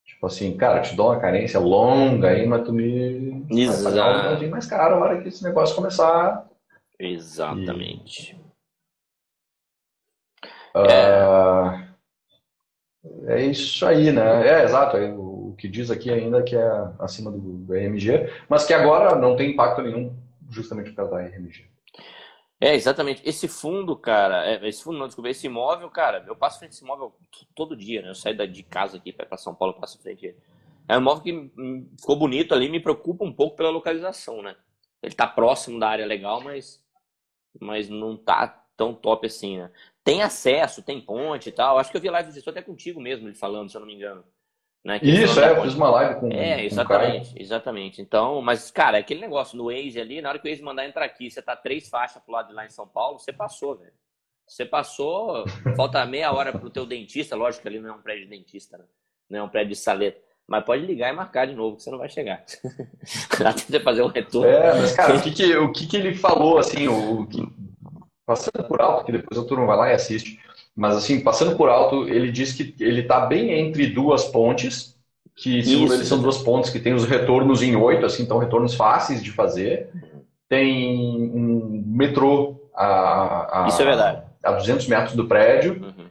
Tipo 0.04 0.26
assim, 0.26 0.57
cara, 0.57 0.81
te 0.81 0.96
dou 0.96 1.07
uma 1.07 1.20
carência 1.20 1.61
longa 1.61 2.28
aí, 2.28 2.46
mas 2.46 2.64
tu 2.64 2.72
me 2.72 3.44
Exato. 3.50 3.83
vai 3.83 3.92
pagar 3.92 4.42
um 4.42 4.50
mais 4.50 4.66
caro 4.66 4.98
na 4.98 5.04
hora 5.04 5.20
que 5.22 5.28
esse 5.28 5.44
negócio 5.44 5.76
começar 5.76 6.48
Exatamente. 6.98 8.37
E, 10.74 10.78
uh, 10.78 11.88
é... 13.26 13.46
isso 13.46 13.84
aí, 13.87 14.12
né? 14.12 14.46
É 14.46 14.64
exato. 14.64 14.96
É 14.96 15.12
o 15.12 15.54
que 15.58 15.68
diz 15.68 15.90
aqui 15.90 16.11
ainda 16.11 16.42
que 16.42 16.56
é 16.56 16.70
acima 16.98 17.30
do, 17.30 17.38
do 17.38 17.72
RMG, 17.72 18.30
mas 18.48 18.64
que 18.64 18.72
agora 18.72 19.16
não 19.16 19.37
tem 19.37 19.50
impacto 19.50 19.82
nenhum, 19.82 20.16
justamente 20.48 20.90
por 20.90 20.96
causa 20.96 21.12
da 21.12 21.22
RMG. 21.22 21.66
É, 22.61 22.74
exatamente. 22.74 23.22
Esse 23.24 23.46
fundo, 23.46 23.96
cara, 23.96 24.44
é, 24.44 24.68
esse 24.68 24.82
fundo 24.82 24.98
não, 24.98 25.06
desculpa, 25.06 25.30
esse 25.30 25.46
imóvel, 25.46 25.88
cara, 25.90 26.24
eu 26.26 26.34
passo 26.34 26.58
frente 26.58 26.72
a 26.72 26.74
esse 26.74 26.84
imóvel 26.84 27.14
todo 27.54 27.76
dia, 27.76 28.02
né? 28.02 28.11
Eu 28.11 28.14
saio 28.14 28.37
de 28.48 28.62
casa 28.64 28.96
aqui 28.96 29.12
para 29.12 29.37
São 29.37 29.54
Paulo, 29.54 29.74
eu 29.74 29.80
passo 29.80 30.00
frente. 30.00 30.34
É 30.88 30.96
um 30.96 31.00
imóvel 31.00 31.22
que 31.22 31.32
hum, 31.32 31.88
ficou 31.98 32.16
bonito 32.16 32.54
ali, 32.54 32.68
me 32.68 32.80
preocupa 32.80 33.24
um 33.24 33.32
pouco 33.32 33.56
pela 33.56 33.70
localização, 33.70 34.42
né? 34.42 34.56
Ele 35.02 35.14
tá 35.14 35.26
próximo 35.26 35.78
da 35.78 35.88
área 35.88 36.06
legal, 36.06 36.40
mas 36.40 36.82
mas 37.61 37.88
não 37.88 38.16
tá 38.16 38.64
tão 38.76 38.94
top 38.94 39.26
assim, 39.26 39.58
né? 39.58 39.70
Tem 40.09 40.23
acesso, 40.23 40.83
tem 40.83 41.03
ponte 41.03 41.51
e 41.51 41.53
tal. 41.53 41.79
Acho 41.79 41.90
que 41.90 41.97
eu 41.99 42.01
vi 42.01 42.09
live 42.09 42.33
até 42.47 42.62
contigo 42.62 42.99
mesmo, 42.99 43.29
ele 43.29 43.35
falando, 43.35 43.68
se 43.68 43.77
eu 43.77 43.81
não 43.81 43.87
me 43.87 43.94
engano. 43.94 44.25
Né? 44.83 44.99
Isso, 45.03 45.38
é, 45.38 45.51
eu 45.51 45.62
fiz 45.62 45.75
uma 45.75 45.90
live 45.90 46.18
com 46.18 46.33
É, 46.33 46.64
exatamente, 46.64 47.35
com 47.35 47.42
exatamente. 47.42 48.01
Então, 48.01 48.40
mas, 48.40 48.71
cara, 48.71 48.97
é 48.97 49.01
aquele 49.01 49.21
negócio 49.21 49.59
no 49.59 49.66
Waze 49.66 50.01
ali, 50.01 50.23
na 50.23 50.31
hora 50.31 50.38
que 50.38 50.49
o 50.49 50.51
Waze 50.51 50.62
mandar 50.62 50.87
entrar 50.87 51.05
aqui, 51.05 51.31
você 51.31 51.42
tá 51.42 51.55
três 51.55 51.90
faixas 51.90 52.23
pro 52.23 52.33
lado 52.33 52.49
de 52.49 52.55
lá 52.55 52.64
em 52.64 52.71
São 52.71 52.88
Paulo, 52.88 53.18
você 53.18 53.35
passou, 53.35 53.77
velho. 53.77 53.92
Você 54.47 54.64
passou, 54.64 55.44
falta 55.77 56.07
meia 56.07 56.33
hora 56.33 56.59
pro 56.59 56.71
teu 56.71 56.87
dentista, 56.87 57.37
lógico 57.37 57.61
que 57.61 57.68
ali 57.68 57.79
não 57.79 57.90
é 57.90 57.92
um 57.92 58.01
prédio 58.01 58.25
de 58.25 58.31
dentista, 58.31 58.79
né? 58.79 58.85
Não 59.29 59.40
é 59.40 59.42
um 59.42 59.49
prédio 59.51 59.75
de 59.75 59.77
saleta. 59.77 60.18
Mas 60.47 60.64
pode 60.64 60.87
ligar 60.87 61.12
e 61.12 61.12
marcar 61.14 61.47
de 61.47 61.55
novo, 61.55 61.77
que 61.77 61.83
você 61.83 61.90
não 61.90 61.99
vai 61.99 62.09
chegar. 62.09 62.42
Até 63.44 63.61
você 63.61 63.81
fazer 63.81 64.01
um 64.01 64.09
retorno. 64.09 64.49
É, 64.49 64.75
mas, 64.75 64.97
cara, 64.97 65.16
o 65.16 65.23
que, 65.23 65.33
que, 65.33 65.55
o 65.55 65.71
que, 65.71 65.87
que 65.87 65.97
ele 65.99 66.14
falou, 66.14 66.57
assim, 66.57 66.88
o, 66.88 67.27
que, 67.27 67.47
passando 68.29 68.62
por 68.69 68.83
alto, 68.83 69.07
que 69.07 69.12
depois 69.12 69.41
o 69.41 69.45
turno 69.47 69.67
vai 69.67 69.77
lá 69.77 69.91
e 69.91 69.95
assiste, 69.95 70.38
mas, 70.77 70.95
assim, 70.95 71.21
passando 71.21 71.57
por 71.57 71.71
alto, 71.71 72.07
ele 72.07 72.31
diz 72.31 72.53
que 72.53 72.75
ele 72.79 73.01
está 73.01 73.25
bem 73.25 73.51
entre 73.53 73.87
duas 73.87 74.27
pontes, 74.27 74.95
que, 75.35 75.62
segundo 75.64 75.95
ele, 75.95 76.05
são 76.05 76.21
duas 76.21 76.37
pontes 76.38 76.69
que 76.71 76.79
tem 76.79 76.93
os 76.93 77.07
retornos 77.07 77.62
em 77.62 77.75
oito, 77.75 78.05
assim, 78.05 78.23
então 78.23 78.38
retornos 78.38 78.75
fáceis 78.75 79.23
de 79.23 79.33
fazer. 79.33 79.88
Tem 80.49 80.97
um 81.35 81.83
metrô 81.87 82.69
a, 82.75 83.64
a, 83.64 83.69
Isso 83.69 83.81
é 83.81 83.85
verdade. 83.85 84.23
a 84.45 84.53
200 84.53 84.87
metros 84.88 85.17
do 85.17 85.27
prédio. 85.27 85.83
Uhum 85.83 86.09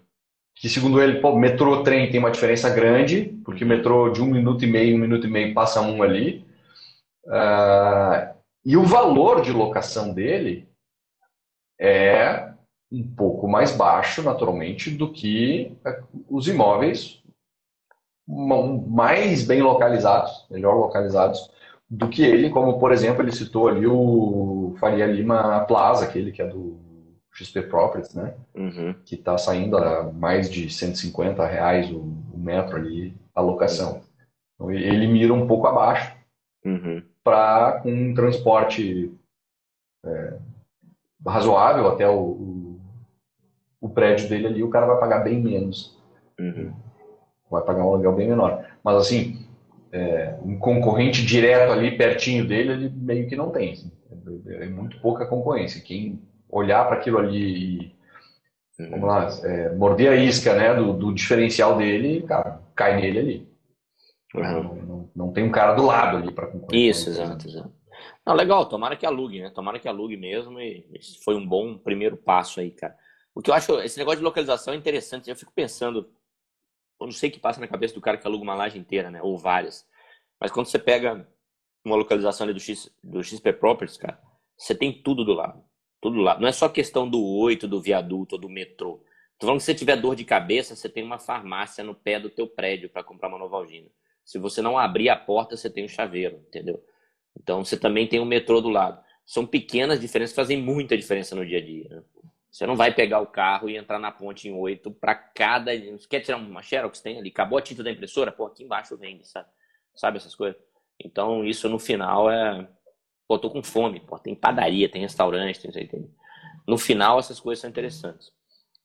que 0.60 0.68
segundo 0.68 1.02
ele, 1.02 1.20
pô, 1.20 1.38
metrô 1.38 1.84
trem 1.84 2.10
tem 2.10 2.20
uma 2.20 2.32
diferença 2.32 2.70
grande, 2.70 3.40
porque 3.46 3.64
metrô 3.64 4.10
de 4.10 4.22
um 4.22 4.26
minuto 4.26 4.64
e 4.64 4.68
meio, 4.68 4.96
um 4.96 5.00
minuto 5.00 5.28
e 5.28 5.30
meio 5.30 5.54
passa 5.54 5.82
um 5.82 6.02
ali. 6.02 6.46
Uh, 7.26 8.34
e 8.66 8.76
o 8.76 8.84
valor 8.84 9.42
de 9.42 9.52
locação 9.52 10.14
dele 10.14 10.68
é 11.80 12.52
um 12.92 13.04
pouco 13.16 13.48
mais 13.48 13.76
baixo, 13.76 14.24
naturalmente, 14.24 14.90
do 14.90 15.12
que 15.12 15.76
os 16.30 16.48
imóveis 16.48 17.22
mais 18.28 19.46
bem 19.46 19.62
localizados, 19.62 20.46
melhor 20.50 20.76
localizados 20.76 21.50
do 21.90 22.10
que 22.10 22.22
ele, 22.22 22.50
como 22.50 22.78
por 22.78 22.92
exemplo 22.92 23.22
ele 23.22 23.32
citou 23.32 23.70
ali 23.70 23.88
o 23.88 24.76
Faria 24.80 25.06
Lima 25.06 25.62
Plaza, 25.62 26.06
aquele 26.06 26.32
que 26.32 26.42
é 26.42 26.48
do 26.48 26.78
XP 27.32 27.64
Properties, 27.64 28.14
né? 28.14 28.36
Uhum. 28.56 28.96
Que 29.06 29.16
está 29.16 29.38
saindo 29.38 29.78
a 29.78 30.12
mais 30.12 30.50
de 30.50 30.70
150 30.70 31.46
reais 31.46 31.90
o, 31.92 32.00
o 32.00 32.38
metro 32.38 32.76
ali, 32.76 33.16
a 33.34 33.42
locação. 33.42 34.02
Então, 34.56 34.72
ele 34.72 35.08
mira 35.08 35.34
um 35.34 35.48
pouco 35.48 35.68
abaixo 35.68 36.16
uhum. 36.66 37.04
para 37.24 37.80
com 37.82 37.92
um 37.92 38.14
transporte 38.14 39.14
é, 40.04 40.40
razoável 41.28 41.88
até 41.88 42.08
o, 42.08 42.20
o, 42.20 42.80
o, 43.82 43.90
prédio 43.90 44.30
dele 44.30 44.48
ali, 44.48 44.64
o 44.64 44.70
cara 44.70 44.86
vai 44.86 45.00
pagar 45.00 45.20
bem 45.20 45.42
menos. 45.42 45.98
Uhum. 46.40 46.74
Vai 47.50 47.64
pagar 47.64 47.86
um 47.86 47.90
aluguel 47.90 48.14
bem 48.14 48.28
menor. 48.28 48.66
Mas 48.84 48.96
assim, 48.98 49.48
é, 49.92 50.36
um 50.44 50.58
concorrente 50.58 51.26
direto 51.26 51.72
ali 51.72 51.98
pertinho 51.98 52.48
dele, 52.48 52.72
ele 52.72 52.90
meio 52.90 53.28
que 53.28 53.36
não 53.36 53.50
tem. 53.50 53.74
Assim. 53.74 53.92
É, 54.48 54.66
é 54.66 54.70
muito 54.70 55.00
pouca 55.00 55.26
concorrência. 55.26 55.82
Quem 55.82 56.22
olhar 56.50 56.86
para 56.86 56.98
aquilo 56.98 57.18
ali 57.18 57.92
e 58.80 58.84
uhum. 58.84 58.90
vamos 58.92 59.08
lá, 59.08 59.28
é, 59.44 59.74
morder 59.76 60.12
a 60.12 60.16
isca 60.16 60.54
né, 60.54 60.74
do, 60.74 60.94
do, 60.94 61.14
diferencial 61.14 61.78
dele, 61.78 62.22
cara, 62.24 62.62
cai 62.76 63.00
nele 63.00 63.20
ali. 63.20 63.48
Uhum. 64.36 64.44
Não, 64.44 64.76
não, 64.76 65.10
não, 65.16 65.32
tem 65.32 65.44
um 65.44 65.52
cara 65.52 65.74
do 65.74 65.86
lado 65.86 66.18
ali 66.18 66.32
para 66.32 66.48
concorrer. 66.48 66.90
Isso, 66.90 67.10
exato, 67.10 67.48
exato. 67.48 67.77
Não, 68.28 68.36
legal, 68.36 68.66
tomara 68.66 68.98
que 68.98 69.06
alugue, 69.06 69.40
né? 69.40 69.50
Tomara 69.50 69.80
que 69.80 69.88
alugue 69.88 70.18
mesmo 70.18 70.60
e 70.60 70.86
esse 70.94 71.18
foi 71.24 71.34
um 71.34 71.48
bom 71.48 71.78
primeiro 71.78 72.18
passo 72.18 72.60
aí, 72.60 72.72
cara. 72.72 72.94
O 73.34 73.42
que 73.42 73.50
eu 73.50 73.54
acho, 73.54 73.80
esse 73.80 73.98
negócio 73.98 74.20
de 74.20 74.26
localização 74.26 74.74
é 74.74 74.78
interessante, 74.78 75.30
eu 75.30 75.36
fico 75.36 75.54
pensando, 75.54 76.12
eu 77.00 77.06
não 77.06 77.12
sei 77.14 77.30
o 77.30 77.32
que 77.32 77.40
passa 77.40 77.62
na 77.62 77.70
cabeça 77.70 77.94
do 77.94 78.02
cara 78.02 78.18
que 78.18 78.28
aluga 78.28 78.44
uma 78.44 78.54
laje 78.54 78.78
inteira, 78.78 79.10
né? 79.10 79.22
Ou 79.22 79.38
várias. 79.38 79.88
Mas 80.42 80.52
quando 80.52 80.66
você 80.66 80.78
pega 80.78 81.26
uma 81.86 81.96
localização 81.96 82.44
ali 82.44 82.54
do, 82.54 82.60
X, 82.60 82.94
do 83.02 83.24
XP 83.24 83.54
Properties, 83.54 83.96
cara, 83.96 84.22
você 84.58 84.76
tem 84.76 85.02
tudo 85.02 85.24
do 85.24 85.32
lado. 85.32 85.64
Tudo 86.02 86.20
lá. 86.20 86.38
Não 86.38 86.50
é 86.50 86.52
só 86.52 86.68
questão 86.68 87.10
do 87.10 87.24
oito, 87.24 87.66
do 87.66 87.82
viaduto 87.82 88.36
ou 88.36 88.42
do 88.42 88.50
metrô. 88.50 89.02
Tô 89.40 89.48
falando 89.48 89.60
que 89.60 89.64
se 89.64 89.72
você 89.72 89.76
tiver 89.76 89.96
dor 89.96 90.18
de 90.18 90.26
cabeça, 90.26 90.76
você 90.76 90.90
tem 90.90 91.02
uma 91.02 91.18
farmácia 91.18 91.82
no 91.82 91.96
pé 91.96 92.20
do 92.20 92.30
teu 92.30 92.46
prédio 92.46 92.90
para 92.90 93.06
comprar 93.06 93.30
uma 93.30 93.40
Novalgina. 93.40 93.88
Se 94.26 94.38
você 94.38 94.62
não 94.62 94.78
abrir 94.78 95.08
a 95.08 95.16
porta, 95.16 95.56
você 95.56 95.70
tem 95.70 95.86
um 95.86 95.88
chaveiro, 95.88 96.44
entendeu? 96.46 96.84
Então 97.40 97.64
você 97.64 97.78
também 97.78 98.08
tem 98.08 98.20
o 98.20 98.26
metrô 98.26 98.62
do 98.62 98.70
lado. 98.70 99.00
São 99.26 99.46
pequenas 99.46 100.00
diferenças 100.00 100.34
que 100.34 100.42
fazem 100.42 100.62
muita 100.62 100.98
diferença 100.98 101.36
no 101.36 101.46
dia 101.46 101.60
a 101.60 101.62
dia. 101.62 101.88
Né? 101.90 102.02
Você 102.50 102.66
não 102.66 102.76
vai 102.76 102.94
pegar 102.94 103.20
o 103.20 103.28
carro 103.28 103.70
e 103.70 103.78
entrar 103.78 104.00
na 104.00 104.12
ponte 104.12 104.48
em 104.48 104.54
oito 104.54 104.90
para 104.90 105.14
cada. 105.14 105.72
Você 105.78 106.08
quer 106.08 106.22
tirar 106.22 106.38
uma 106.38 106.62
Xerox? 106.64 107.00
Tem 107.00 107.20
ali. 107.20 107.30
Acabou 107.30 107.60
a 107.60 107.62
tinta 107.62 107.84
da 107.84 107.92
impressora? 107.92 108.32
Pô, 108.32 108.46
aqui 108.46 108.64
embaixo 108.64 108.98
vende, 108.98 109.28
sabe? 109.28 109.48
Sabe 109.94 110.18
essas 110.18 110.34
coisas? 110.34 110.60
Então, 111.00 111.46
isso 111.46 111.70
no 111.70 111.78
final 111.78 112.32
é. 112.32 112.68
Pô, 113.28 113.38
tô 113.38 113.52
com 113.52 113.62
fome. 113.62 114.00
Pô, 114.00 114.18
tem 114.18 114.34
padaria, 114.34 114.90
tem 114.90 115.02
restaurante, 115.02 115.62
tem, 115.62 115.88
tem... 115.88 116.10
No 116.66 116.78
final, 116.78 117.20
essas 117.20 117.40
coisas 117.40 117.62
são 117.62 117.70
interessantes. 117.70 118.32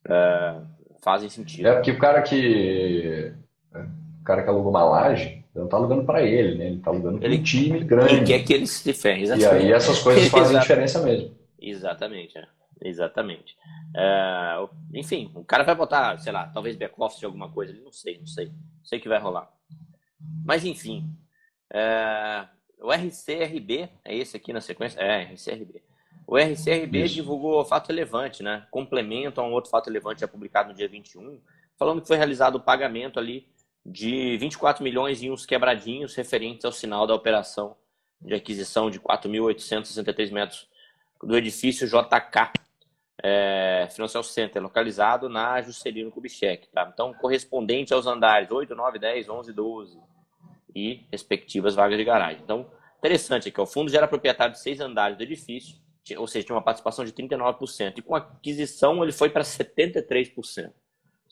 É... 0.06 0.60
Fazem 1.02 1.28
sentido. 1.28 1.66
É 1.66 1.74
porque 1.74 1.92
o 1.92 1.98
cara 1.98 2.20
que. 2.22 3.34
O 4.20 4.24
cara 4.24 4.42
que 4.42 4.48
alugou 4.48 4.70
uma 4.70 4.84
laje, 4.84 5.41
não 5.54 5.68
tá 5.68 5.76
alugando 5.76 6.04
para 6.04 6.22
ele, 6.22 6.56
né? 6.56 6.66
Ele 6.68 6.80
tá 6.80 6.90
alugando 6.90 7.18
para 7.18 7.28
um 7.28 7.42
time 7.42 7.80
grande. 7.80 8.14
Ele 8.14 8.26
quer 8.26 8.42
que 8.42 8.52
ele 8.52 8.66
se 8.66 8.92
ferre. 8.92 9.26
E 9.26 9.44
aí 9.44 9.72
essas 9.72 9.98
coisas 9.98 10.28
fazem 10.30 10.58
diferença 10.58 11.02
mesmo. 11.02 11.34
Exatamente, 11.60 12.38
é. 12.38 12.46
Exatamente. 12.84 13.56
É, 13.94 14.56
enfim, 14.94 15.30
o 15.34 15.44
cara 15.44 15.62
vai 15.62 15.74
botar, 15.74 16.18
sei 16.18 16.32
lá, 16.32 16.48
talvez 16.48 16.74
back-office 16.76 17.20
de 17.20 17.26
alguma 17.26 17.50
coisa 17.50 17.72
não 17.74 17.92
sei, 17.92 18.18
não 18.18 18.26
sei. 18.26 18.46
Não 18.46 18.84
sei 18.84 18.98
o 18.98 19.02
que 19.02 19.08
vai 19.08 19.20
rolar. 19.20 19.48
Mas, 20.44 20.64
enfim. 20.64 21.08
É, 21.72 22.46
o 22.80 22.90
RCRB, 22.90 23.88
é 24.04 24.16
esse 24.16 24.36
aqui 24.36 24.52
na 24.52 24.60
sequência? 24.60 24.98
É, 25.00 25.22
RCRB. 25.32 25.82
O 26.26 26.36
RCRB 26.36 27.04
Isso. 27.04 27.14
divulgou 27.14 27.64
fato 27.64 27.88
relevante, 27.88 28.42
né? 28.42 28.66
Complemento 28.70 29.40
a 29.40 29.44
um 29.44 29.52
outro 29.52 29.70
fato 29.70 29.86
relevante 29.86 30.20
já 30.20 30.28
publicado 30.28 30.70
no 30.70 30.74
dia 30.74 30.88
21, 30.88 31.40
falando 31.78 32.00
que 32.00 32.08
foi 32.08 32.16
realizado 32.16 32.56
o 32.56 32.60
pagamento 32.60 33.18
ali 33.18 33.46
de 33.84 34.36
24 34.38 34.82
milhões 34.82 35.22
e 35.22 35.30
uns 35.30 35.44
quebradinhos 35.44 36.14
referentes 36.14 36.64
ao 36.64 36.72
sinal 36.72 37.06
da 37.06 37.14
operação 37.14 37.76
de 38.20 38.34
aquisição 38.34 38.90
de 38.90 39.00
4.863 39.00 40.30
metros 40.30 40.68
do 41.22 41.36
edifício 41.36 41.86
JK 41.86 42.52
é, 43.22 43.88
Financial 43.90 44.22
Center, 44.22 44.62
localizado 44.62 45.28
na 45.28 45.60
Juscelino 45.60 46.10
Kubitschek. 46.10 46.68
Tá? 46.68 46.90
Então, 46.92 47.12
correspondente 47.14 47.92
aos 47.92 48.06
andares 48.06 48.50
8, 48.50 48.74
9, 48.74 48.98
10, 48.98 49.28
11, 49.28 49.52
12 49.52 50.00
e 50.74 51.06
respectivas 51.10 51.74
vagas 51.74 51.98
de 51.98 52.04
garagem. 52.04 52.42
Então, 52.42 52.70
interessante 52.98 53.48
aqui, 53.48 53.60
o 53.60 53.66
fundo 53.66 53.90
já 53.90 53.98
era 53.98 54.08
proprietário 54.08 54.54
de 54.54 54.60
seis 54.60 54.80
andares 54.80 55.16
do 55.16 55.22
edifício, 55.22 55.76
ou 56.16 56.26
seja, 56.26 56.46
tinha 56.46 56.56
uma 56.56 56.62
participação 56.62 57.04
de 57.04 57.12
39%, 57.12 57.98
e 57.98 58.02
com 58.02 58.14
a 58.14 58.18
aquisição 58.18 59.02
ele 59.02 59.12
foi 59.12 59.28
para 59.28 59.42
73%. 59.42 60.72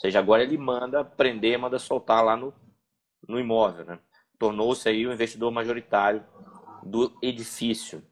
Ou 0.00 0.02
seja, 0.02 0.18
agora 0.18 0.42
ele 0.42 0.56
manda 0.56 1.04
prender, 1.04 1.58
manda 1.58 1.78
soltar 1.78 2.24
lá 2.24 2.34
no, 2.34 2.54
no 3.28 3.38
imóvel. 3.38 3.84
Né? 3.84 3.98
Tornou-se 4.38 4.88
aí 4.88 5.06
o 5.06 5.12
investidor 5.12 5.52
majoritário 5.52 6.24
do 6.82 7.14
edifício. 7.20 8.02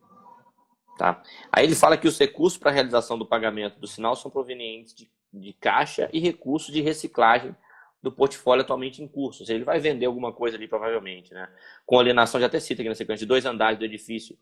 Tá? 0.99 1.23
Aí 1.51 1.65
ele 1.65 1.75
fala 1.75 1.97
que 1.97 2.07
os 2.07 2.19
recursos 2.19 2.59
para 2.59 2.71
a 2.71 2.75
realização 2.75 3.19
do 3.19 3.25
pagamento 3.25 3.81
do 3.81 3.87
sinal 3.87 4.15
são 4.15 4.31
provenientes 4.31 4.93
de, 4.93 5.11
de 5.33 5.55
caixa 5.55 6.11
e 6.13 6.21
recursos 6.21 6.75
de 6.75 6.83
reciclagem 6.83 7.57
do 8.03 8.13
portfólio 8.13 8.63
atualmente 8.63 9.03
em 9.03 9.09
curso. 9.09 9.43
Ou 9.43 9.47
seja, 9.47 9.57
ele 9.57 9.65
vai 9.65 9.81
vender 9.81 10.05
alguma 10.05 10.31
coisa 10.31 10.59
ali, 10.59 10.69
provavelmente. 10.69 11.33
Né? 11.33 11.49
Com 11.87 11.99
alienação, 11.99 12.39
já 12.39 12.49
até 12.49 12.61
cita 12.61 12.83
aqui 12.83 12.89
na 12.91 12.95
sequência, 12.95 13.25
de 13.25 13.29
dois 13.29 13.47
andares 13.47 13.79
do 13.79 13.85
edifício 13.87 14.37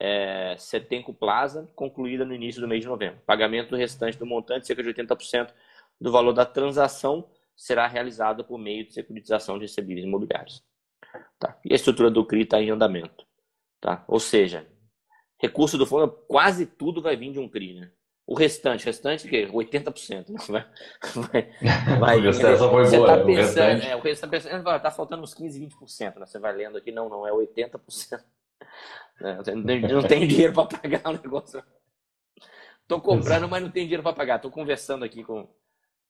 é, 0.00 0.56
Setenco 0.58 1.14
Plaza, 1.14 1.70
concluída 1.76 2.24
no 2.24 2.34
início 2.34 2.60
do 2.60 2.66
mês 2.66 2.80
de 2.80 2.88
novembro. 2.88 3.20
Pagamento 3.24 3.70
do 3.70 3.76
restante 3.76 4.18
do 4.18 4.26
montante, 4.26 4.66
cerca 4.66 4.82
de 4.82 4.88
80% 4.88 5.52
do 6.00 6.12
valor 6.12 6.32
da 6.32 6.46
transação, 6.46 7.28
será 7.56 7.86
realizado 7.86 8.44
por 8.44 8.58
meio 8.58 8.86
de 8.86 8.94
securitização 8.94 9.56
de 9.58 9.64
recebíveis 9.64 10.06
imobiliários. 10.06 10.64
Tá? 11.38 11.58
E 11.64 11.72
a 11.72 11.76
estrutura 11.76 12.10
do 12.10 12.24
CRI 12.24 12.42
está 12.42 12.60
em 12.60 12.70
andamento. 12.70 13.26
Tá? 13.80 14.04
Ou 14.06 14.20
seja, 14.20 14.66
recurso 15.40 15.78
do 15.78 15.86
fundo, 15.86 16.08
quase 16.28 16.66
tudo 16.66 17.02
vai 17.02 17.16
vir 17.16 17.32
de 17.32 17.38
um 17.38 17.48
CRI, 17.48 17.80
né? 17.80 17.90
O 18.26 18.34
restante, 18.34 18.84
restante 18.84 19.26
que 19.26 19.46
80%, 19.46 20.28
né? 20.50 20.66
vai, 21.16 21.50
vai, 21.98 22.18
vai, 22.20 22.28
essa 22.28 22.68
foi 22.68 22.90
boa, 22.90 23.06
tá 23.06 23.16
né? 23.16 23.24
pensando, 23.24 23.80
o 23.80 23.86
é, 23.86 23.96
o 23.96 24.00
restante 24.00 24.30
tá 24.30 24.36
pensando, 24.36 24.82
tá 24.82 24.90
faltando 24.90 25.22
uns 25.22 25.32
15, 25.32 25.66
20%, 25.66 26.16
né? 26.16 26.26
Você 26.26 26.38
vai 26.38 26.54
lendo 26.54 26.76
aqui, 26.76 26.92
não, 26.92 27.08
não, 27.08 27.26
é 27.26 27.32
80%. 27.32 28.20
Né? 29.20 29.36
Não 29.90 30.02
tem 30.02 30.28
dinheiro 30.28 30.52
para 30.52 30.66
pagar 30.66 31.08
o 31.08 31.12
negócio. 31.12 31.60
Tô 32.86 33.00
comprando, 33.00 33.48
mas 33.50 33.60
não 33.60 33.68
tem 33.68 33.82
dinheiro 33.82 34.02
para 34.02 34.12
pagar. 34.12 34.38
Tô 34.38 34.48
conversando 34.48 35.04
aqui 35.04 35.24
com, 35.24 35.48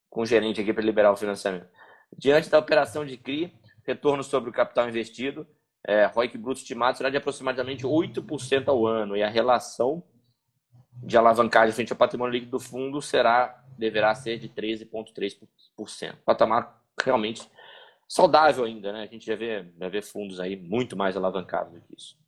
com 0.09 0.23
o 0.23 0.27
gerente 0.27 0.61
aqui 0.61 0.73
para 0.73 0.83
liberar 0.83 1.13
o 1.13 1.17
financiamento. 1.17 1.69
Diante 2.17 2.49
da 2.49 2.59
operação 2.59 3.05
de 3.05 3.17
CRI, 3.17 3.53
retorno 3.85 4.23
sobre 4.23 4.51
o 4.51 4.53
capital 4.53 4.89
investido, 4.89 5.47
é, 5.87 6.07
ROIC 6.07 6.37
bruto 6.37 6.61
estimado 6.61 6.97
será 6.97 7.11
de 7.11 7.17
aproximadamente 7.17 7.85
8% 7.85 8.69
ao 8.69 8.87
ano 8.87 9.17
e 9.17 9.23
a 9.23 9.29
relação 9.29 10.03
de 11.03 11.17
alavancagem 11.17 11.75
frente 11.75 11.93
ao 11.93 11.99
patrimônio 11.99 12.33
líquido 12.33 12.53
do 12.53 12.61
fundo 12.61 13.01
será 13.01 13.65
deverá 13.79 14.15
ser 14.15 14.39
de 14.39 14.49
13,3%. 14.49 16.17
Patamar 16.25 16.83
realmente 17.01 17.49
saudável 18.09 18.65
ainda, 18.65 18.93
né? 18.93 19.03
A 19.03 19.07
gente 19.07 19.25
já 19.25 19.37
vê, 19.37 19.71
já 19.79 19.89
vê 19.89 20.03
fundos 20.03 20.41
aí 20.41 20.57
muito 20.57 20.97
mais 20.97 21.17
alavancados 21.17 21.73
do 21.73 21.81
que 21.81 21.95
isso. 21.97 22.19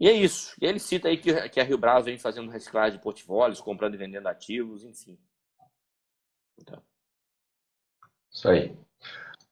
E 0.00 0.08
é 0.08 0.12
isso. 0.12 0.56
E 0.60 0.66
ele 0.66 0.80
cita 0.80 1.08
aí 1.08 1.16
que, 1.16 1.48
que 1.50 1.60
a 1.60 1.64
Rio 1.64 1.78
Bravo 1.78 2.06
vem 2.06 2.18
fazendo 2.18 2.50
reciclagem 2.50 2.98
de 2.98 3.02
portfólios, 3.02 3.60
comprando 3.60 3.94
e 3.94 3.98
vendendo 3.98 4.26
ativos, 4.26 4.82
enfim. 4.82 5.16
Então. 6.60 6.82
Isso 8.32 8.48
aí. 8.48 8.76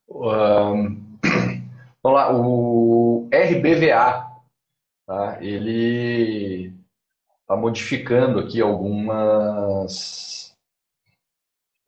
Um, 0.09 1.11
Vamos 2.03 2.19
lá, 2.19 2.35
o 2.35 3.29
RBVA, 3.31 4.27
tá? 5.07 5.37
ele 5.43 6.73
está 7.43 7.55
modificando 7.55 8.39
aqui 8.39 8.63
algumas 8.63 10.57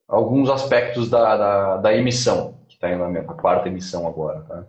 alguns 0.06 0.50
aspectos 0.50 1.08
da, 1.08 1.38
da, 1.38 1.78
da 1.78 1.96
emissão, 1.96 2.60
que 2.68 2.74
está 2.74 2.94
na 2.94 3.24
quarta 3.34 3.68
emissão 3.68 4.06
agora. 4.06 4.42
Tá? 4.42 4.66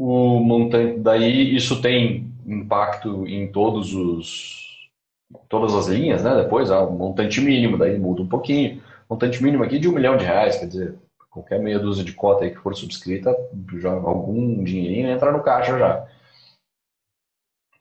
O 0.00 0.38
montante 0.38 1.00
daí, 1.00 1.56
isso 1.56 1.82
tem 1.82 2.32
impacto 2.46 3.26
em 3.26 3.50
todos 3.50 3.92
os 3.92 4.88
todas 5.48 5.74
as 5.74 5.88
linhas, 5.88 6.22
né? 6.22 6.36
Depois, 6.36 6.70
ah, 6.70 6.84
um 6.84 6.96
montante 6.96 7.40
mínimo, 7.40 7.76
daí 7.76 7.98
muda 7.98 8.22
um 8.22 8.28
pouquinho. 8.28 8.80
Montante 9.10 9.42
mínimo 9.42 9.64
aqui 9.64 9.76
de 9.76 9.88
um 9.88 9.92
milhão 9.92 10.16
de 10.16 10.24
reais, 10.24 10.56
quer 10.56 10.66
dizer, 10.66 10.94
qualquer 11.28 11.58
meia 11.58 11.80
dúzia 11.80 12.04
de 12.04 12.12
cota 12.12 12.44
aí 12.44 12.52
que 12.52 12.58
for 12.58 12.76
subscrita, 12.76 13.34
já 13.78 13.90
algum 13.90 14.62
dinheirinho 14.62 15.08
entra 15.08 15.32
no 15.32 15.42
caixa 15.42 15.76
já. 15.76 16.06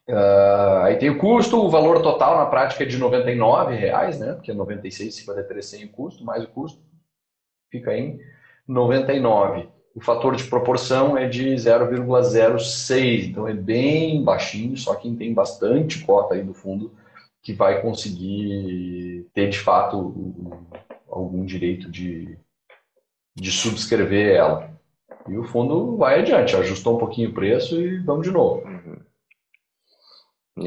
Uh, 0.10 0.84
aí 0.86 0.96
tem 0.98 1.12
o 1.12 1.20
custo, 1.20 1.64
o 1.64 1.70
valor 1.70 2.02
total 2.02 2.38
na 2.38 2.48
prática 2.48 2.84
é 2.84 2.88
de 2.88 2.98
R$ 2.98 3.76
reais, 3.76 4.20
né? 4.20 4.34
Porque 4.34 4.50
é 4.50 4.56
96,53 4.56 5.62
sem 5.62 5.86
o 5.86 5.90
custo, 5.90 6.26
mais 6.26 6.44
o 6.44 6.48
custo 6.48 6.82
fica 7.70 7.96
em 7.96 8.20
99. 8.68 9.77
O 9.98 10.00
fator 10.00 10.36
de 10.36 10.44
proporção 10.44 11.18
é 11.18 11.28
de 11.28 11.56
0,06, 11.56 13.30
então 13.30 13.48
é 13.48 13.54
bem 13.56 14.24
baixinho, 14.24 14.78
só 14.78 14.94
quem 14.94 15.16
tem 15.16 15.34
bastante 15.34 16.06
cota 16.06 16.36
aí 16.36 16.44
do 16.44 16.54
fundo 16.54 16.96
que 17.42 17.52
vai 17.52 17.82
conseguir 17.82 19.28
ter 19.34 19.50
de 19.50 19.58
fato 19.58 20.14
algum 21.10 21.44
direito 21.44 21.90
de, 21.90 22.38
de 23.36 23.52
subscrever 23.52 24.36
ela. 24.36 24.80
E 25.28 25.36
o 25.36 25.46
fundo 25.46 25.98
vai 25.98 26.20
adiante, 26.20 26.56
ajustou 26.56 26.96
um 26.96 27.00
pouquinho 27.00 27.32
o 27.32 27.34
preço 27.34 27.82
e 27.82 27.98
vamos 27.98 28.28
de 28.28 28.32
novo. 28.32 28.68
Uhum. 28.68 29.04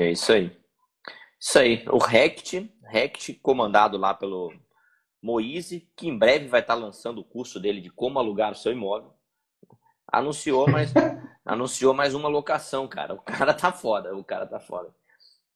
É 0.00 0.10
isso 0.10 0.32
aí. 0.32 0.50
Isso 1.38 1.56
aí. 1.56 1.84
O 1.86 1.98
Rect, 1.98 2.68
Rect 2.82 3.34
comandado 3.34 3.96
lá 3.96 4.12
pelo 4.12 4.52
Moise, 5.22 5.88
que 5.96 6.08
em 6.08 6.18
breve 6.18 6.48
vai 6.48 6.62
estar 6.62 6.74
lançando 6.74 7.20
o 7.20 7.24
curso 7.24 7.60
dele 7.60 7.80
de 7.80 7.90
como 7.90 8.18
alugar 8.18 8.50
o 8.50 8.56
seu 8.56 8.72
imóvel. 8.72 9.19
Anunciou, 10.12 10.68
mas 10.68 10.92
anunciou 11.44 11.94
mais 11.94 12.14
uma 12.14 12.28
locação, 12.28 12.86
cara. 12.88 13.14
O 13.14 13.18
cara 13.18 13.54
tá 13.54 13.72
foda, 13.72 14.14
o 14.16 14.24
cara 14.24 14.46
tá 14.46 14.60
foda 14.60 14.90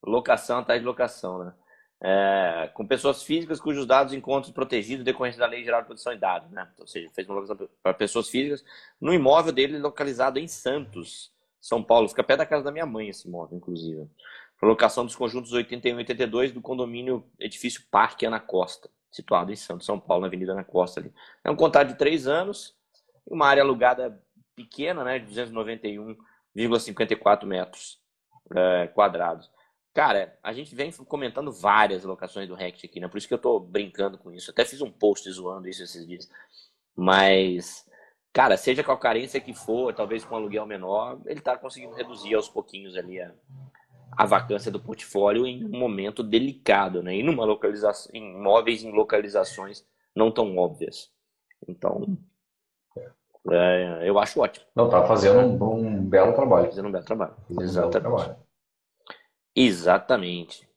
locação 0.05 0.59
atrás 0.59 0.79
de 0.79 0.85
locação, 0.85 1.43
né? 1.43 1.53
É, 2.01 2.69
com 2.73 2.85
pessoas 2.85 3.23
físicas 3.23 3.59
cujos 3.59 3.85
dados 3.85 4.13
encontram 4.13 4.51
protegidos 4.51 5.03
decorrente 5.03 5.37
da 5.37 5.47
Lei 5.47 5.63
Geral 5.63 5.81
de 5.81 5.87
Proteção 5.87 6.13
de 6.13 6.19
Dados, 6.19 6.51
né? 6.51 6.67
Ou 6.77 6.85
seja, 6.85 7.09
fez 7.11 7.27
uma 7.27 7.39
locação 7.39 7.69
para 7.81 7.93
pessoas 7.93 8.29
físicas 8.29 8.63
no 8.99 9.13
imóvel 9.13 9.51
dele 9.51 9.79
localizado 9.79 10.37
em 10.37 10.47
Santos, 10.47 11.31
São 11.59 11.81
Paulo. 11.81 12.09
Fica 12.09 12.23
perto 12.23 12.39
da 12.39 12.45
casa 12.45 12.63
da 12.63 12.71
minha 12.71 12.85
mãe 12.85 13.09
esse 13.09 13.27
imóvel, 13.27 13.57
inclusive. 13.57 14.07
Locação 14.61 15.05
dos 15.05 15.15
conjuntos 15.15 15.51
81 15.53 15.95
e 15.95 15.97
82 15.99 16.51
do 16.51 16.61
condomínio 16.61 17.25
Edifício 17.39 17.83
Parque 17.89 18.25
Ana 18.25 18.39
Costa, 18.39 18.89
situado 19.11 19.51
em 19.51 19.55
Santos, 19.55 19.85
São 19.85 19.99
Paulo, 19.99 20.21
na 20.21 20.27
Avenida 20.27 20.53
Ana 20.53 20.63
Costa. 20.63 20.99
Ali. 20.99 21.13
É 21.43 21.51
um 21.51 21.55
contrato 21.55 21.89
de 21.89 21.95
três 21.95 22.27
anos, 22.27 22.75
uma 23.27 23.47
área 23.47 23.63
alugada 23.63 24.21
pequena, 24.55 25.03
né, 25.03 25.19
de 25.19 25.31
291,54 25.33 27.45
metros 27.45 27.99
é, 28.55 28.87
quadrados. 28.87 29.51
Cara, 29.93 30.37
a 30.43 30.51
gente 30.51 30.73
vem 30.75 30.91
comentando 30.91 31.53
várias 31.53 32.03
locações 32.03 32.49
do 32.49 32.55
Rect 32.55 32.85
aqui, 32.85 32.99
né? 32.99 33.07
Por 33.07 33.17
isso 33.17 33.29
que 33.29 33.33
eu 33.33 33.39
tô 33.39 33.61
brincando 33.61 34.17
com 34.17 34.29
isso. 34.29 34.51
Até 34.51 34.65
fiz 34.65 34.81
um 34.81 34.91
post 34.91 35.31
zoando 35.31 35.69
isso 35.69 35.81
esses 35.81 36.05
dias. 36.05 36.29
Mas, 36.93 37.89
cara, 38.33 38.57
seja 38.57 38.83
com 38.83 38.91
a 38.91 38.97
carência 38.97 39.39
que 39.39 39.53
for, 39.53 39.93
talvez 39.93 40.25
com 40.25 40.35
um 40.35 40.37
aluguel 40.37 40.65
menor, 40.65 41.21
ele 41.25 41.39
tá 41.39 41.57
conseguindo 41.57 41.95
reduzir 41.95 42.35
aos 42.35 42.49
pouquinhos 42.49 42.97
ali 42.97 43.21
a, 43.21 43.33
a 44.17 44.25
vacância 44.25 44.69
do 44.69 44.81
portfólio 44.81 45.47
em 45.47 45.63
um 45.63 45.79
momento 45.79 46.21
delicado, 46.21 47.01
né? 47.01 47.15
E 47.15 47.23
numa 47.23 47.45
localização, 47.45 48.11
em 48.13 48.33
imóveis 48.33 48.83
em 48.83 48.91
localizações 48.91 49.85
não 50.13 50.29
tão 50.29 50.57
óbvias. 50.57 51.09
Então, 51.67 52.17
é, 53.51 54.09
eu 54.09 54.17
acho 54.19 54.39
ótimo. 54.39 54.65
Não, 54.75 54.89
tá 54.89 55.05
fazendo 55.05 55.39
um, 55.39 55.87
um 55.87 56.03
belo 56.03 56.33
trabalho. 56.33 56.67
Fazendo 56.67 56.87
um 56.87 56.91
belo 56.91 57.05
trabalho. 57.05 57.33
Exatamente. 57.49 57.97
Um 57.97 58.01
belo 58.01 58.17
trabalho. 58.17 58.37
Exatamente. 59.55 60.69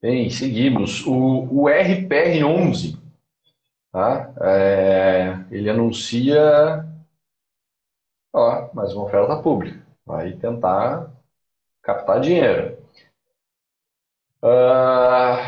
Bem, 0.00 0.30
seguimos. 0.30 1.04
O, 1.06 1.42
o 1.50 1.64
RPR11, 1.64 2.96
tá? 3.90 4.32
É, 4.40 5.44
ele 5.50 5.68
anuncia 5.68 6.86
ó, 8.32 8.70
mais 8.72 8.92
uma 8.92 9.04
oferta 9.04 9.42
pública. 9.42 9.84
Vai 10.06 10.32
tentar 10.32 11.10
captar 11.82 12.20
dinheiro. 12.20 12.78
Uh, 14.42 15.42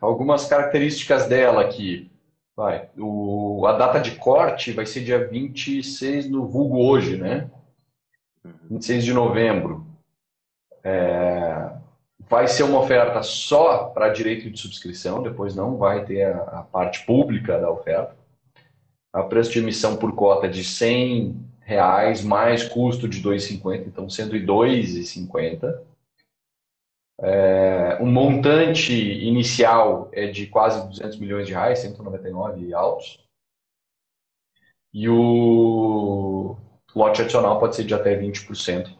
algumas 0.00 0.46
características 0.46 1.26
dela 1.26 1.60
aqui. 1.62 2.09
Vai. 2.56 2.90
O, 2.98 3.64
a 3.66 3.72
data 3.72 3.98
de 4.00 4.16
corte 4.16 4.72
vai 4.72 4.86
ser 4.86 5.02
dia 5.02 5.26
26 5.26 6.28
no 6.28 6.46
vulgo 6.46 6.78
hoje, 6.78 7.16
né? 7.16 7.50
26 8.70 9.04
de 9.04 9.12
novembro. 9.12 9.86
É, 10.82 11.72
vai 12.28 12.46
ser 12.46 12.62
uma 12.62 12.78
oferta 12.78 13.22
só 13.22 13.84
para 13.84 14.10
direito 14.10 14.50
de 14.50 14.58
subscrição, 14.58 15.22
depois 15.22 15.54
não 15.54 15.76
vai 15.76 16.04
ter 16.04 16.24
a, 16.24 16.42
a, 16.42 16.62
parte 16.62 17.04
pública 17.04 17.58
da 17.58 17.70
oferta. 17.70 18.16
A 19.12 19.22
preço 19.24 19.50
de 19.50 19.58
emissão 19.58 19.96
por 19.96 20.14
cota 20.14 20.48
de 20.48 20.62
100 20.62 21.36
reais 21.60 22.22
mais 22.22 22.62
custo 22.62 23.08
de 23.08 23.22
2,50, 23.22 23.86
então 23.86 24.06
102,50. 24.06 25.89
É, 27.22 27.98
o 28.00 28.06
montante 28.06 28.94
inicial 28.94 30.08
é 30.12 30.26
de 30.28 30.46
quase 30.46 30.88
200 30.88 31.18
milhões 31.18 31.46
de 31.46 31.52
reais, 31.52 31.80
199 31.80 32.72
altos. 32.72 33.22
E 34.92 35.08
o 35.08 36.56
lote 36.94 37.22
adicional 37.22 37.60
pode 37.60 37.76
ser 37.76 37.84
de 37.84 37.94
até 37.94 38.18
20%. 38.18 38.90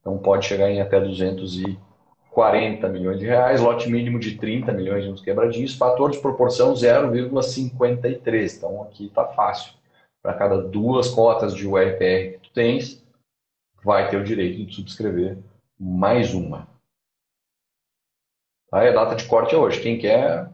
Então 0.00 0.18
pode 0.18 0.46
chegar 0.46 0.70
em 0.70 0.80
até 0.80 0.98
240 1.00 2.88
milhões 2.88 3.18
de 3.18 3.26
reais, 3.26 3.60
lote 3.60 3.90
mínimo 3.90 4.18
de 4.18 4.38
30 4.38 4.72
milhões 4.72 5.04
de 5.04 5.10
uns 5.10 5.20
quebradinhos, 5.20 5.76
fator 5.76 6.10
de 6.10 6.18
proporção 6.18 6.72
0,53. 6.72 8.56
Então 8.56 8.82
aqui 8.82 9.06
está 9.06 9.26
fácil. 9.26 9.74
Para 10.22 10.34
cada 10.34 10.62
duas 10.62 11.08
cotas 11.08 11.54
de 11.54 11.68
URPR 11.68 12.32
que 12.32 12.38
tu 12.42 12.50
tens, 12.52 13.04
vai 13.84 14.08
ter 14.08 14.16
o 14.16 14.24
direito 14.24 14.64
de 14.64 14.74
subscrever 14.74 15.38
mais 15.78 16.32
uma. 16.34 16.75
Aí 18.72 18.88
a 18.88 18.92
data 18.92 19.14
de 19.16 19.26
corte 19.26 19.54
é 19.54 19.58
hoje. 19.58 19.80
Quem 19.80 19.98
quer, 19.98 20.50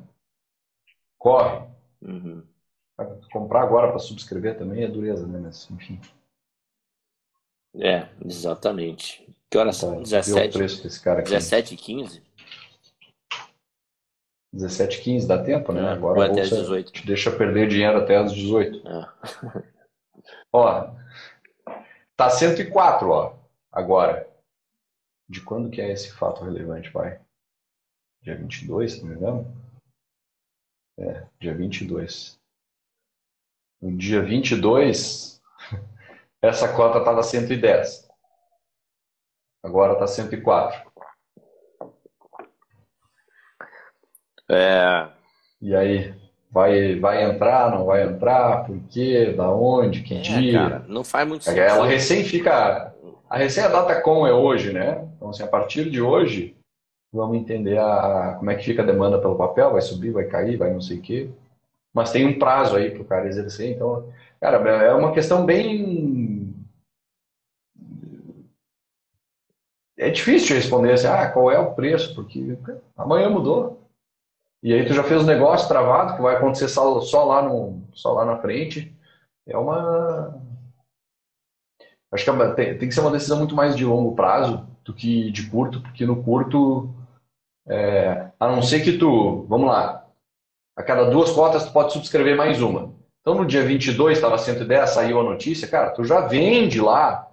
corre. 1.18 1.66
Uhum. 2.02 2.42
Comprar 3.32 3.62
agora 3.62 3.88
para 3.88 3.98
subscrever 3.98 4.56
também 4.58 4.84
é 4.84 4.88
dureza, 4.88 5.26
né? 5.26 5.38
Mas, 5.38 5.68
enfim. 5.70 6.00
É, 7.74 8.08
exatamente. 8.24 9.26
Que 9.50 9.58
horas 9.58 9.76
são? 9.76 10.02
17? 10.02 10.56
o 10.56 10.58
preço 10.58 10.82
desse 10.82 11.02
cara 11.02 11.20
aqui. 11.20 11.30
17 11.30 11.74
e 11.74 11.76
15? 11.76 12.22
17 14.52 14.98
e 14.98 15.02
15, 15.02 15.26
dá 15.26 15.42
tempo, 15.42 15.72
né? 15.72 15.80
É, 15.82 15.88
Agora 15.92 16.30
até 16.30 16.42
às 16.42 16.50
18. 16.50 16.92
te 16.92 17.06
deixa 17.06 17.30
perder 17.30 17.68
dinheiro 17.68 17.98
até 17.98 18.16
às 18.16 18.32
18. 18.32 18.86
É. 18.86 19.72
Ó, 20.52 20.90
tá 22.14 22.28
104, 22.28 23.08
ó, 23.08 23.34
agora. 23.70 24.28
De 25.26 25.40
quando 25.40 25.70
que 25.70 25.80
é 25.80 25.90
esse 25.90 26.12
fato 26.12 26.44
relevante, 26.44 26.90
vai? 26.90 27.18
Dia 28.22 28.36
22, 28.36 28.92
se 28.92 29.00
não 29.02 29.08
me 29.10 29.16
engano? 29.16 29.56
É, 30.98 31.26
dia 31.40 31.54
22. 31.54 32.38
No 33.80 33.96
dia 33.96 34.22
22, 34.22 35.40
essa 36.42 36.72
cota 36.74 36.98
estava 36.98 37.22
110. 37.22 38.08
Agora 39.64 39.94
está 39.94 40.06
104. 40.06 40.90
É, 44.50 45.08
E 45.60 45.74
aí, 45.74 46.14
vai, 46.50 46.98
vai 46.98 47.24
entrar, 47.24 47.70
não 47.70 47.86
vai 47.86 48.02
entrar? 48.04 48.66
Por 48.66 48.78
quê? 48.88 49.32
Da 49.32 49.50
onde? 49.50 50.02
Que 50.02 50.14
é, 50.16 50.20
dia? 50.20 50.52
cara, 50.52 50.78
não 50.88 51.02
faz 51.04 51.26
muito 51.26 51.48
É, 51.48 51.56
Ela 51.58 51.70
sentido. 51.70 51.84
recém 51.88 52.24
fica. 52.24 52.92
A 53.30 53.36
recém 53.38 53.64
a 53.64 53.68
data 53.68 54.00
com 54.02 54.26
é 54.26 54.32
hoje, 54.32 54.72
né? 54.72 55.08
Então, 55.16 55.30
assim, 55.30 55.42
a 55.42 55.46
partir 55.46 55.88
de 55.90 56.02
hoje, 56.02 56.54
vamos 57.12 57.36
entender 57.36 57.78
a, 57.78 58.36
como 58.38 58.50
é 58.50 58.56
que 58.56 58.64
fica 58.64 58.82
a 58.82 58.86
demanda 58.86 59.20
pelo 59.20 59.36
papel, 59.36 59.72
vai 59.72 59.82
subir, 59.82 60.10
vai 60.10 60.24
cair, 60.24 60.56
vai 60.56 60.72
não 60.72 60.80
sei 60.80 60.98
o 60.98 61.02
quê. 61.02 61.30
Mas 61.92 62.10
tem 62.10 62.26
um 62.26 62.38
prazo 62.38 62.76
aí 62.76 62.90
para 62.90 63.02
o 63.02 63.04
cara 63.04 63.28
exercer. 63.28 63.70
Então, 63.70 64.10
cara, 64.40 64.56
é 64.70 64.94
uma 64.94 65.12
questão 65.12 65.44
bem. 65.44 66.54
É 69.98 70.10
difícil 70.10 70.48
de 70.48 70.54
responder 70.54 70.92
assim, 70.92 71.06
ah, 71.06 71.30
qual 71.30 71.50
é 71.50 71.58
o 71.58 71.74
preço? 71.74 72.14
Porque 72.14 72.58
amanhã 72.96 73.28
mudou. 73.28 73.82
E 74.62 74.72
aí 74.72 74.86
tu 74.86 74.94
já 74.94 75.02
fez 75.02 75.22
o 75.22 75.26
negócio 75.26 75.68
travado, 75.68 76.16
que 76.16 76.22
vai 76.22 76.36
acontecer 76.36 76.68
só, 76.68 77.00
só 77.00 77.24
lá 77.24 77.42
no, 77.42 77.82
só 77.92 78.12
lá 78.12 78.24
na 78.24 78.38
frente. 78.38 78.96
É 79.46 79.56
uma. 79.56 80.40
Acho 82.12 82.24
que 82.24 82.30
é 82.30 82.54
tem, 82.54 82.78
tem 82.78 82.88
que 82.88 82.94
ser 82.94 83.00
uma 83.00 83.10
decisão 83.10 83.38
muito 83.38 83.54
mais 83.54 83.76
de 83.76 83.84
longo 83.84 84.14
prazo 84.14 84.66
do 84.84 84.92
que 84.94 85.30
de 85.30 85.48
curto, 85.48 85.80
porque 85.80 86.06
no 86.06 86.22
curto, 86.22 86.94
é, 87.68 88.30
a 88.38 88.48
não 88.48 88.62
ser 88.62 88.80
que 88.82 88.98
tu, 88.98 89.46
vamos 89.48 89.68
lá, 89.68 90.06
a 90.76 90.82
cada 90.82 91.04
duas 91.10 91.30
cotas 91.30 91.64
tu 91.66 91.72
pode 91.72 91.92
subscrever 91.92 92.36
mais 92.36 92.60
uma. 92.62 92.94
Então 93.20 93.34
no 93.34 93.46
dia 93.46 93.62
22 93.62 94.18
estava 94.18 94.36
110, 94.38 94.90
saiu 94.90 95.20
a 95.20 95.24
notícia, 95.24 95.68
cara, 95.68 95.90
tu 95.90 96.04
já 96.04 96.20
vende 96.26 96.80
lá 96.80 97.28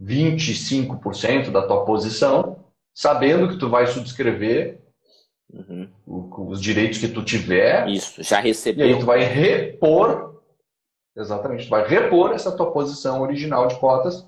25% 0.00 1.50
da 1.50 1.66
tua 1.66 1.84
posição, 1.84 2.64
sabendo 2.94 3.48
que 3.48 3.56
tu 3.58 3.68
vai 3.68 3.86
subscrever 3.86 4.80
Uhum. 5.52 5.86
os 6.06 6.62
direitos 6.62 6.96
que 6.96 7.08
tu 7.08 7.22
tiver, 7.22 7.86
Isso, 7.86 8.22
já 8.22 8.36
e 8.36 8.38
aí 8.40 8.46
recebeu. 8.48 8.98
tu 8.98 9.04
vai 9.04 9.22
repor, 9.22 10.40
exatamente, 11.14 11.66
tu 11.66 11.68
vai 11.70 11.86
repor 11.86 12.32
essa 12.32 12.56
tua 12.56 12.72
posição 12.72 13.20
original 13.20 13.66
de 13.66 13.78
cotas, 13.78 14.26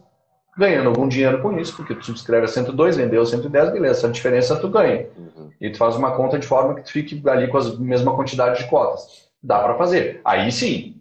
ganhando 0.57 0.89
algum 0.89 1.09
dinheiro 1.09 1.41
com 1.43 1.59
isso, 1.59 1.77
porque 1.77 1.95
tu 1.95 2.05
subscreve 2.05 2.45
a 2.45 2.49
102, 2.49 2.97
vendeu 2.97 3.25
110, 3.25 3.73
beleza, 3.73 3.99
essa 3.99 4.09
diferença 4.09 4.57
tu 4.57 4.69
ganha. 4.69 5.09
Uhum. 5.17 5.51
E 5.61 5.71
tu 5.71 5.79
faz 5.79 5.97
uma 5.97 6.13
conta 6.17 6.39
de 6.39 6.47
forma 6.47 6.75
que 6.75 6.83
tu 6.83 6.93
fique 6.93 7.23
ali 7.29 7.49
com 7.49 7.59
a 7.59 7.77
mesma 7.79 8.15
quantidade 8.15 8.63
de 8.63 8.69
cotas. 8.69 9.29
Dá 9.43 9.59
para 9.61 9.75
fazer. 9.75 10.21
Aí 10.25 10.51
sim. 10.51 10.97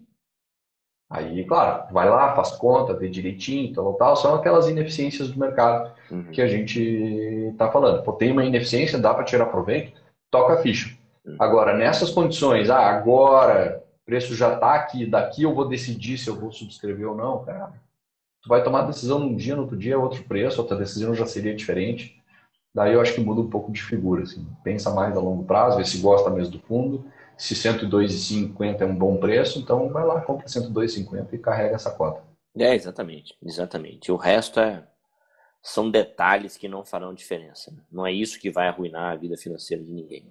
Aí, 1.10 1.44
claro, 1.46 1.94
vai 1.94 2.10
lá, 2.10 2.36
faz 2.36 2.52
conta, 2.52 2.94
vê 2.94 3.08
direitinho, 3.08 3.72
tal, 3.74 3.94
tal, 3.94 4.16
são 4.16 4.34
aquelas 4.34 4.68
ineficiências 4.68 5.30
do 5.30 5.40
mercado 5.40 5.94
Uhum. 6.14 6.32
que 6.32 6.42
a 6.42 6.48
gente 6.48 6.80
está 7.52 7.72
falando. 7.72 8.04
Pô, 8.04 8.14
tem 8.14 8.32
uma 8.32 8.46
ineficiência, 8.46 9.00
dá 9.00 9.14
para 9.14 9.24
tirar 9.24 9.48
proveito, 9.48 9.94
toca 10.30 10.54
a 10.54 10.58
ficha. 10.58 10.96
Uhum. 11.26 11.36
Agora, 11.40 11.76
nessas 11.76 12.12
condições, 12.12 12.70
ah, 12.70 12.90
agora 12.90 13.84
o 14.02 14.06
preço 14.06 14.36
já 14.36 14.54
está 14.54 14.76
aqui, 14.76 15.06
daqui 15.06 15.44
eu 15.44 15.56
vou 15.56 15.68
decidir 15.68 16.18
se 16.18 16.30
eu 16.30 16.36
vou 16.36 16.52
subscrever 16.52 17.10
ou 17.10 17.16
não, 17.16 17.44
cara. 17.44 17.74
Tu 18.44 18.50
vai 18.50 18.62
tomar 18.62 18.82
a 18.82 18.88
decisão 18.88 19.20
num 19.20 19.36
dia, 19.36 19.56
no 19.56 19.62
outro 19.62 19.78
dia 19.78 19.94
é 19.94 19.98
outro 19.98 20.22
preço, 20.26 20.62
outra 20.62 20.76
decisão 20.76 21.16
já 21.16 21.26
seria 21.26 21.56
diferente. 21.56 22.22
Daí 22.76 22.94
eu 22.94 23.00
acho 23.00 23.14
que 23.14 23.22
muda 23.22 23.40
um 23.40 23.50
pouco 23.50 23.72
de 23.72 23.82
figura, 23.82 24.24
assim. 24.24 24.46
Pensa 24.64 24.92
mais 24.92 25.16
a 25.16 25.20
longo 25.20 25.46
prazo, 25.46 25.78
vê 25.78 25.86
se 25.86 26.00
gosta 26.00 26.30
mesmo 26.30 26.52
do 26.52 26.60
fundo. 26.60 27.06
Se 27.38 27.56
102,50 27.56 28.82
é 28.82 28.86
um 28.86 28.96
bom 28.96 29.18
preço, 29.18 29.60
então 29.60 29.90
vai 29.90 30.06
lá, 30.06 30.20
compra 30.22 30.46
102,50 30.46 31.34
e 31.34 31.38
carrega 31.38 31.76
essa 31.76 31.92
cota. 31.92 32.22
É, 32.58 32.76
exatamente, 32.76 33.36
exatamente. 33.42 34.12
O 34.12 34.18
resto 34.18 34.60
é 34.60 34.84
são 35.62 35.90
detalhes 35.90 36.58
que 36.58 36.68
não 36.68 36.84
farão 36.84 37.14
diferença. 37.14 37.74
Não 37.90 38.06
é 38.06 38.12
isso 38.12 38.40
que 38.40 38.52
vai 38.52 38.68
arruinar 38.68 39.14
a 39.14 39.16
vida 39.16 39.38
financeira 39.38 39.82
de 39.82 39.92
ninguém. 39.92 40.26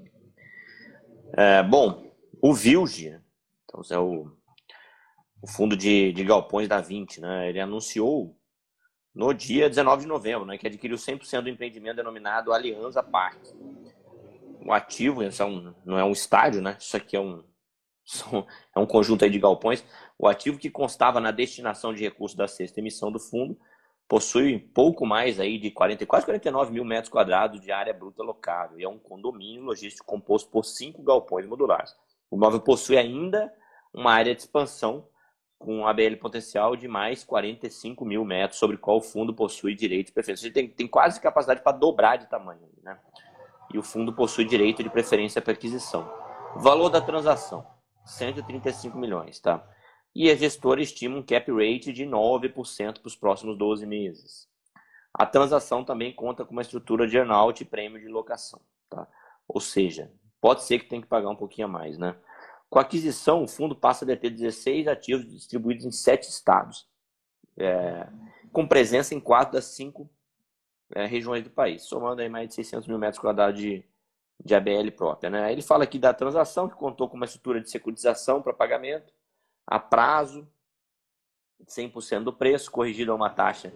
É, 1.32 1.62
bom, 1.62 2.12
o 2.42 2.52
Vilge, 2.52 3.18
então 3.64 3.80
é 3.90 3.98
o, 3.98 4.30
o 5.42 5.46
fundo 5.48 5.76
de, 5.76 6.12
de 6.12 6.24
galpões 6.24 6.68
da 6.68 6.80
20, 6.80 7.20
né? 7.20 7.48
Ele 7.48 7.60
anunciou 7.60 8.38
no 9.12 9.34
dia 9.34 9.68
19 9.68 10.02
de 10.02 10.08
novembro, 10.08 10.46
né, 10.46 10.56
que 10.56 10.66
adquiriu 10.66 10.96
100% 10.96 11.42
do 11.42 11.48
empreendimento 11.50 11.96
denominado 11.96 12.52
Aliança 12.52 13.02
Parque. 13.02 13.52
O 14.64 14.72
ativo, 14.72 15.22
isso 15.22 15.42
é 15.42 15.46
um- 15.46 15.74
não 15.84 15.98
é 15.98 16.04
um 16.04 16.12
estádio, 16.12 16.62
né? 16.62 16.76
Isso 16.78 16.96
aqui 16.96 17.16
é 17.16 17.20
um, 17.20 17.44
é 18.74 18.78
um 18.78 18.86
conjunto 18.86 19.28
de 19.28 19.38
galpões. 19.38 19.84
O 20.16 20.28
ativo 20.28 20.58
que 20.58 20.70
constava 20.70 21.20
na 21.20 21.32
destinação 21.32 21.92
de 21.92 22.02
recursos 22.02 22.36
da 22.36 22.46
sexta 22.46 22.78
emissão 22.78 23.10
do 23.10 23.18
fundo 23.18 23.58
possui 24.08 24.58
pouco 24.58 25.04
mais 25.04 25.40
aí 25.40 25.58
de 25.58 25.70
40, 25.70 26.06
quase 26.06 26.24
49 26.24 26.72
mil 26.72 26.84
metros 26.84 27.10
quadrados 27.10 27.60
de 27.60 27.72
área 27.72 27.92
bruta 27.92 28.22
locável 28.22 28.78
e 28.78 28.84
é 28.84 28.88
um 28.88 28.98
condomínio 28.98 29.62
logístico 29.64 30.06
composto 30.06 30.50
por 30.50 30.64
cinco 30.64 31.02
galpões 31.02 31.46
modulares. 31.46 31.92
O 32.30 32.36
imóvel 32.36 32.60
possui 32.60 32.96
ainda 32.96 33.52
uma 33.92 34.12
área 34.12 34.34
de 34.34 34.42
expansão 34.42 35.08
com 35.62 35.86
ABL 35.86 36.16
potencial 36.20 36.74
de 36.74 36.88
mais 36.88 37.22
45 37.22 38.04
mil 38.04 38.24
metros, 38.24 38.58
sobre 38.58 38.76
qual 38.76 38.96
o 38.98 39.00
fundo 39.00 39.32
possui 39.32 39.74
direito 39.74 40.06
de 40.06 40.12
preferência. 40.12 40.46
Ele 40.46 40.54
tem, 40.54 40.68
tem 40.68 40.88
quase 40.88 41.20
capacidade 41.20 41.62
para 41.62 41.76
dobrar 41.76 42.16
de 42.16 42.26
tamanho. 42.26 42.68
Né? 42.82 42.98
E 43.72 43.78
o 43.78 43.82
fundo 43.82 44.12
possui 44.12 44.44
direito 44.44 44.82
de 44.82 44.90
preferência 44.90 45.40
para 45.40 45.52
aquisição. 45.52 46.12
Valor 46.56 46.88
da 46.88 47.00
transação, 47.00 47.64
135 48.04 48.98
milhões. 48.98 49.38
Tá? 49.38 49.64
E 50.14 50.30
a 50.30 50.34
gestora 50.34 50.82
estima 50.82 51.16
um 51.16 51.22
cap 51.22 51.50
rate 51.52 51.92
de 51.92 52.04
9% 52.04 53.00
para 53.00 53.06
os 53.06 53.16
próximos 53.16 53.56
12 53.56 53.86
meses. 53.86 54.48
A 55.14 55.24
transação 55.24 55.84
também 55.84 56.12
conta 56.12 56.44
com 56.44 56.52
uma 56.52 56.62
estrutura 56.62 57.06
de 57.06 57.16
earnout 57.16 57.62
e 57.62 57.66
prêmio 57.66 58.00
de 58.00 58.08
locação. 58.08 58.60
Tá? 58.90 59.06
Ou 59.46 59.60
seja, 59.60 60.10
pode 60.40 60.64
ser 60.64 60.80
que 60.80 60.86
tenha 60.86 61.02
que 61.02 61.08
pagar 61.08 61.28
um 61.28 61.36
pouquinho 61.36 61.68
a 61.68 61.70
mais. 61.70 61.96
Né? 61.96 62.16
Com 62.72 62.78
a 62.78 62.82
aquisição, 62.82 63.44
o 63.44 63.46
fundo 63.46 63.76
passa 63.76 64.02
a 64.02 64.08
deter 64.08 64.30
16 64.30 64.88
ativos 64.88 65.30
distribuídos 65.30 65.84
em 65.84 65.92
sete 65.92 66.30
estados, 66.30 66.88
é, 67.54 68.08
com 68.50 68.66
presença 68.66 69.14
em 69.14 69.20
quatro 69.20 69.52
das 69.52 69.66
cinco 69.66 70.08
é, 70.94 71.04
regiões 71.04 71.44
do 71.44 71.50
país, 71.50 71.82
somando 71.82 72.22
aí 72.22 72.30
mais 72.30 72.48
de 72.48 72.54
600 72.54 72.88
mil 72.88 72.98
metros 72.98 73.20
quadrados 73.20 73.60
de, 73.60 73.84
de 74.42 74.54
ABL 74.54 74.90
própria. 74.96 75.28
Né? 75.28 75.52
Ele 75.52 75.60
fala 75.60 75.84
aqui 75.84 75.98
da 75.98 76.14
transação, 76.14 76.66
que 76.66 76.74
contou 76.74 77.10
com 77.10 77.16
uma 77.18 77.26
estrutura 77.26 77.60
de 77.60 77.68
securitização 77.68 78.40
para 78.40 78.54
pagamento, 78.54 79.12
a 79.66 79.78
prazo, 79.78 80.48
100% 81.66 82.24
do 82.24 82.32
preço, 82.32 82.70
corrigido 82.70 83.12
a 83.12 83.14
uma 83.14 83.28
taxa 83.28 83.70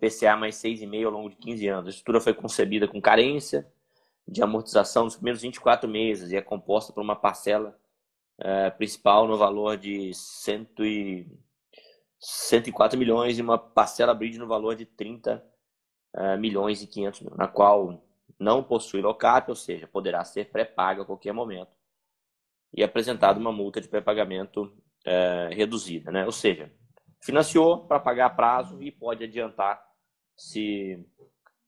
PCA 0.00 0.36
mais 0.36 0.56
6,5 0.56 1.06
ao 1.06 1.12
longo 1.12 1.30
de 1.30 1.36
15 1.36 1.68
anos. 1.68 1.86
A 1.86 1.90
estrutura 1.90 2.20
foi 2.20 2.34
concebida 2.34 2.88
com 2.88 3.00
carência 3.00 3.72
de 4.26 4.42
amortização 4.42 5.04
nos 5.04 5.14
primeiros 5.14 5.42
24 5.42 5.88
meses 5.88 6.32
e 6.32 6.36
é 6.36 6.42
composta 6.42 6.92
por 6.92 7.04
uma 7.04 7.14
parcela 7.14 7.80
é, 8.42 8.70
principal 8.70 9.26
no 9.26 9.36
valor 9.36 9.76
de 9.76 10.12
cento 10.14 10.84
e, 10.84 11.26
104 12.22 12.98
milhões 12.98 13.38
e 13.38 13.42
uma 13.42 13.58
parcela 13.58 14.14
bridge 14.14 14.38
no 14.38 14.46
valor 14.46 14.76
de 14.76 14.86
30 14.86 15.44
é, 16.14 16.36
milhões 16.36 16.82
e 16.82 16.86
500 16.86 17.20
mil, 17.22 17.34
na 17.36 17.48
qual 17.48 18.00
não 18.38 18.62
possui 18.62 19.00
locap, 19.00 19.50
ou 19.50 19.56
seja, 19.56 19.88
poderá 19.88 20.24
ser 20.24 20.50
pré-paga 20.50 21.02
a 21.02 21.04
qualquer 21.04 21.32
momento 21.32 21.70
e 22.72 22.82
apresentado 22.82 23.38
uma 23.38 23.52
multa 23.52 23.80
de 23.80 23.88
pré-pagamento 23.88 24.72
é, 25.04 25.50
reduzida, 25.52 26.10
né? 26.10 26.24
Ou 26.24 26.32
seja, 26.32 26.72
financiou 27.20 27.86
para 27.86 28.00
pagar 28.00 28.26
a 28.26 28.30
prazo 28.30 28.80
e 28.82 28.90
pode 28.90 29.24
adiantar 29.24 29.84
se 30.36 31.04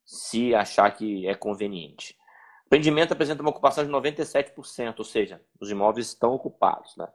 se 0.05 0.55
achar 0.55 0.91
que 0.91 1.27
é 1.27 1.35
conveniente. 1.35 2.17
O 2.65 2.67
empreendimento 2.67 3.13
apresenta 3.13 3.43
uma 3.43 3.51
ocupação 3.51 3.85
de 3.85 3.91
97%, 3.91 4.95
ou 4.99 5.05
seja, 5.05 5.41
os 5.61 5.71
imóveis 5.71 6.09
estão 6.09 6.33
ocupados, 6.33 6.97
né? 6.97 7.07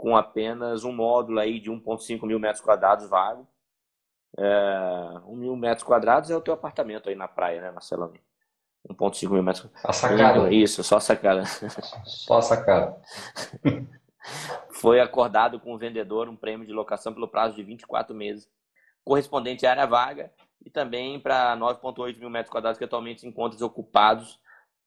com 0.00 0.16
apenas 0.16 0.82
um 0.82 0.92
módulo 0.92 1.38
aí 1.38 1.60
de 1.60 1.70
1,5 1.70 2.26
mil 2.26 2.38
metros 2.38 2.64
quadrados 2.64 3.06
vago. 3.06 3.46
É, 4.38 5.20
1 5.26 5.36
mil 5.36 5.54
metros 5.56 5.82
quadrados 5.82 6.30
é 6.30 6.36
o 6.36 6.40
teu 6.40 6.54
apartamento 6.54 7.10
aí 7.10 7.14
na 7.14 7.28
praia, 7.28 7.60
né, 7.60 7.70
Marcelão? 7.70 8.10
1,5 8.88 9.30
mil 9.30 9.42
metros 9.42 9.70
A 9.84 9.92
sacada. 9.92 10.50
Isso, 10.50 10.82
só 10.82 10.96
a 10.96 11.00
sacada. 11.00 11.44
Só 12.06 12.38
a 12.38 12.42
sacada. 12.42 12.96
Foi 14.70 15.00
acordado 15.00 15.60
com 15.60 15.74
o 15.74 15.78
vendedor 15.78 16.30
um 16.30 16.36
prêmio 16.36 16.66
de 16.66 16.72
locação 16.72 17.12
pelo 17.12 17.28
prazo 17.28 17.54
de 17.54 17.62
24 17.62 18.14
meses, 18.14 18.48
correspondente 19.04 19.66
à 19.66 19.70
área 19.72 19.86
vaga, 19.86 20.32
e 20.64 20.70
também 20.70 21.20
para 21.20 21.54
9,8 21.58 22.18
mil 22.18 22.30
metros 22.30 22.50
quadrados 22.50 22.78
que 22.78 22.84
atualmente 22.84 23.20
se 23.20 23.28
encontram 23.28 23.66
ocupados 23.66 24.40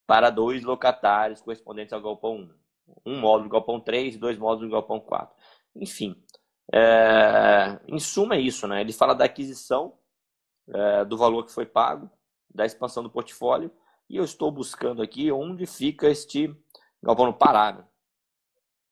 para 0.05 0.29
dois 0.29 0.63
locatários 0.63 1.41
correspondentes 1.41 1.93
ao 1.93 2.01
galpão 2.01 2.35
1. 2.35 2.49
Um 3.05 3.19
módulo 3.19 3.49
do 3.49 3.53
galpão 3.53 3.79
3 3.79 4.15
e 4.15 4.17
dois 4.17 4.37
módulos 4.37 4.69
do 4.69 4.73
galpão 4.73 4.99
4. 4.99 5.35
Enfim, 5.75 6.21
é, 6.71 7.79
em 7.87 7.99
suma 7.99 8.35
é 8.35 8.39
isso, 8.39 8.67
né? 8.67 8.81
Ele 8.81 8.93
fala 8.93 9.13
da 9.13 9.25
aquisição, 9.25 9.97
é, 10.67 11.05
do 11.05 11.17
valor 11.17 11.45
que 11.45 11.51
foi 11.51 11.65
pago, 11.65 12.09
da 12.53 12.65
expansão 12.65 13.01
do 13.01 13.09
portfólio, 13.09 13.71
e 14.09 14.17
eu 14.17 14.23
estou 14.23 14.51
buscando 14.51 15.01
aqui 15.01 15.31
onde 15.31 15.65
fica 15.65 16.07
este 16.07 16.55
galpão 17.01 17.25
no 17.25 17.33
Pará. 17.33 17.73
Né? 17.73 17.85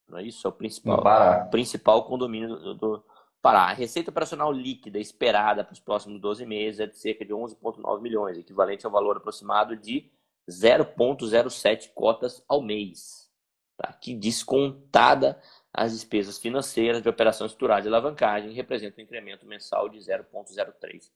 Não 0.07 0.17
é 0.17 0.23
isso? 0.23 0.45
É 0.47 0.49
o 0.49 0.53
principal, 0.53 1.49
principal 1.49 2.05
condomínio 2.05 2.55
do, 2.55 2.73
do 2.73 3.05
Pará. 3.41 3.63
A 3.63 3.73
receita 3.73 4.09
operacional 4.09 4.51
líquida 4.51 4.99
esperada 4.99 5.63
para 5.63 5.73
os 5.73 5.79
próximos 5.79 6.19
12 6.19 6.45
meses 6.45 6.79
é 6.79 6.87
de 6.87 6.97
cerca 6.97 7.25
de 7.25 7.33
11,9 7.33 8.01
milhões, 8.01 8.37
equivalente 8.37 8.85
ao 8.85 8.91
valor 8.91 9.17
aproximado 9.17 9.75
de 9.75 10.11
0,07 10.51 11.91
cotas 11.93 12.43
ao 12.47 12.61
mês, 12.61 13.31
tá? 13.77 13.93
que 13.93 14.13
descontada 14.13 15.41
as 15.73 15.93
despesas 15.93 16.37
financeiras 16.37 17.01
de 17.01 17.09
operações 17.09 17.51
estruturadas 17.51 17.83
de 17.83 17.89
alavancagem 17.89 18.51
representa 18.51 18.99
um 18.99 19.03
incremento 19.03 19.45
mensal 19.45 19.87
de 19.87 19.97
0,03 19.97 21.09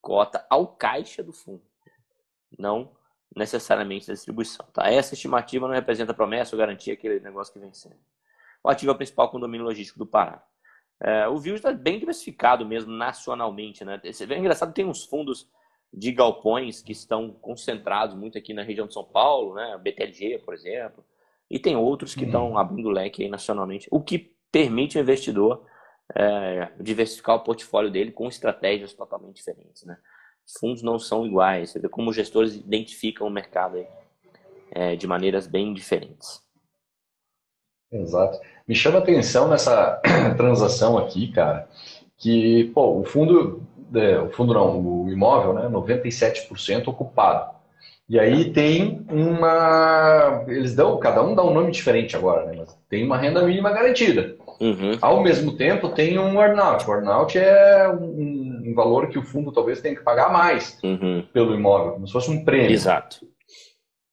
cota 0.00 0.46
ao 0.48 0.66
caixa 0.66 1.22
do 1.22 1.32
fundo, 1.32 1.62
não 2.58 2.96
necessariamente 3.34 4.06
da 4.06 4.14
distribuição. 4.14 4.66
Tá? 4.72 4.90
Essa 4.90 5.14
estimativa 5.14 5.66
não 5.66 5.74
representa 5.74 6.14
promessa 6.14 6.54
ou 6.54 6.58
garantia 6.58 6.94
aquele 6.94 7.20
negócio 7.20 7.52
que 7.52 7.58
vem 7.58 7.72
sendo. 7.72 7.98
O 8.62 8.68
ativo 8.68 8.90
é 8.90 8.94
o 8.94 8.96
principal 8.96 9.30
condomínio 9.30 9.66
logístico 9.66 9.98
do 9.98 10.06
Pará. 10.06 10.42
É, 11.00 11.28
o 11.28 11.38
VIO 11.38 11.54
está 11.54 11.72
bem 11.72 11.98
diversificado 11.98 12.66
mesmo 12.66 12.90
nacionalmente. 12.90 13.84
Né? 13.84 14.00
É 14.02 14.38
engraçado, 14.38 14.72
tem 14.72 14.84
uns 14.84 15.04
fundos 15.04 15.48
de 15.92 16.12
galpões 16.12 16.82
que 16.82 16.92
estão 16.92 17.32
concentrados 17.32 18.14
muito 18.14 18.36
aqui 18.36 18.52
na 18.52 18.62
região 18.62 18.86
de 18.86 18.94
São 18.94 19.04
Paulo, 19.04 19.54
né? 19.54 19.78
BTG, 19.82 20.42
por 20.44 20.54
exemplo, 20.54 21.04
e 21.50 21.58
tem 21.58 21.76
outros 21.76 22.14
que 22.14 22.24
estão 22.24 22.50
uhum. 22.50 22.58
abrindo 22.58 22.90
leque 22.90 23.22
aí 23.22 23.28
nacionalmente, 23.28 23.88
o 23.90 24.00
que 24.00 24.34
permite 24.52 24.98
o 24.98 25.00
investidor 25.00 25.64
é, 26.14 26.70
diversificar 26.80 27.36
o 27.36 27.40
portfólio 27.40 27.90
dele 27.90 28.12
com 28.12 28.28
estratégias 28.28 28.92
totalmente 28.92 29.36
diferentes, 29.36 29.84
né? 29.84 29.98
Os 30.46 30.54
fundos 30.58 30.82
não 30.82 30.98
são 30.98 31.26
iguais, 31.26 31.70
você 31.70 31.78
vê 31.78 31.88
como 31.88 32.10
os 32.10 32.16
gestores 32.16 32.54
identificam 32.54 33.26
o 33.26 33.30
mercado 33.30 33.76
aí, 33.76 33.86
é, 34.70 34.96
de 34.96 35.06
maneiras 35.06 35.46
bem 35.46 35.74
diferentes. 35.74 36.42
Exato. 37.90 38.38
Me 38.66 38.74
chama 38.74 38.98
a 38.98 39.02
atenção 39.02 39.48
nessa 39.48 40.00
transação 40.36 40.96
aqui, 40.98 41.30
cara, 41.32 41.68
que 42.16 42.70
pô, 42.74 43.00
o 43.00 43.04
fundo 43.04 43.62
é, 43.94 44.18
o 44.18 44.30
fundo 44.30 44.54
não, 44.54 44.80
o 44.80 45.10
imóvel, 45.10 45.54
né, 45.54 45.68
97% 45.68 46.88
ocupado. 46.88 47.58
E 48.08 48.18
aí 48.18 48.52
tem 48.52 49.04
uma. 49.10 50.44
Eles 50.48 50.74
dão, 50.74 50.98
cada 50.98 51.22
um 51.22 51.34
dá 51.34 51.44
um 51.44 51.52
nome 51.52 51.70
diferente 51.70 52.16
agora, 52.16 52.46
né? 52.46 52.54
Mas 52.56 52.74
tem 52.88 53.04
uma 53.04 53.18
renda 53.18 53.42
mínima 53.42 53.70
garantida. 53.70 54.34
Uhum. 54.58 54.96
Ao 55.00 55.22
mesmo 55.22 55.56
tempo, 55.56 55.90
tem 55.90 56.18
um 56.18 56.40
earnout. 56.40 56.88
O 56.88 56.94
earnout 56.94 57.38
é 57.38 57.86
um, 57.88 58.62
um, 58.66 58.72
valor 58.74 59.08
que 59.08 59.18
o 59.18 59.22
fundo 59.22 59.52
talvez 59.52 59.82
tenha 59.82 59.94
que 59.94 60.02
pagar 60.02 60.32
mais 60.32 60.78
uhum. 60.82 61.22
pelo 61.34 61.54
imóvel, 61.54 61.92
como 61.92 62.06
se 62.06 62.12
fosse 62.12 62.30
um 62.30 62.44
prêmio. 62.44 62.72
Exato. 62.72 63.26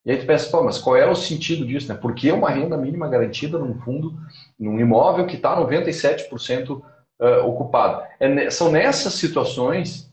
E 0.05 0.11
aí 0.11 0.17
tu 0.17 0.28
pensa, 0.28 0.51
pô, 0.51 0.61
mas 0.61 0.78
qual 0.78 0.97
é 0.97 1.09
o 1.09 1.15
sentido 1.15 1.65
disso, 1.65 1.88
né? 1.88 1.97
Por 1.99 2.13
que 2.13 2.32
uma 2.32 2.49
renda 2.49 2.78
mínima 2.78 3.07
garantida 3.07 3.57
num 3.57 3.80
fundo, 3.80 4.13
num 4.59 4.78
imóvel 4.80 5.26
que 5.26 5.38
está 5.38 5.59
97% 5.59 6.82
uh, 7.22 7.45
ocupado. 7.47 8.05
É, 8.20 8.49
são 8.49 8.72
nessas 8.72 9.13
situações 9.13 10.11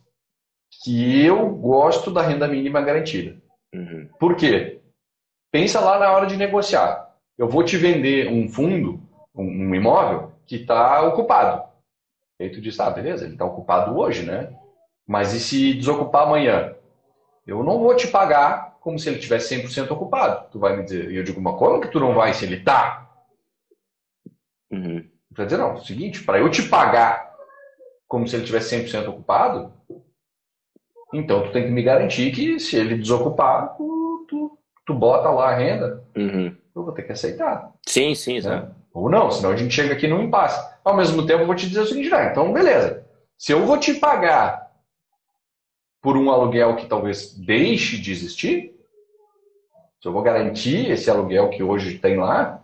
que 0.83 1.25
eu 1.25 1.49
gosto 1.51 2.11
da 2.11 2.23
renda 2.23 2.49
mínima 2.49 2.81
garantida. 2.81 3.41
Uhum. 3.75 4.09
Por 4.19 4.37
quê? 4.37 4.81
Pensa 5.53 5.81
lá 5.81 5.99
na 5.99 6.11
hora 6.13 6.27
de 6.27 6.37
negociar. 6.37 7.15
Eu 7.37 7.49
vou 7.49 7.65
te 7.65 7.77
vender 7.77 8.29
um 8.29 8.49
fundo, 8.49 9.01
um, 9.35 9.75
imóvel, 9.75 10.33
que 10.47 10.57
está 10.57 11.03
ocupado. 11.03 11.63
Aí 12.41 12.51
tu 12.51 12.61
diz, 12.61 12.79
ah, 12.81 12.91
beleza, 12.91 13.25
ele 13.25 13.35
está 13.35 13.45
ocupado 13.45 13.97
hoje, 13.97 14.25
né? 14.25 14.57
Mas 15.07 15.33
e 15.33 15.41
se 15.41 15.75
desocupar 15.75 16.27
amanhã? 16.27 16.75
Eu 17.47 17.63
não 17.63 17.79
vou 17.79 17.95
te 17.97 18.09
pagar 18.09 18.77
como 18.81 18.99
se 18.99 19.09
ele 19.09 19.19
tivesse 19.19 19.55
100% 19.63 19.91
ocupado. 19.91 20.51
Tu 20.51 20.59
vai 20.59 20.77
me 20.77 20.85
dizer, 20.85 21.11
e 21.11 21.17
eu 21.17 21.23
digo, 21.23 21.41
mas 21.41 21.57
como 21.57 21.81
que 21.81 21.89
tu 21.89 22.01
não 22.01 22.15
vai 22.15 22.33
se 22.35 22.45
ele 22.45 22.57
está? 22.57 23.09
Uhum. 24.71 25.12
Quer 25.35 25.45
dizer, 25.45 25.57
não, 25.57 25.71
é 25.71 25.75
o 25.75 25.85
seguinte, 25.85 26.23
para 26.25 26.39
eu 26.39 26.51
te 26.51 26.63
pagar 26.63 27.33
como 28.07 28.29
se 28.29 28.37
ele 28.37 28.45
tivesse 28.45 28.77
100% 28.77 29.09
ocupado, 29.09 29.73
então 31.15 31.43
tu 31.43 31.53
tem 31.53 31.65
que 31.65 31.71
me 31.71 31.83
garantir 31.83 32.31
que 32.33 32.59
se 32.59 32.77
ele 32.77 32.97
desocupar, 32.97 33.75
tu, 33.77 34.27
tu, 34.29 34.59
tu 34.87 34.95
bota 34.95 35.31
lá 35.31 35.51
a 35.51 35.57
renda. 35.57 36.05
Uhum. 36.17 36.55
Eu 36.75 36.85
vou 36.85 36.93
ter 36.93 37.03
que 37.03 37.13
aceitar. 37.13 37.73
Sim, 37.87 38.15
sim, 38.15 38.41
né? 38.41 38.69
Ou 38.93 39.09
não, 39.09 39.31
senão 39.31 39.51
a 39.51 39.57
gente 39.57 39.75
chega 39.75 39.95
aqui 39.95 40.07
num 40.07 40.23
impasse. 40.23 40.63
Ao 40.85 40.97
mesmo 40.97 41.27
tempo, 41.27 41.43
eu 41.43 41.47
vou 41.47 41.55
te 41.55 41.67
dizer 41.67 41.81
o 41.81 41.87
seguinte, 41.87 42.13
ah, 42.15 42.27
então 42.31 42.53
beleza. 42.53 43.07
Se 43.39 43.53
eu 43.53 43.65
vou 43.65 43.79
te 43.79 43.95
pagar 43.95 44.71
por 46.01 46.17
um 46.17 46.31
aluguel 46.31 46.77
que 46.77 46.87
talvez 46.87 47.35
deixe 47.35 47.99
de 47.99 48.11
existir, 48.11 48.75
se 50.01 50.09
eu 50.09 50.13
vou 50.13 50.23
garantir 50.23 50.91
esse 50.91 51.09
aluguel 51.09 51.49
que 51.49 51.63
hoje 51.63 51.99
tem 51.99 52.17
lá, 52.17 52.62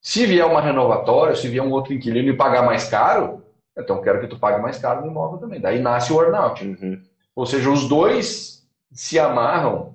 se 0.00 0.26
vier 0.26 0.46
uma 0.46 0.60
renovatória, 0.60 1.34
se 1.34 1.48
vier 1.48 1.62
um 1.62 1.72
outro 1.72 1.92
inquilino 1.92 2.28
e 2.28 2.36
pagar 2.36 2.64
mais 2.64 2.88
caro, 2.88 3.42
então 3.76 4.00
quero 4.00 4.20
que 4.20 4.28
tu 4.28 4.38
pague 4.38 4.62
mais 4.62 4.78
caro 4.78 5.02
no 5.02 5.10
imóvel 5.10 5.38
também. 5.38 5.60
Daí 5.60 5.80
nasce 5.80 6.12
o 6.12 6.22
earnout. 6.22 6.64
Uhum. 6.64 7.02
Ou 7.34 7.44
seja, 7.44 7.70
os 7.70 7.88
dois 7.88 8.66
se 8.92 9.18
amarram 9.18 9.94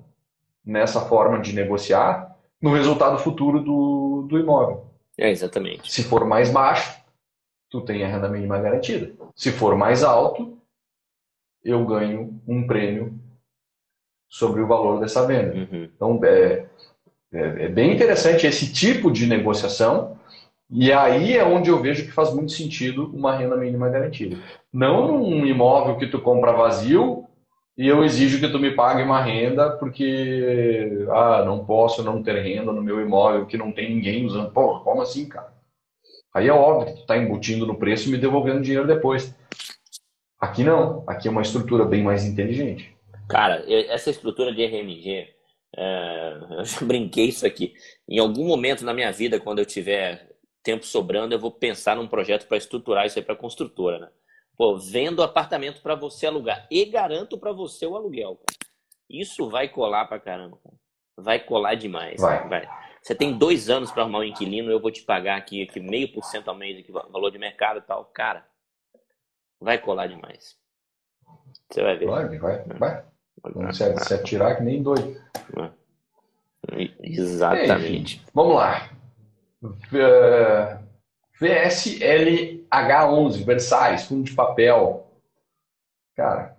nessa 0.64 1.00
forma 1.00 1.40
de 1.40 1.52
negociar 1.52 2.36
no 2.60 2.72
resultado 2.72 3.18
futuro 3.18 3.60
do, 3.60 4.26
do 4.28 4.38
imóvel. 4.38 4.86
É, 5.18 5.30
exatamente. 5.30 5.92
Se 5.92 6.04
for 6.04 6.24
mais 6.24 6.50
baixo, 6.50 7.00
tu 7.68 7.80
tem 7.80 8.04
a 8.04 8.08
renda 8.08 8.28
mínima 8.28 8.60
garantida. 8.60 9.12
Se 9.34 9.50
for 9.50 9.76
mais 9.76 10.04
alto, 10.04 10.58
eu 11.64 11.84
ganho 11.84 12.40
um 12.46 12.66
prêmio 12.66 13.18
sobre 14.28 14.60
o 14.60 14.66
valor 14.66 15.00
dessa 15.00 15.26
venda. 15.26 15.54
Uhum. 15.54 15.90
Então, 15.94 16.20
é, 16.24 16.66
é, 17.32 17.64
é, 17.64 17.68
bem 17.68 17.92
interessante 17.92 18.46
esse 18.46 18.72
tipo 18.72 19.10
de 19.10 19.26
negociação, 19.26 20.18
e 20.70 20.92
aí 20.92 21.36
é 21.36 21.44
onde 21.44 21.70
eu 21.70 21.80
vejo 21.80 22.04
que 22.04 22.12
faz 22.12 22.32
muito 22.32 22.52
sentido 22.52 23.10
uma 23.14 23.36
renda 23.36 23.56
mínima 23.56 23.88
garantida. 23.88 24.36
Não 24.72 25.22
um 25.22 25.46
imóvel 25.46 25.96
que 25.96 26.06
tu 26.06 26.20
compra 26.20 26.52
vazio 26.52 27.26
e 27.76 27.86
eu 27.88 28.04
exijo 28.04 28.40
que 28.40 28.48
tu 28.48 28.58
me 28.58 28.70
pague 28.70 29.02
uma 29.02 29.20
renda 29.20 29.70
porque 29.70 31.06
ah, 31.10 31.42
não 31.44 31.64
posso 31.64 32.02
não 32.02 32.22
ter 32.22 32.42
renda 32.42 32.72
no 32.72 32.82
meu 32.82 33.00
imóvel 33.00 33.46
que 33.46 33.58
não 33.58 33.72
tem 33.72 33.94
ninguém 33.94 34.24
usando. 34.24 34.50
Pô, 34.50 34.80
como 34.80 35.02
assim, 35.02 35.28
cara? 35.28 35.52
Aí 36.34 36.48
é 36.48 36.52
óbvio 36.52 36.86
que 36.86 36.94
tu 36.94 37.00
está 37.02 37.18
embutindo 37.18 37.66
no 37.66 37.78
preço 37.78 38.08
e 38.08 38.12
me 38.12 38.18
devolvendo 38.18 38.62
dinheiro 38.62 38.86
depois. 38.86 39.34
Aqui 40.40 40.64
não. 40.64 41.04
Aqui 41.06 41.28
é 41.28 41.30
uma 41.30 41.42
estrutura 41.42 41.84
bem 41.84 42.02
mais 42.02 42.24
inteligente. 42.24 42.96
Cara, 43.28 43.62
essa 43.68 44.10
estrutura 44.10 44.52
de 44.54 44.64
RMG, 44.64 45.28
é, 45.76 46.38
eu 46.58 46.64
já 46.64 46.80
brinquei 46.80 47.26
isso 47.26 47.46
aqui. 47.46 47.74
Em 48.08 48.18
algum 48.18 48.46
momento 48.46 48.84
na 48.84 48.94
minha 48.94 49.12
vida, 49.12 49.40
quando 49.40 49.58
eu 49.58 49.66
tiver 49.66 50.30
tempo 50.62 50.84
sobrando, 50.84 51.34
eu 51.34 51.38
vou 51.38 51.50
pensar 51.50 51.96
num 51.96 52.06
projeto 52.06 52.46
para 52.46 52.56
estruturar 52.56 53.06
isso 53.06 53.18
aí 53.18 53.24
para 53.24 53.36
construtora, 53.36 53.98
né? 53.98 54.08
Pô, 54.56 54.76
vendo 54.76 55.22
apartamento 55.22 55.80
para 55.82 55.94
você 55.94 56.26
alugar 56.26 56.66
e 56.70 56.84
garanto 56.84 57.38
para 57.38 57.52
você 57.52 57.86
o 57.86 57.96
aluguel. 57.96 58.36
Cara. 58.36 58.70
Isso 59.08 59.48
vai 59.48 59.68
colar 59.68 60.04
para 60.06 60.20
caramba. 60.20 60.58
Cara. 60.62 60.76
Vai 61.16 61.40
colar 61.40 61.74
demais. 61.74 62.20
Vai. 62.20 62.48
vai. 62.48 62.68
Você 63.02 63.14
tem 63.14 63.36
dois 63.36 63.68
anos 63.68 63.90
para 63.90 64.02
arrumar 64.02 64.20
um 64.20 64.24
inquilino, 64.24 64.70
eu 64.70 64.80
vou 64.80 64.90
te 64.90 65.02
pagar 65.02 65.36
aqui, 65.36 65.62
aqui 65.62 65.80
meio 65.80 66.12
por 66.12 66.22
cento 66.22 66.48
ao 66.48 66.54
mês, 66.54 66.78
aqui, 66.78 66.92
valor 66.92 67.30
de 67.30 67.38
mercado 67.38 67.78
e 67.78 67.82
tal. 67.82 68.04
Cara, 68.06 68.46
vai 69.60 69.78
colar 69.78 70.06
demais. 70.06 70.56
Você 71.68 71.82
vai 71.82 71.96
ver. 71.96 72.06
Vai, 72.06 72.38
vai, 72.38 72.64
vai. 72.78 73.11
Se, 73.72 73.98
se 73.98 74.14
atirar 74.14 74.56
que 74.56 74.62
nem 74.62 74.82
doido. 74.82 75.20
Exatamente. 77.00 78.24
vamos 78.32 78.54
lá. 78.56 78.88
VSLH11, 81.40 83.44
Versailles, 83.44 84.04
fundo 84.04 84.24
de 84.24 84.32
papel. 84.32 85.06
Cara, 86.16 86.56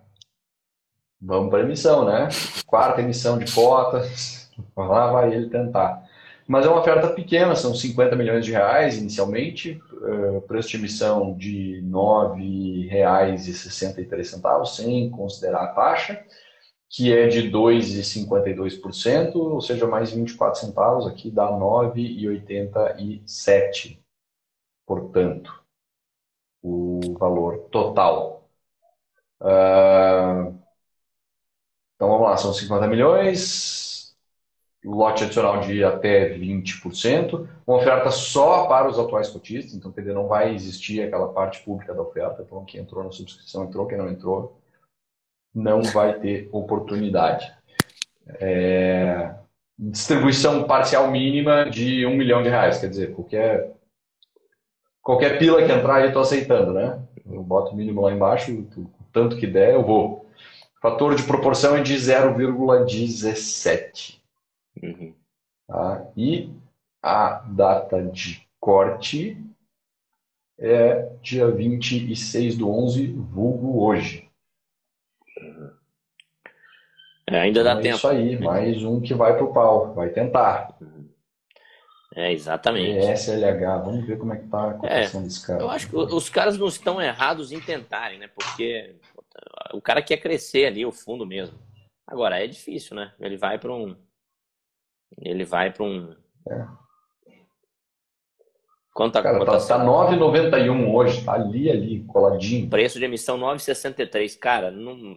vamos 1.20 1.50
para 1.50 1.58
a 1.60 1.64
emissão, 1.64 2.04
né? 2.04 2.28
Quarta 2.66 3.00
emissão 3.00 3.38
de 3.38 3.50
cotas. 3.52 4.50
Lá 4.76 5.10
vai 5.10 5.32
ele 5.32 5.48
tentar. 5.48 6.04
Mas 6.46 6.66
é 6.66 6.68
uma 6.68 6.80
oferta 6.80 7.08
pequena, 7.08 7.56
são 7.56 7.74
50 7.74 8.14
milhões 8.16 8.44
de 8.44 8.52
reais 8.52 8.98
inicialmente, 8.98 9.80
uh, 9.92 10.42
preço 10.42 10.68
de 10.68 10.76
emissão 10.76 11.34
de 11.34 11.80
R$ 11.80 11.86
9,63, 11.86 14.66
sem 14.66 15.08
considerar 15.08 15.62
a 15.62 15.68
taxa, 15.68 16.22
que 16.94 17.12
é 17.12 17.26
de 17.26 17.50
2,52%, 17.50 19.34
ou 19.34 19.60
seja, 19.60 19.84
mais 19.84 20.12
24 20.12 20.60
centavos, 20.60 21.08
aqui 21.08 21.28
dá 21.28 21.50
9,87, 21.50 23.98
portanto, 24.86 25.60
o 26.62 27.00
valor 27.18 27.68
total. 27.72 28.48
Uh, 29.40 30.56
então 31.96 32.08
vamos 32.08 32.28
lá, 32.28 32.36
são 32.36 32.54
50 32.54 32.86
milhões, 32.86 34.16
lote 34.84 35.24
adicional 35.24 35.62
de 35.62 35.82
até 35.82 36.38
20%, 36.38 37.48
uma 37.66 37.78
oferta 37.78 38.12
só 38.12 38.68
para 38.68 38.88
os 38.88 39.00
atuais 39.00 39.28
cotistas, 39.28 39.74
então 39.74 39.90
quer 39.90 40.02
dizer, 40.02 40.14
não 40.14 40.28
vai 40.28 40.54
existir 40.54 41.02
aquela 41.02 41.32
parte 41.32 41.60
pública 41.64 41.92
da 41.92 42.02
oferta, 42.02 42.42
então 42.42 42.64
quem 42.64 42.80
entrou 42.80 43.02
na 43.02 43.10
subscrição 43.10 43.64
entrou, 43.64 43.88
quem 43.88 43.98
não 43.98 44.08
entrou 44.08 44.62
não 45.54 45.82
vai 45.82 46.18
ter 46.18 46.48
oportunidade. 46.50 47.52
É... 48.40 49.34
distribuição 49.78 50.64
parcial 50.64 51.10
mínima 51.10 51.68
de 51.70 52.06
um 52.06 52.16
milhão 52.16 52.42
de 52.42 52.48
reais, 52.48 52.78
quer 52.78 52.88
dizer, 52.88 53.14
qualquer, 53.14 53.70
qualquer 55.02 55.38
pila 55.38 55.62
que 55.64 55.72
entrar 55.72 56.00
eu 56.00 56.08
estou 56.08 56.22
aceitando, 56.22 56.72
né? 56.72 57.00
Eu 57.30 57.42
boto 57.42 57.72
o 57.72 57.76
mínimo 57.76 58.00
lá 58.02 58.12
embaixo, 58.12 58.52
o 58.52 58.88
tanto 59.12 59.36
que 59.36 59.46
der 59.46 59.74
eu 59.74 59.84
vou. 59.84 60.28
Fator 60.80 61.14
de 61.14 61.22
proporção 61.22 61.76
é 61.76 61.82
de 61.82 61.94
0,17. 61.94 64.18
Uhum. 64.82 65.14
Tá? 65.66 66.06
E 66.16 66.50
a 67.02 67.44
data 67.46 68.02
de 68.02 68.42
corte 68.60 69.36
é 70.58 71.10
dia 71.22 71.50
26 71.50 72.56
do 72.56 72.70
11, 72.70 73.12
vulgo 73.12 73.82
hoje. 73.82 74.23
É, 77.26 77.40
ainda 77.40 77.64
dá 77.64 77.72
então 77.72 77.80
é 77.80 77.82
tempo. 77.82 77.96
isso 77.96 78.08
aí, 78.08 78.38
mais 78.38 78.82
um 78.84 79.00
que 79.00 79.14
vai 79.14 79.36
pro 79.36 79.52
pau, 79.52 79.94
vai 79.94 80.10
tentar. 80.10 80.76
É, 82.14 82.32
exatamente. 82.32 82.98
SLH, 82.98 83.78
vamos 83.78 84.06
ver 84.06 84.18
como 84.18 84.32
é 84.32 84.36
que 84.36 84.46
tá 84.46 84.70
a 84.70 84.74
cotação 84.74 85.20
é, 85.20 85.24
desse 85.24 85.46
cara. 85.46 85.62
Eu 85.62 85.70
acho 85.70 85.88
que 85.88 85.96
os 85.96 86.28
caras 86.28 86.56
não 86.56 86.68
estão 86.68 87.00
errados 87.00 87.50
em 87.50 87.60
tentarem, 87.60 88.18
né? 88.18 88.28
Porque 88.28 88.94
o 89.72 89.80
cara 89.80 90.00
quer 90.00 90.18
crescer 90.18 90.66
ali, 90.66 90.86
o 90.86 90.92
fundo 90.92 91.26
mesmo. 91.26 91.58
Agora, 92.06 92.42
é 92.42 92.46
difícil, 92.46 92.94
né? 92.94 93.12
Ele 93.18 93.36
vai 93.36 93.58
para 93.58 93.72
um 93.72 93.96
ele 95.18 95.44
vai 95.44 95.72
para 95.72 95.84
um. 95.84 96.14
É. 96.48 96.66
Quanto 98.92 99.18
a 99.18 99.22
Cara, 99.22 99.44
tá, 99.44 99.58
tá 99.58 99.84
9,91 99.84 100.92
hoje, 100.92 101.24
tá 101.24 101.32
ali, 101.32 101.68
ali, 101.68 102.04
coladinho. 102.04 102.70
Preço 102.70 102.98
de 102.98 103.04
emissão 103.04 103.38
9,63. 103.38 104.38
Cara, 104.38 104.70
não, 104.70 105.16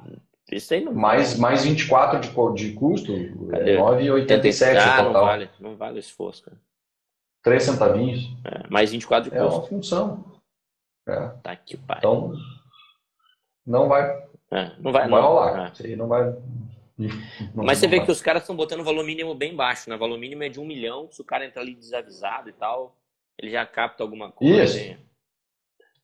isso 0.52 0.74
aí 0.74 0.84
não 0.84 0.93
mais, 0.93 1.38
mais 1.38 1.64
24 1.64 2.20
de, 2.20 2.30
de 2.30 2.74
custo, 2.74 3.14
é 3.14 3.78
9,87 3.78 4.78
ah, 4.78 5.04
total. 5.04 5.04
Não 5.04 5.26
vale, 5.26 5.50
não 5.60 5.76
vale 5.76 5.98
o 5.98 6.00
esforço, 6.00 6.43
cara. 6.43 6.58
3 7.43 7.64
centavinhos. 7.64 8.22
É, 8.45 8.68
mais 8.70 8.91
24 8.91 9.30
de 9.30 9.38
custo. 9.38 9.54
É 9.54 9.58
uma 9.58 9.68
função. 9.68 10.41
É. 11.08 11.30
Tá 11.43 11.56
que 11.56 11.78
pai. 11.78 11.98
Então, 12.00 12.34
não 13.66 13.88
vai. 13.88 14.10
É, 14.52 14.72
não 14.80 14.91
vai, 14.91 15.04
não 15.04 15.12
vai 15.12 15.22
rolar. 15.22 15.74
É. 15.84 15.95
Não 15.95 16.08
vai. 16.08 16.36
Não, 17.54 17.64
Mas 17.66 17.78
você 17.78 17.88
vê 17.88 18.00
que 18.00 18.12
os 18.12 18.22
caras 18.22 18.43
estão 18.43 18.56
botando 18.56 18.80
o 18.80 18.84
valor 18.84 19.04
mínimo 19.04 19.36
bem 19.36 19.56
baixo, 19.56 19.89
né? 19.89 19.95
O 19.95 20.00
valor 20.00 20.18
mínimo 20.18 20.43
é 20.43 20.50
de 20.50 20.60
um 20.60 20.66
milhão, 20.66 21.10
se 21.12 21.22
o 21.22 21.26
cara 21.26 21.45
entrar 21.45 21.62
ali 21.62 21.76
desavisado 21.76 22.50
e 22.50 22.54
tal, 22.54 22.95
ele 23.38 23.52
já 23.52 23.66
capta 23.66 24.04
alguma 24.04 24.32
coisa. 24.32 24.80
Isso. 24.80 24.98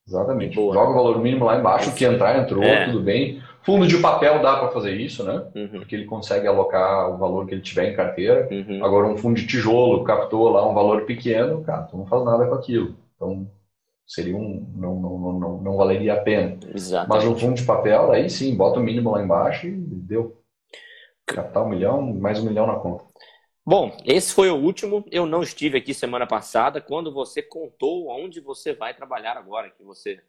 Exatamente. 0.08 0.56
Boa, 0.56 0.74
Joga 0.74 0.88
né? 0.88 0.92
o 0.92 0.96
valor 0.96 1.22
mínimo 1.22 1.46
lá 1.46 1.58
embaixo, 1.58 1.90
o 1.90 1.96
que 1.96 2.06
entrar, 2.06 2.38
entrou, 2.38 2.64
é. 2.64 2.86
tudo 2.86 3.02
bem. 3.02 3.42
Fundo 3.64 3.88
de 3.88 3.98
papel 3.98 4.42
dá 4.42 4.58
para 4.58 4.70
fazer 4.70 4.96
isso, 4.96 5.24
né? 5.24 5.46
Uhum. 5.56 5.80
Porque 5.80 5.96
ele 5.96 6.06
consegue 6.06 6.48
alocar 6.48 7.10
o 7.10 7.18
valor 7.18 7.46
que 7.46 7.54
ele 7.54 7.62
tiver 7.62 7.90
em 7.90 7.96
carteira. 7.96 8.48
Uhum. 8.52 8.84
Agora, 8.84 9.08
um 9.08 9.18
fundo 9.18 9.36
de 9.36 9.48
tijolo 9.48 10.04
captou 10.04 10.50
lá 10.50 10.68
um 10.70 10.74
valor 10.74 11.06
pequeno, 11.06 11.64
cara, 11.64 11.84
tu 11.84 11.98
não 11.98 12.06
faz 12.06 12.26
nada 12.26 12.46
com 12.46 12.56
aquilo. 12.56 12.96
Então, 13.16 13.50
seria 14.06 14.36
um. 14.36 14.70
Não, 14.76 15.00
não, 15.00 15.40
não, 15.40 15.62
não 15.62 15.78
valeria 15.78 16.14
a 16.14 16.22
pena. 16.22 16.60
Exatamente. 16.74 17.10
Mas 17.10 17.26
um 17.26 17.40
fundo 17.40 17.56
de 17.56 17.64
papel, 17.64 18.12
aí 18.12 18.30
sim, 18.30 18.56
bota 18.56 18.80
o 18.80 18.84
mínimo 18.84 19.12
lá 19.12 19.24
embaixo 19.24 19.68
e 19.68 19.72
deu. 19.72 20.38
Captar 21.26 21.64
um 21.64 21.70
milhão, 21.70 22.02
mais 22.02 22.40
um 22.40 22.46
milhão 22.46 22.68
na 22.68 22.76
conta. 22.76 23.06
Bom, 23.66 23.96
esse 24.06 24.34
foi 24.34 24.50
o 24.50 24.58
último. 24.58 25.06
Eu 25.10 25.26
não 25.26 25.42
estive 25.42 25.78
aqui 25.78 25.94
semana 25.94 26.28
passada 26.28 26.82
quando 26.82 27.14
você 27.14 27.42
contou 27.42 28.10
onde 28.10 28.42
você 28.42 28.74
vai 28.74 28.94
trabalhar 28.94 29.38
agora, 29.38 29.70
que 29.70 29.84
você. 29.84 30.20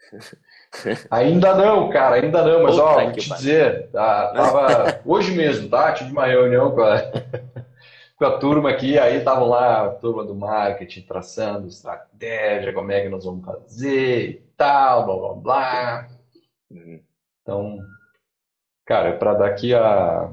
ainda 1.10 1.54
não, 1.54 1.90
cara, 1.90 2.16
ainda 2.16 2.44
não, 2.44 2.62
mas 2.62 2.78
ó, 2.78 3.00
vou 3.00 3.12
te 3.12 3.28
dizer, 3.28 3.88
tá, 3.90 4.32
tava 4.32 5.00
hoje 5.06 5.32
mesmo, 5.34 5.68
tá? 5.68 5.92
Tive 5.92 6.12
uma 6.12 6.26
reunião 6.26 6.70
com 6.72 6.82
a, 6.82 7.00
com 8.16 8.24
a 8.24 8.38
turma 8.38 8.70
aqui, 8.70 8.98
aí 8.98 9.18
estavam 9.18 9.48
lá 9.48 9.86
a 9.86 9.90
turma 9.90 10.24
do 10.24 10.34
marketing 10.34 11.02
traçando 11.02 11.68
estratégia, 11.68 12.72
como 12.72 12.92
é 12.92 13.02
que 13.02 13.08
nós 13.08 13.24
vamos 13.24 13.44
fazer 13.44 14.30
e 14.30 14.34
tal, 14.56 15.06
blá 15.06 15.16
blá 15.16 15.34
blá. 15.34 16.08
Então, 17.42 17.78
Cara, 18.86 19.08
é 19.08 19.12
para 19.18 19.34
daqui 19.34 19.74
a 19.74 20.32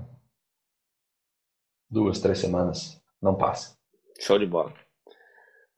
duas, 1.89 2.20
três 2.20 2.38
semanas. 2.38 3.01
Não 3.20 3.36
passa. 3.36 3.76
Show 4.20 4.38
de 4.38 4.45
bola. 4.45 4.72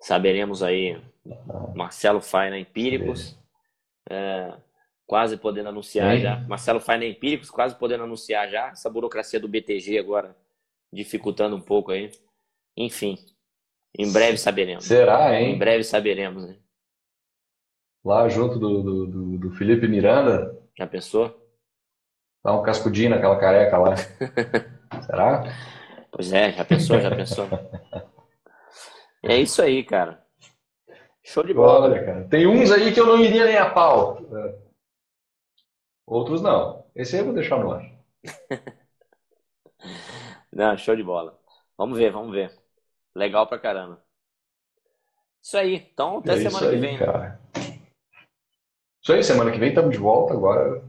Saberemos 0.02 0.62
aí. 0.62 1.02
Ah. 1.50 1.72
Marcelo 1.74 2.20
Faina 2.20 2.60
Empíricos. 2.60 3.40
É, 4.10 4.54
quase 5.06 5.38
podendo 5.38 5.70
anunciar 5.70 6.18
já. 6.18 6.40
Marcelo 6.48 6.80
Faina 6.80 7.06
Empíricos, 7.06 7.50
quase 7.50 7.76
podendo 7.76 8.04
anunciar 8.04 8.50
já. 8.50 8.70
Essa 8.70 8.90
burocracia 8.90 9.40
do 9.40 9.48
BTG 9.48 9.98
agora 9.98 10.36
dificultando 10.92 11.56
um 11.56 11.62
pouco 11.62 11.92
aí. 11.92 12.12
Enfim. 12.78 13.18
Em 13.98 14.12
breve 14.12 14.38
saberemos. 14.38 14.86
Será, 14.86 15.40
hein? 15.40 15.56
Em 15.56 15.58
breve 15.58 15.84
saberemos, 15.84 16.46
né? 16.46 16.58
lá 18.06 18.30
junto 18.30 18.60
do, 18.60 18.84
do, 18.84 19.08
do, 19.08 19.38
do 19.40 19.52
Felipe 19.52 19.88
Miranda. 19.88 20.56
Já 20.78 20.86
pensou? 20.86 21.36
Dá 22.44 22.54
um 22.54 22.62
cascudinho 22.62 23.10
naquela 23.10 23.40
careca 23.40 23.78
lá. 23.80 23.96
Será? 25.02 25.44
Pois 26.12 26.32
é, 26.32 26.52
já 26.52 26.64
pensou, 26.64 27.02
já 27.02 27.10
pensou. 27.14 27.48
É 29.28 29.40
isso 29.40 29.60
aí, 29.60 29.84
cara. 29.84 30.24
Show 31.26 31.44
de 31.44 31.54
bola. 31.54 31.88
Olha, 31.88 32.06
cara. 32.06 32.28
Tem 32.30 32.46
uns 32.48 32.72
aí 32.72 32.94
que 32.94 33.00
eu 33.00 33.08
não 33.08 33.20
iria 33.20 33.46
nem 33.46 33.58
a 33.58 33.70
pau. 33.70 34.18
É. 34.32 34.56
Outros 36.06 36.42
não. 36.42 36.86
Esse 36.96 37.16
aí 37.16 37.22
eu 37.22 37.26
vou 37.26 37.34
deixar 37.34 37.60
no 37.60 37.72
ar. 37.72 37.84
Não, 40.52 40.78
show 40.78 40.96
de 40.96 41.04
bola. 41.04 41.38
Vamos 41.78 41.98
ver, 41.98 42.12
vamos 42.12 42.32
ver. 42.32 42.52
Legal 43.14 43.48
pra 43.48 43.60
caramba. 43.60 44.02
Isso 45.42 45.58
aí. 45.58 45.76
Então, 45.94 46.20
até 46.20 46.34
É 46.34 46.38
semana 46.38 46.50
isso 46.50 46.70
que 46.70 46.76
aí, 46.76 46.82
vem. 46.82 46.98
cara. 46.98 47.40
Isso 49.02 49.14
aí, 49.14 49.24
semana 49.24 49.52
que 49.52 49.60
vem 49.60 49.70
estamos 49.70 49.92
de 49.92 49.98
volta 49.98 50.34
agora. 50.34 50.84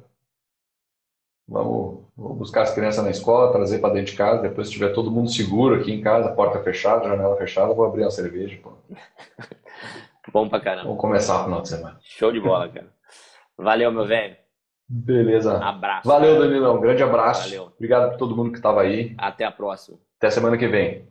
Vamos, 1.48 2.04
vamos 2.16 2.38
buscar 2.38 2.62
as 2.62 2.74
crianças 2.74 3.04
na 3.04 3.10
escola, 3.10 3.52
trazer 3.52 3.78
para 3.78 3.94
dentro 3.94 4.12
de 4.12 4.16
casa. 4.18 4.42
Depois, 4.42 4.68
se 4.68 4.72
tiver 4.72 4.92
todo 4.92 5.10
mundo 5.10 5.30
seguro 5.30 5.74
aqui 5.80 5.92
em 5.92 6.02
casa, 6.02 6.32
porta 6.34 6.62
fechada, 6.62 7.08
janela 7.08 7.36
fechada, 7.36 7.74
vou 7.74 7.84
abrir 7.84 8.02
uma 8.02 8.10
cerveja. 8.10 8.58
Pô. 8.62 8.72
Bom 10.32 10.48
pra 10.48 10.60
caramba. 10.60 10.84
Vamos 10.84 11.00
começar 11.00 11.40
o 11.40 11.44
final 11.44 11.62
de 11.62 11.68
semana. 11.68 11.98
Show 12.02 12.32
de 12.32 12.40
bola, 12.40 12.68
cara. 12.68 12.88
Valeu, 13.56 13.90
meu 13.92 14.06
velho. 14.06 14.36
Beleza. 14.88 15.58
Abraço. 15.58 16.08
Valeu. 16.08 16.38
Danilão. 16.38 16.80
Grande 16.80 17.02
abraço. 17.02 17.44
Valeu. 17.44 17.72
Obrigado 17.74 18.10
por 18.10 18.18
todo 18.18 18.36
mundo 18.36 18.50
que 18.50 18.58
estava 18.58 18.82
aí. 18.82 19.14
Até 19.18 19.44
a 19.44 19.50
próxima. 19.50 19.98
Até 20.18 20.30
semana 20.30 20.56
que 20.56 20.68
vem. 20.68 21.08